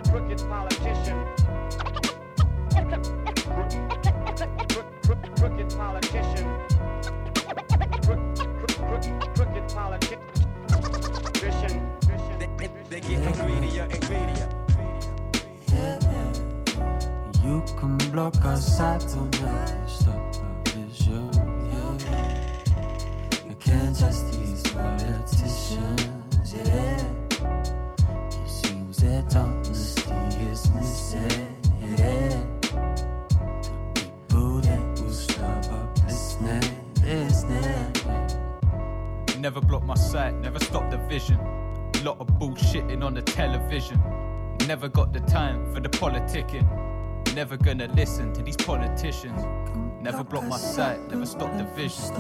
Crooked 0.10 0.40
politician. 0.50 1.23
Block 18.14 18.46
our 18.46 18.58
sight, 18.58 19.00
don't 19.16 19.42
never 19.42 19.88
stop 19.88 20.16
our 20.16 20.64
vision. 20.66 21.32
Yeah. 21.72 22.38
We 23.48 23.56
can't 23.56 23.98
trust 23.98 24.32
these 24.34 24.62
politicians. 24.62 26.54
Yeah. 26.54 27.08
It 28.30 28.50
seems 28.50 28.98
that 28.98 29.36
honesty 29.36 30.14
is 30.52 30.70
missing. 30.76 31.58
Yeah. 31.82 32.44
The 33.96 34.02
people 34.28 34.62
that 34.62 35.02
will 35.02 35.12
stop 35.12 35.74
up 35.74 36.04
listening, 36.06 36.62
listening. 37.02 37.94
Never 39.40 39.60
block 39.60 39.84
my 39.86 39.96
sight, 39.96 40.36
never 40.36 40.60
stop 40.60 40.92
the 40.92 41.00
vision. 41.10 41.40
Lot 42.04 42.20
of 42.20 42.28
bullshitting 42.40 43.04
on 43.04 43.16
the 43.16 43.24
television. 43.24 44.00
Never 44.68 44.88
got 44.88 45.14
the 45.14 45.20
time 45.22 45.74
for 45.74 45.80
the 45.80 45.90
politicking. 45.90 46.83
Never 47.36 47.58
gonna 47.58 47.88
listen 47.88 48.32
to 48.34 48.44
these 48.44 48.56
politicians. 48.56 49.44
Never 50.02 50.24
block 50.24 50.46
my 50.46 50.58
sight, 50.58 51.00
never 51.10 51.26
stop 51.26 51.52
the 51.58 51.64
vision. 51.76 52.14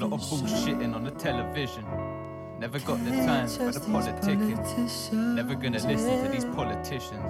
Lot 0.00 0.12
of 0.14 0.20
bullshitting 0.20 0.94
on 0.94 1.04
the 1.04 1.10
television. 1.10 1.84
Never 2.58 2.78
got 2.78 3.04
the 3.04 3.10
time 3.10 3.48
for 3.48 3.70
the 3.70 3.80
politicking. 3.80 4.56
Never 5.34 5.54
gonna 5.54 5.78
listen 5.78 6.24
to 6.24 6.30
these 6.30 6.46
politicians. 6.46 7.22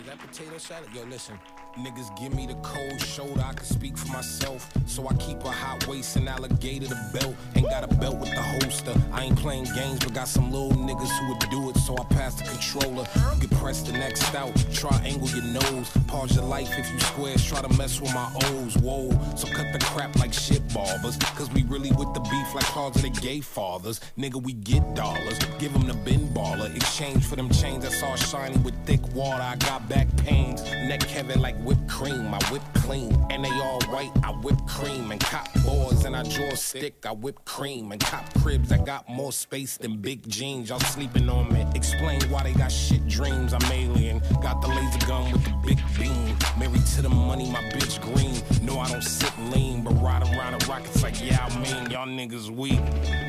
Is 0.00 0.06
that 0.06 0.18
potato 0.18 0.58
salad? 0.58 0.88
Yo, 0.92 1.04
listen. 1.04 1.38
Niggas 1.78 2.14
give 2.18 2.34
me 2.34 2.46
the 2.46 2.54
cold 2.56 3.00
shoulder, 3.00 3.42
I 3.46 3.52
can 3.52 3.64
speak 3.64 3.96
for 3.96 4.08
myself. 4.12 4.68
So 4.86 5.06
I 5.08 5.14
keep 5.14 5.42
a 5.44 5.50
hot 5.50 5.86
waist 5.86 6.16
and 6.16 6.28
alligator 6.28 6.88
the 6.88 7.10
belt. 7.14 7.34
Ain't 7.54 7.70
got 7.70 7.84
a 7.84 7.94
belt 7.94 8.18
with 8.18 8.30
the 8.30 8.42
holster. 8.42 8.92
I 9.12 9.24
ain't 9.24 9.38
playing 9.38 9.64
games, 9.74 10.00
but 10.00 10.12
got 10.12 10.26
some 10.28 10.50
little 10.50 10.72
niggas 10.72 11.08
who 11.20 11.28
would 11.28 11.50
do 11.50 11.70
it. 11.70 11.76
So 11.78 11.96
I 11.96 12.04
pass 12.12 12.34
the 12.34 12.44
controller. 12.44 13.06
You 13.34 13.46
can 13.46 13.58
press 13.58 13.82
the 13.82 13.92
next 13.92 14.34
out, 14.34 14.52
triangle 14.72 15.28
your 15.28 15.44
nose. 15.44 15.90
Pause 16.08 16.36
your 16.36 16.44
life 16.44 16.76
if 16.76 16.90
you 16.90 16.98
squares, 17.00 17.44
try 17.44 17.62
to 17.62 17.68
mess 17.78 18.00
with 18.00 18.12
my 18.12 18.30
O's. 18.46 18.76
Whoa, 18.76 19.08
so 19.36 19.46
cut 19.48 19.72
the 19.72 19.78
crap 19.78 20.16
like 20.16 20.32
shit 20.32 20.62
barbers. 20.74 21.16
Cause 21.36 21.50
we 21.52 21.62
really 21.62 21.92
with 21.92 22.12
the 22.14 22.20
beef 22.20 22.54
like 22.54 22.64
cars 22.64 22.96
of 22.96 23.02
the 23.02 23.10
gay 23.10 23.40
fathers. 23.40 24.00
Nigga, 24.18 24.42
we 24.42 24.54
get 24.54 24.94
dollars, 24.94 25.38
give 25.58 25.72
them 25.72 25.86
the 25.86 25.94
bin 25.94 26.28
baller. 26.34 26.74
Exchange 26.74 27.24
for 27.24 27.36
them 27.36 27.48
chains 27.48 27.84
that's 27.84 28.02
all 28.02 28.16
shiny 28.16 28.56
with 28.58 28.74
thick 28.86 29.00
water. 29.14 29.42
I 29.42 29.56
got 29.56 29.88
back 29.88 30.08
pains, 30.16 30.62
neck 30.64 31.04
heavy 31.04 31.38
like 31.38 31.59
whipped 31.64 31.88
cream. 31.88 32.34
I 32.34 32.38
whip 32.50 32.62
clean, 32.74 33.12
and 33.30 33.44
they 33.44 33.50
all 33.50 33.80
white. 33.88 34.10
I 34.22 34.30
whip 34.30 34.58
cream 34.66 35.10
and 35.10 35.20
cop 35.20 35.48
boys 35.64 36.04
and 36.04 36.16
I 36.16 36.22
draw 36.22 36.54
stick. 36.54 37.04
I 37.06 37.12
whip 37.12 37.44
cream 37.44 37.92
and 37.92 38.00
cop 38.00 38.24
cribs. 38.40 38.72
I 38.72 38.78
got 38.78 39.08
more 39.08 39.32
space 39.32 39.76
than 39.76 39.98
big 39.98 40.28
jeans. 40.28 40.70
Y'all 40.70 40.80
sleeping 40.80 41.28
on 41.28 41.52
me. 41.52 41.66
Explain 41.74 42.20
why 42.30 42.42
they 42.42 42.52
got 42.52 42.72
shit 42.72 43.06
dreams. 43.08 43.52
I'm 43.52 43.72
alien. 43.72 44.20
Got 44.42 44.62
the 44.62 44.68
laser 44.68 45.06
gun 45.06 45.32
with 45.32 45.44
the 45.44 45.54
big 45.64 45.78
beam. 45.98 46.36
Married 46.58 46.86
to 46.94 47.02
the 47.02 47.08
money, 47.08 47.50
my 47.50 47.62
bitch 47.70 48.00
green. 48.00 48.34
No, 48.62 48.78
I 48.78 48.88
don't 48.90 49.02
sit 49.02 49.32
lean, 49.52 49.82
but 49.82 49.92
ride 50.02 50.22
around 50.22 50.58
the 50.58 50.66
rockets 50.66 51.02
like 51.02 51.22
yeah, 51.22 51.46
I 51.46 51.58
mean 51.58 51.90
y'all 51.90 52.06
niggas 52.06 52.50
weak. 52.50 52.80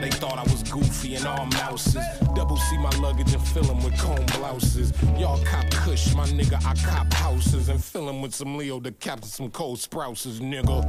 They 0.01 0.09
thought 0.09 0.37
I 0.37 0.43
was 0.43 0.63
goofy 0.63 1.15
and 1.15 1.25
all 1.25 1.45
mouses. 1.45 2.03
Double 2.35 2.57
C 2.57 2.77
my 2.77 2.89
luggage 2.99 3.33
and 3.33 3.45
fill 3.47 3.69
'em 3.69 3.83
with 3.83 3.97
comb 3.97 4.25
blouses. 4.37 4.93
Y'all 5.17 5.43
cop 5.43 5.69
kush, 5.71 6.13
my 6.15 6.25
nigga. 6.27 6.57
I 6.65 6.73
cop 6.87 7.11
houses 7.13 7.69
and 7.69 7.83
fill 7.83 8.09
with 8.21 8.33
some 8.33 8.57
Leo 8.57 8.79
the 8.79 8.91
Captain, 8.91 9.27
some 9.27 9.49
cold 9.49 9.79
sprouses, 9.79 10.39
nigga. 10.39 10.85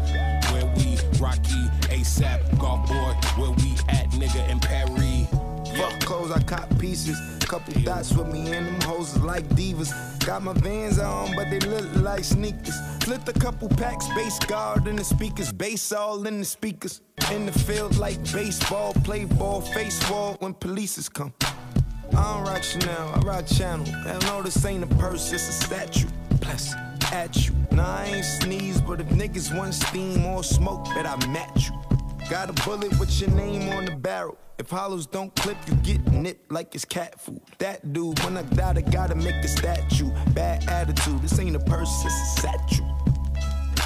Where 0.53 0.67
we 0.77 0.99
Rocky, 1.19 1.69
ASAP, 1.89 2.59
golf 2.59 2.89
boy. 2.89 3.15
Where 3.41 3.51
we 3.51 3.73
at, 3.89 4.11
nigga, 4.11 4.49
in 4.51 4.61
Paris. 4.61 5.29
Fuck 5.77 6.01
clothes, 6.01 6.31
I 6.31 6.43
cop 6.43 6.69
pieces. 6.79 7.19
Couple 7.41 7.83
dots 7.83 8.15
with 8.15 8.29
me 8.29 8.51
and 8.53 8.67
them 8.67 8.81
hoes 8.81 9.15
is 9.15 9.23
like 9.23 9.47
divas. 9.51 9.93
Got 10.25 10.43
my 10.43 10.55
vans 10.55 10.99
on, 10.99 11.35
but 11.37 11.51
they 11.51 11.61
look 11.61 11.95
like 11.97 12.25
sneakers. 12.25 12.75
Flipped 13.03 13.29
a 13.29 13.33
couple 13.35 13.69
packs, 13.69 14.09
bass 14.15 14.39
guard 14.39 14.87
in 14.87 14.97
the 14.97 15.05
speakers, 15.05 15.53
bass 15.53 15.93
all 15.93 16.27
in 16.27 16.39
the 16.39 16.45
speakers. 16.45 17.03
In 17.31 17.45
the 17.45 17.53
field 17.53 17.99
like 17.99 18.19
baseball, 18.33 18.95
play 19.05 19.27
ball, 19.27 19.61
face 19.61 20.09
wall 20.11 20.37
when 20.41 20.55
polices 20.55 21.13
come. 21.13 21.35
I 21.43 22.35
don't 22.35 22.45
rock 22.45 22.63
Chanel, 22.63 23.13
I 23.15 23.21
rock 23.21 23.47
Channel. 23.47 23.85
Hell 23.85 24.21
no, 24.23 24.43
this 24.43 24.65
ain't 24.65 24.85
a 24.85 24.95
purse, 24.97 25.33
it's 25.33 25.49
a 25.49 25.53
statue. 25.53 26.09
Bless 26.41 26.75
at 27.13 27.47
you. 27.47 27.55
Nah, 27.71 27.99
I 27.99 28.05
ain't 28.07 28.25
sneeze, 28.25 28.81
but 28.81 29.01
if 29.01 29.07
niggas 29.09 29.57
want 29.57 29.75
steam 29.75 30.25
or 30.25 30.43
smoke, 30.43 30.85
bet 30.95 31.07
I 31.07 31.17
match 31.29 31.69
you. 31.69 31.81
Got 32.29 32.51
a 32.51 32.53
bullet 32.65 32.99
with 32.99 33.21
your 33.21 33.31
name 33.31 33.71
on 33.71 33.85
the 33.85 33.95
barrel. 33.97 34.39
If 34.59 34.71
hollows 34.71 35.07
don't 35.07 35.35
clip, 35.37 35.57
you 35.67 35.75
get 35.77 36.07
nipped 36.13 36.51
like 36.51 36.75
it's 36.75 36.85
cat 36.85 37.21
food. 37.21 37.41
That 37.59 37.93
dude, 37.93 38.19
when 38.25 38.37
I 38.37 38.43
die, 38.43 38.75
I 38.77 38.81
gotta 38.81 39.15
make 39.15 39.35
a 39.37 39.49
statue. 39.49 40.11
Bad 40.35 40.69
attitude, 40.69 41.21
this 41.23 41.39
ain't 41.39 41.57
a 41.57 41.61
purse, 41.61 41.91
it's 42.05 42.15
a 42.15 42.41
statue. 42.41 42.85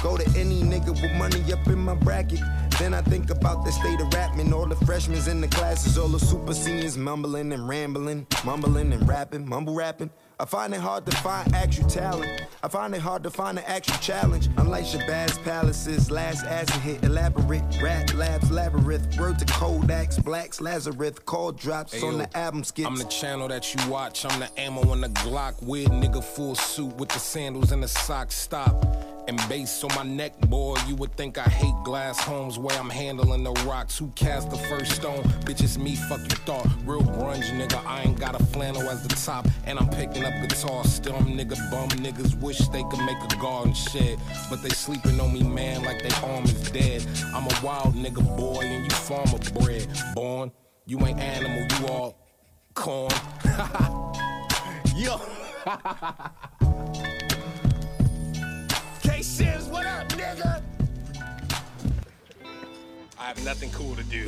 Go 0.03 0.15
to 0.15 0.39
any 0.39 0.61
nigga 0.61 0.91
with 1.01 1.11
money 1.13 1.51
up 1.51 1.65
in 1.67 1.79
my 1.79 1.95
bracket. 1.95 2.39
Then 2.77 2.93
I 2.93 3.01
think 3.01 3.31
about 3.31 3.65
the 3.65 3.71
state 3.71 3.99
of 3.99 4.13
rapping. 4.13 4.53
All 4.53 4.67
the 4.67 4.75
freshmen 4.85 5.27
in 5.27 5.41
the 5.41 5.47
classes, 5.47 5.97
all 5.97 6.07
the 6.07 6.19
super 6.19 6.53
seniors 6.53 6.97
mumbling 6.97 7.51
and 7.51 7.67
rambling, 7.67 8.27
mumbling 8.45 8.93
and 8.93 9.07
rapping, 9.07 9.49
mumble 9.49 9.73
rapping. 9.73 10.11
I 10.39 10.45
find 10.45 10.71
it 10.71 10.79
hard 10.79 11.03
to 11.07 11.17
find 11.17 11.51
actual 11.55 11.89
talent. 11.89 12.43
I 12.61 12.67
find 12.67 12.93
it 12.93 13.01
hard 13.01 13.23
to 13.23 13.31
find 13.31 13.57
an 13.57 13.63
actual 13.65 13.97
challenge. 13.97 14.49
Unlike 14.57 14.85
Shabazz 14.85 15.43
Palaces, 15.43 16.11
last 16.11 16.45
acid 16.45 16.75
hit, 16.81 17.03
elaborate 17.03 17.63
rap 17.81 18.13
labs, 18.13 18.51
labyrinth. 18.51 19.17
Word 19.17 19.39
to 19.39 19.45
Kodaks, 19.45 20.23
Blacks, 20.23 20.61
Lazarus, 20.61 21.17
call 21.25 21.53
drops 21.53 21.95
Ayo, 21.95 22.09
on 22.09 22.17
the 22.19 22.37
album 22.37 22.63
skits. 22.63 22.87
I'm 22.87 22.97
the 22.97 23.05
channel 23.05 23.47
that 23.47 23.73
you 23.73 23.89
watch. 23.89 24.25
I'm 24.25 24.39
the 24.39 24.59
ammo 24.59 24.87
on 24.91 25.01
the 25.01 25.09
Glock. 25.09 25.59
Weird 25.63 25.89
nigga 25.89 26.23
full 26.23 26.53
suit 26.53 26.95
with 26.97 27.09
the 27.09 27.19
sandals 27.19 27.71
and 27.71 27.81
the 27.81 27.87
socks. 27.87 28.35
Stop. 28.35 29.16
And 29.27 29.37
bass 29.49 29.83
on 29.83 29.93
my 29.93 30.03
neck, 30.03 30.39
boy. 30.47 30.77
You 30.87 30.95
would 30.95 31.15
think 31.17 31.37
I 31.37 31.43
hate 31.43 31.75
glass 31.83 32.17
homes 32.17 32.57
where 32.57 32.79
I'm 32.79 32.89
handling 32.89 33.43
the 33.43 33.51
rocks. 33.67 33.97
Who 33.97 34.07
cast 34.11 34.49
the 34.49 34.57
first 34.57 34.93
stone? 34.93 35.21
Bitch, 35.43 35.61
it's 35.61 35.77
me. 35.77 35.95
Fuck 35.95 36.21
you 36.21 36.37
thought. 36.45 36.65
Real 36.85 37.01
grunge, 37.01 37.49
nigga. 37.51 37.85
I 37.85 38.03
ain't 38.03 38.17
got 38.17 38.39
a 38.39 38.43
flannel 38.45 38.89
as 38.89 39.05
the 39.05 39.13
top. 39.13 39.45
And 39.65 39.77
I'm 39.77 39.89
picking 39.89 40.23
up 40.23 40.33
guitar. 40.41 40.85
Still, 40.85 41.17
I'm 41.17 41.37
nigga 41.37 41.57
bum. 41.69 41.89
Niggas 41.89 42.39
wish 42.39 42.59
they 42.69 42.83
could 42.83 43.03
make 43.05 43.17
a 43.21 43.35
garden 43.35 43.73
shed. 43.73 44.17
But 44.49 44.63
they 44.63 44.69
sleeping 44.69 45.19
on 45.19 45.33
me, 45.33 45.43
man, 45.43 45.83
like 45.83 46.01
they 46.01 46.15
arm 46.25 46.45
is 46.45 46.71
dead. 46.71 47.05
I'm 47.35 47.45
a 47.47 47.59
wild 47.61 47.95
nigga, 47.95 48.23
boy. 48.37 48.61
And 48.61 48.85
you 48.85 48.91
farmer 48.91 49.39
bred. 49.59 49.87
Born. 50.15 50.53
You 50.85 51.05
ain't 51.05 51.19
animal. 51.19 51.67
You 51.79 51.87
all 51.87 52.17
corn. 52.75 53.11
Yo. 54.95 55.19
have 63.27 63.43
nothing 63.43 63.69
cool 63.71 63.93
to 63.93 64.03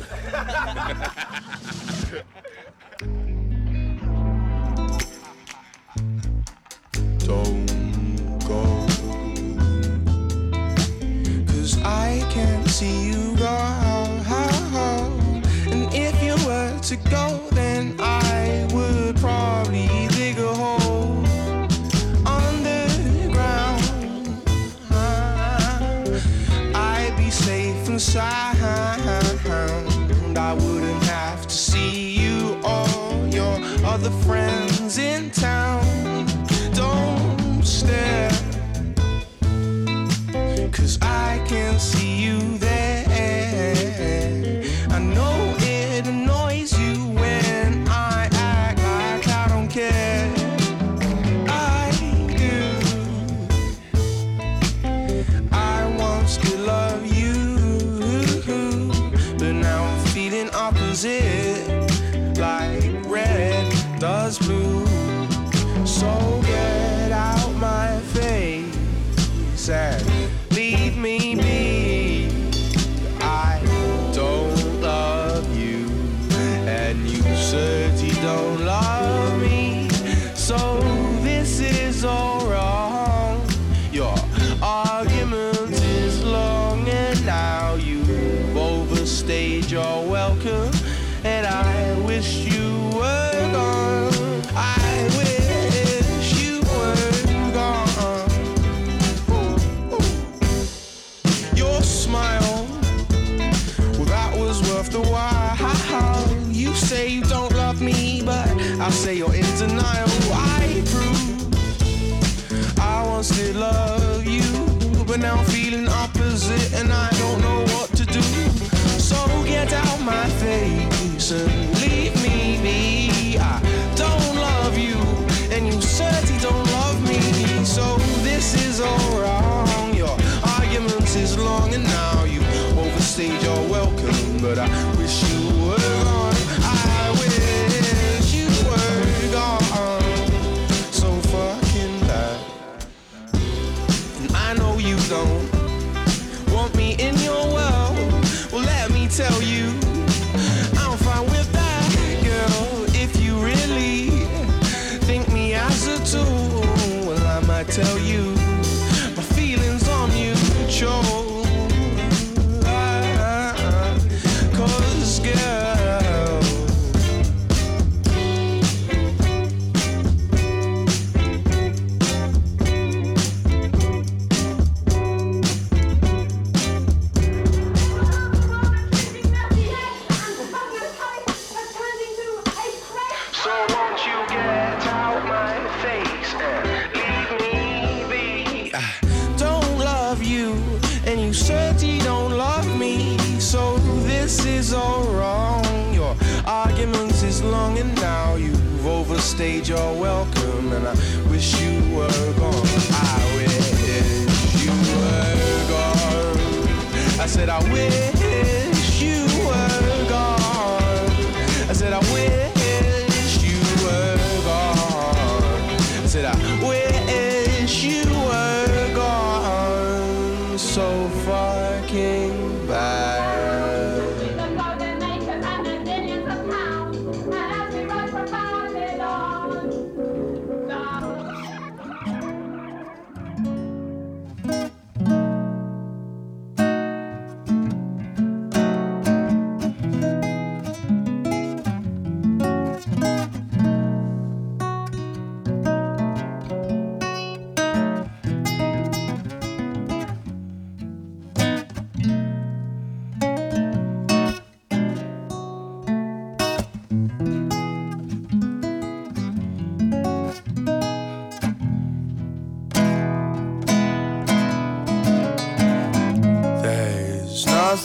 Don't 7.26 7.70
I 11.82 12.22
can't 12.30 12.68
see 12.68 13.08
you 13.08 13.36
go. 13.38 13.46
And 15.72 15.88
if 15.94 16.22
you 16.22 16.36
were 16.46 16.78
to 16.78 16.96
go, 17.08 17.29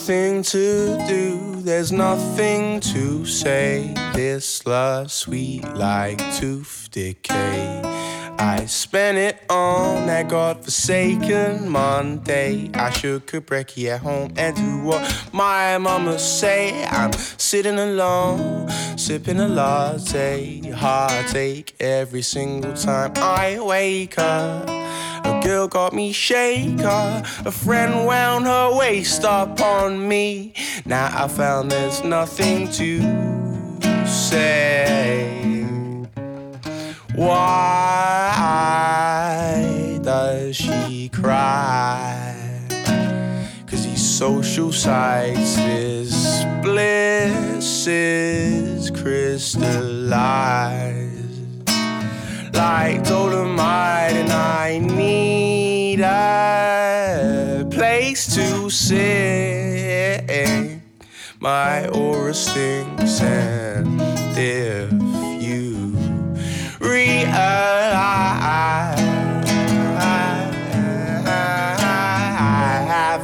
nothing 0.08 0.44
to 0.44 1.04
do, 1.08 1.56
there's 1.64 1.92
nothing 1.92 2.80
to 2.80 3.26
say. 3.26 3.92
This 4.14 4.64
love 4.68 5.12
sweet 5.12 5.64
like 5.74 6.20
tooth 6.36 6.90
decay. 6.92 7.95
I 8.38 8.66
spent 8.66 9.18
it 9.18 9.42
on 9.50 10.08
that 10.08 10.28
godforsaken 10.28 11.70
Monday. 11.70 12.70
I 12.74 12.90
shook 12.90 13.34
a 13.34 13.42
brekkie 13.42 13.88
at 13.88 14.02
home 14.02 14.34
and 14.36 14.56
do 14.56 14.84
what 14.84 15.30
my 15.32 15.78
mama 15.78 16.20
say. 16.20 16.86
I'm 16.86 17.14
sitting 17.14 17.80
alone, 17.80 18.70
sipping 18.98 19.40
a 19.40 19.48
latte. 19.48 20.70
Heartache 20.72 21.76
every 21.80 22.22
single 22.22 22.74
time 22.74 23.14
I 23.16 23.60
wake 23.60 24.20
up. 24.20 24.68
A 25.26 25.42
girl 25.44 25.68
got 25.68 25.94
me 25.94 26.12
shaker. 26.12 27.24
A 27.46 27.52
friend 27.52 28.06
wound 28.06 28.46
her 28.46 28.76
waist 28.78 29.24
up 29.24 29.62
on 29.62 30.08
me. 30.08 30.54
Now 30.86 31.10
I 31.14 31.28
found 31.28 31.72
there's 31.72 32.04
nothing 32.04 32.70
to 32.74 34.06
say. 34.06 35.45
Why 37.16 38.34
does 40.04 40.56
she 40.58 41.08
cry? 41.10 42.36
Cause 43.68 43.86
these 43.86 44.18
social 44.18 44.74
sites, 44.74 45.56
this 45.56 46.44
bliss 46.62 47.88
is 47.88 48.92
crystallized 48.92 51.70
like 52.54 53.04
dolomite, 53.06 54.14
and 54.14 54.32
I 54.32 54.80
need 54.80 56.02
a 56.02 57.66
place 57.72 58.36
to 58.36 58.70
sit. 58.70 60.26
My 61.40 61.88
aura 61.90 62.34
stinks, 62.34 63.22
and 63.22 64.02
I 64.02 64.34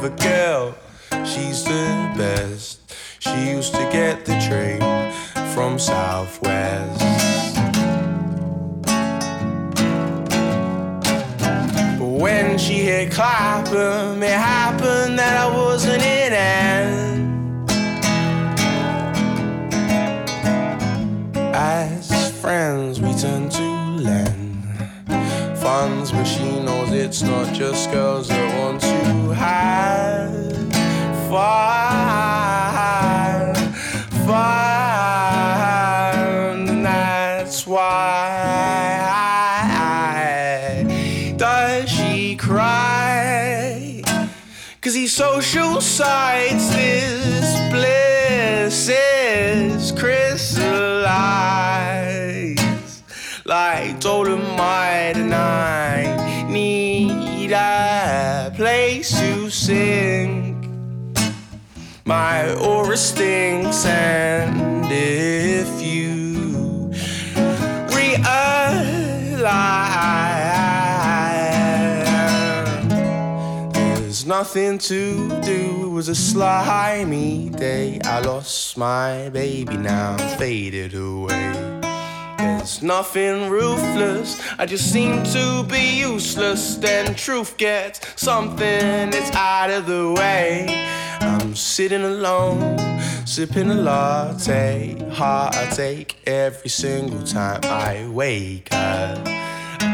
have 0.02 0.04
a 0.04 0.10
girl, 0.22 0.74
she's 1.24 1.64
the 1.64 2.12
best. 2.16 2.80
She 3.20 3.50
used 3.50 3.72
to 3.74 3.88
get 3.92 4.24
the 4.24 4.38
train 4.40 4.80
from 5.54 5.78
Southwest. 5.78 6.98
But 11.98 12.08
when 12.08 12.58
she 12.58 12.84
hit 12.84 13.12
Clapham, 13.12 14.22
it 14.22 14.30
happened 14.30 15.18
that 15.18 15.36
I 15.36 15.46
wasn't 15.54 16.02
in 16.02 16.32
it. 16.32 16.72
As 21.54 22.32
friends, 22.40 22.91
funds, 25.62 26.10
but 26.10 26.24
she 26.24 26.58
knows 26.60 26.90
it's 26.90 27.22
not 27.22 27.54
just 27.54 27.90
girls 27.92 28.26
that 28.28 28.58
want 28.58 28.80
to 28.80 29.30
have 29.30 30.32
fun, 31.30 31.62
that's 36.82 37.64
why 37.64 37.92
does 41.36 41.88
she 41.88 42.34
cry? 42.34 44.02
Cause 44.80 44.94
these 44.94 45.12
social 45.12 45.80
sites, 45.80 46.74
sink. 59.72 60.66
My 62.04 62.52
aura 62.54 62.96
stinks, 62.96 63.86
and 63.86 64.86
if 64.90 65.70
you 65.80 66.90
realize 67.96 68.32
there's 73.72 74.26
nothing 74.26 74.78
to 74.78 75.40
do, 75.40 75.84
it 75.86 75.90
was 75.98 76.08
a 76.08 76.14
slimy 76.14 77.48
day. 77.48 77.98
I 78.04 78.20
lost 78.20 78.76
my 78.76 79.30
baby, 79.30 79.76
now 79.76 80.18
faded 80.36 80.94
away. 80.94 81.91
There's 82.42 82.82
nothing 82.82 83.50
ruthless. 83.50 84.40
I 84.58 84.66
just 84.66 84.92
seem 84.92 85.22
to 85.24 85.64
be 85.68 86.00
useless. 86.00 86.76
Then 86.76 87.14
truth 87.14 87.56
gets 87.56 88.00
something 88.20 89.10
that's 89.10 89.30
out 89.36 89.70
of 89.70 89.86
the 89.86 90.12
way. 90.12 90.66
I'm 91.20 91.54
sitting 91.54 92.02
alone, 92.02 93.00
sipping 93.26 93.70
a 93.70 93.74
latte. 93.74 94.96
Heartache 95.10 96.16
every 96.26 96.68
single 96.68 97.22
time 97.22 97.60
I 97.64 98.08
wake 98.08 98.68
up. 98.72 99.24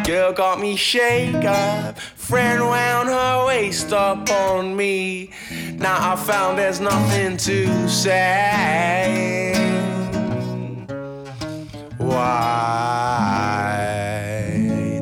Girl 0.07 0.33
got 0.33 0.59
me 0.59 0.77
shake 0.77 1.45
up. 1.45 1.99
Friend 1.99 2.61
wound 2.61 3.11
her 3.11 3.47
waist 3.47 3.93
up 3.93 4.31
on 4.31 4.75
me. 4.75 5.31
Now 5.75 6.13
I 6.13 6.17
found 6.17 6.59
there's 6.59 6.81
nothing 6.81 7.37
to 7.37 7.89
say. 7.89 9.88
Why 11.99 12.23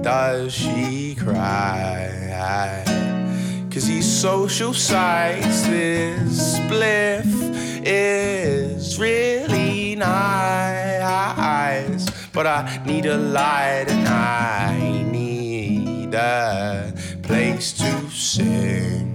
does 0.03 0.53
she 0.55 1.15
cry? 1.15 2.83
Cause 3.71 3.87
these 3.87 4.11
social 4.11 4.73
sites, 4.73 5.67
this 5.67 6.57
spliff 6.59 7.27
is 7.85 8.99
really 8.99 9.95
nice. 9.97 10.87
But 12.33 12.47
I 12.47 12.83
need 12.87 13.05
a 13.05 13.19
light 13.19 13.85
and 13.89 14.09
I 14.09 15.03
need 15.03 16.15
a 16.15 16.95
place 17.23 17.73
to 17.75 18.11
sing. 18.11 19.13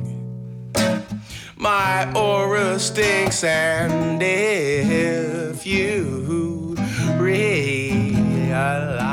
My 1.56 2.12
aura 2.14 2.78
stinks, 2.78 3.44
and 3.44 4.22
if 4.22 5.66
you 5.66 6.61
realize 7.22 9.11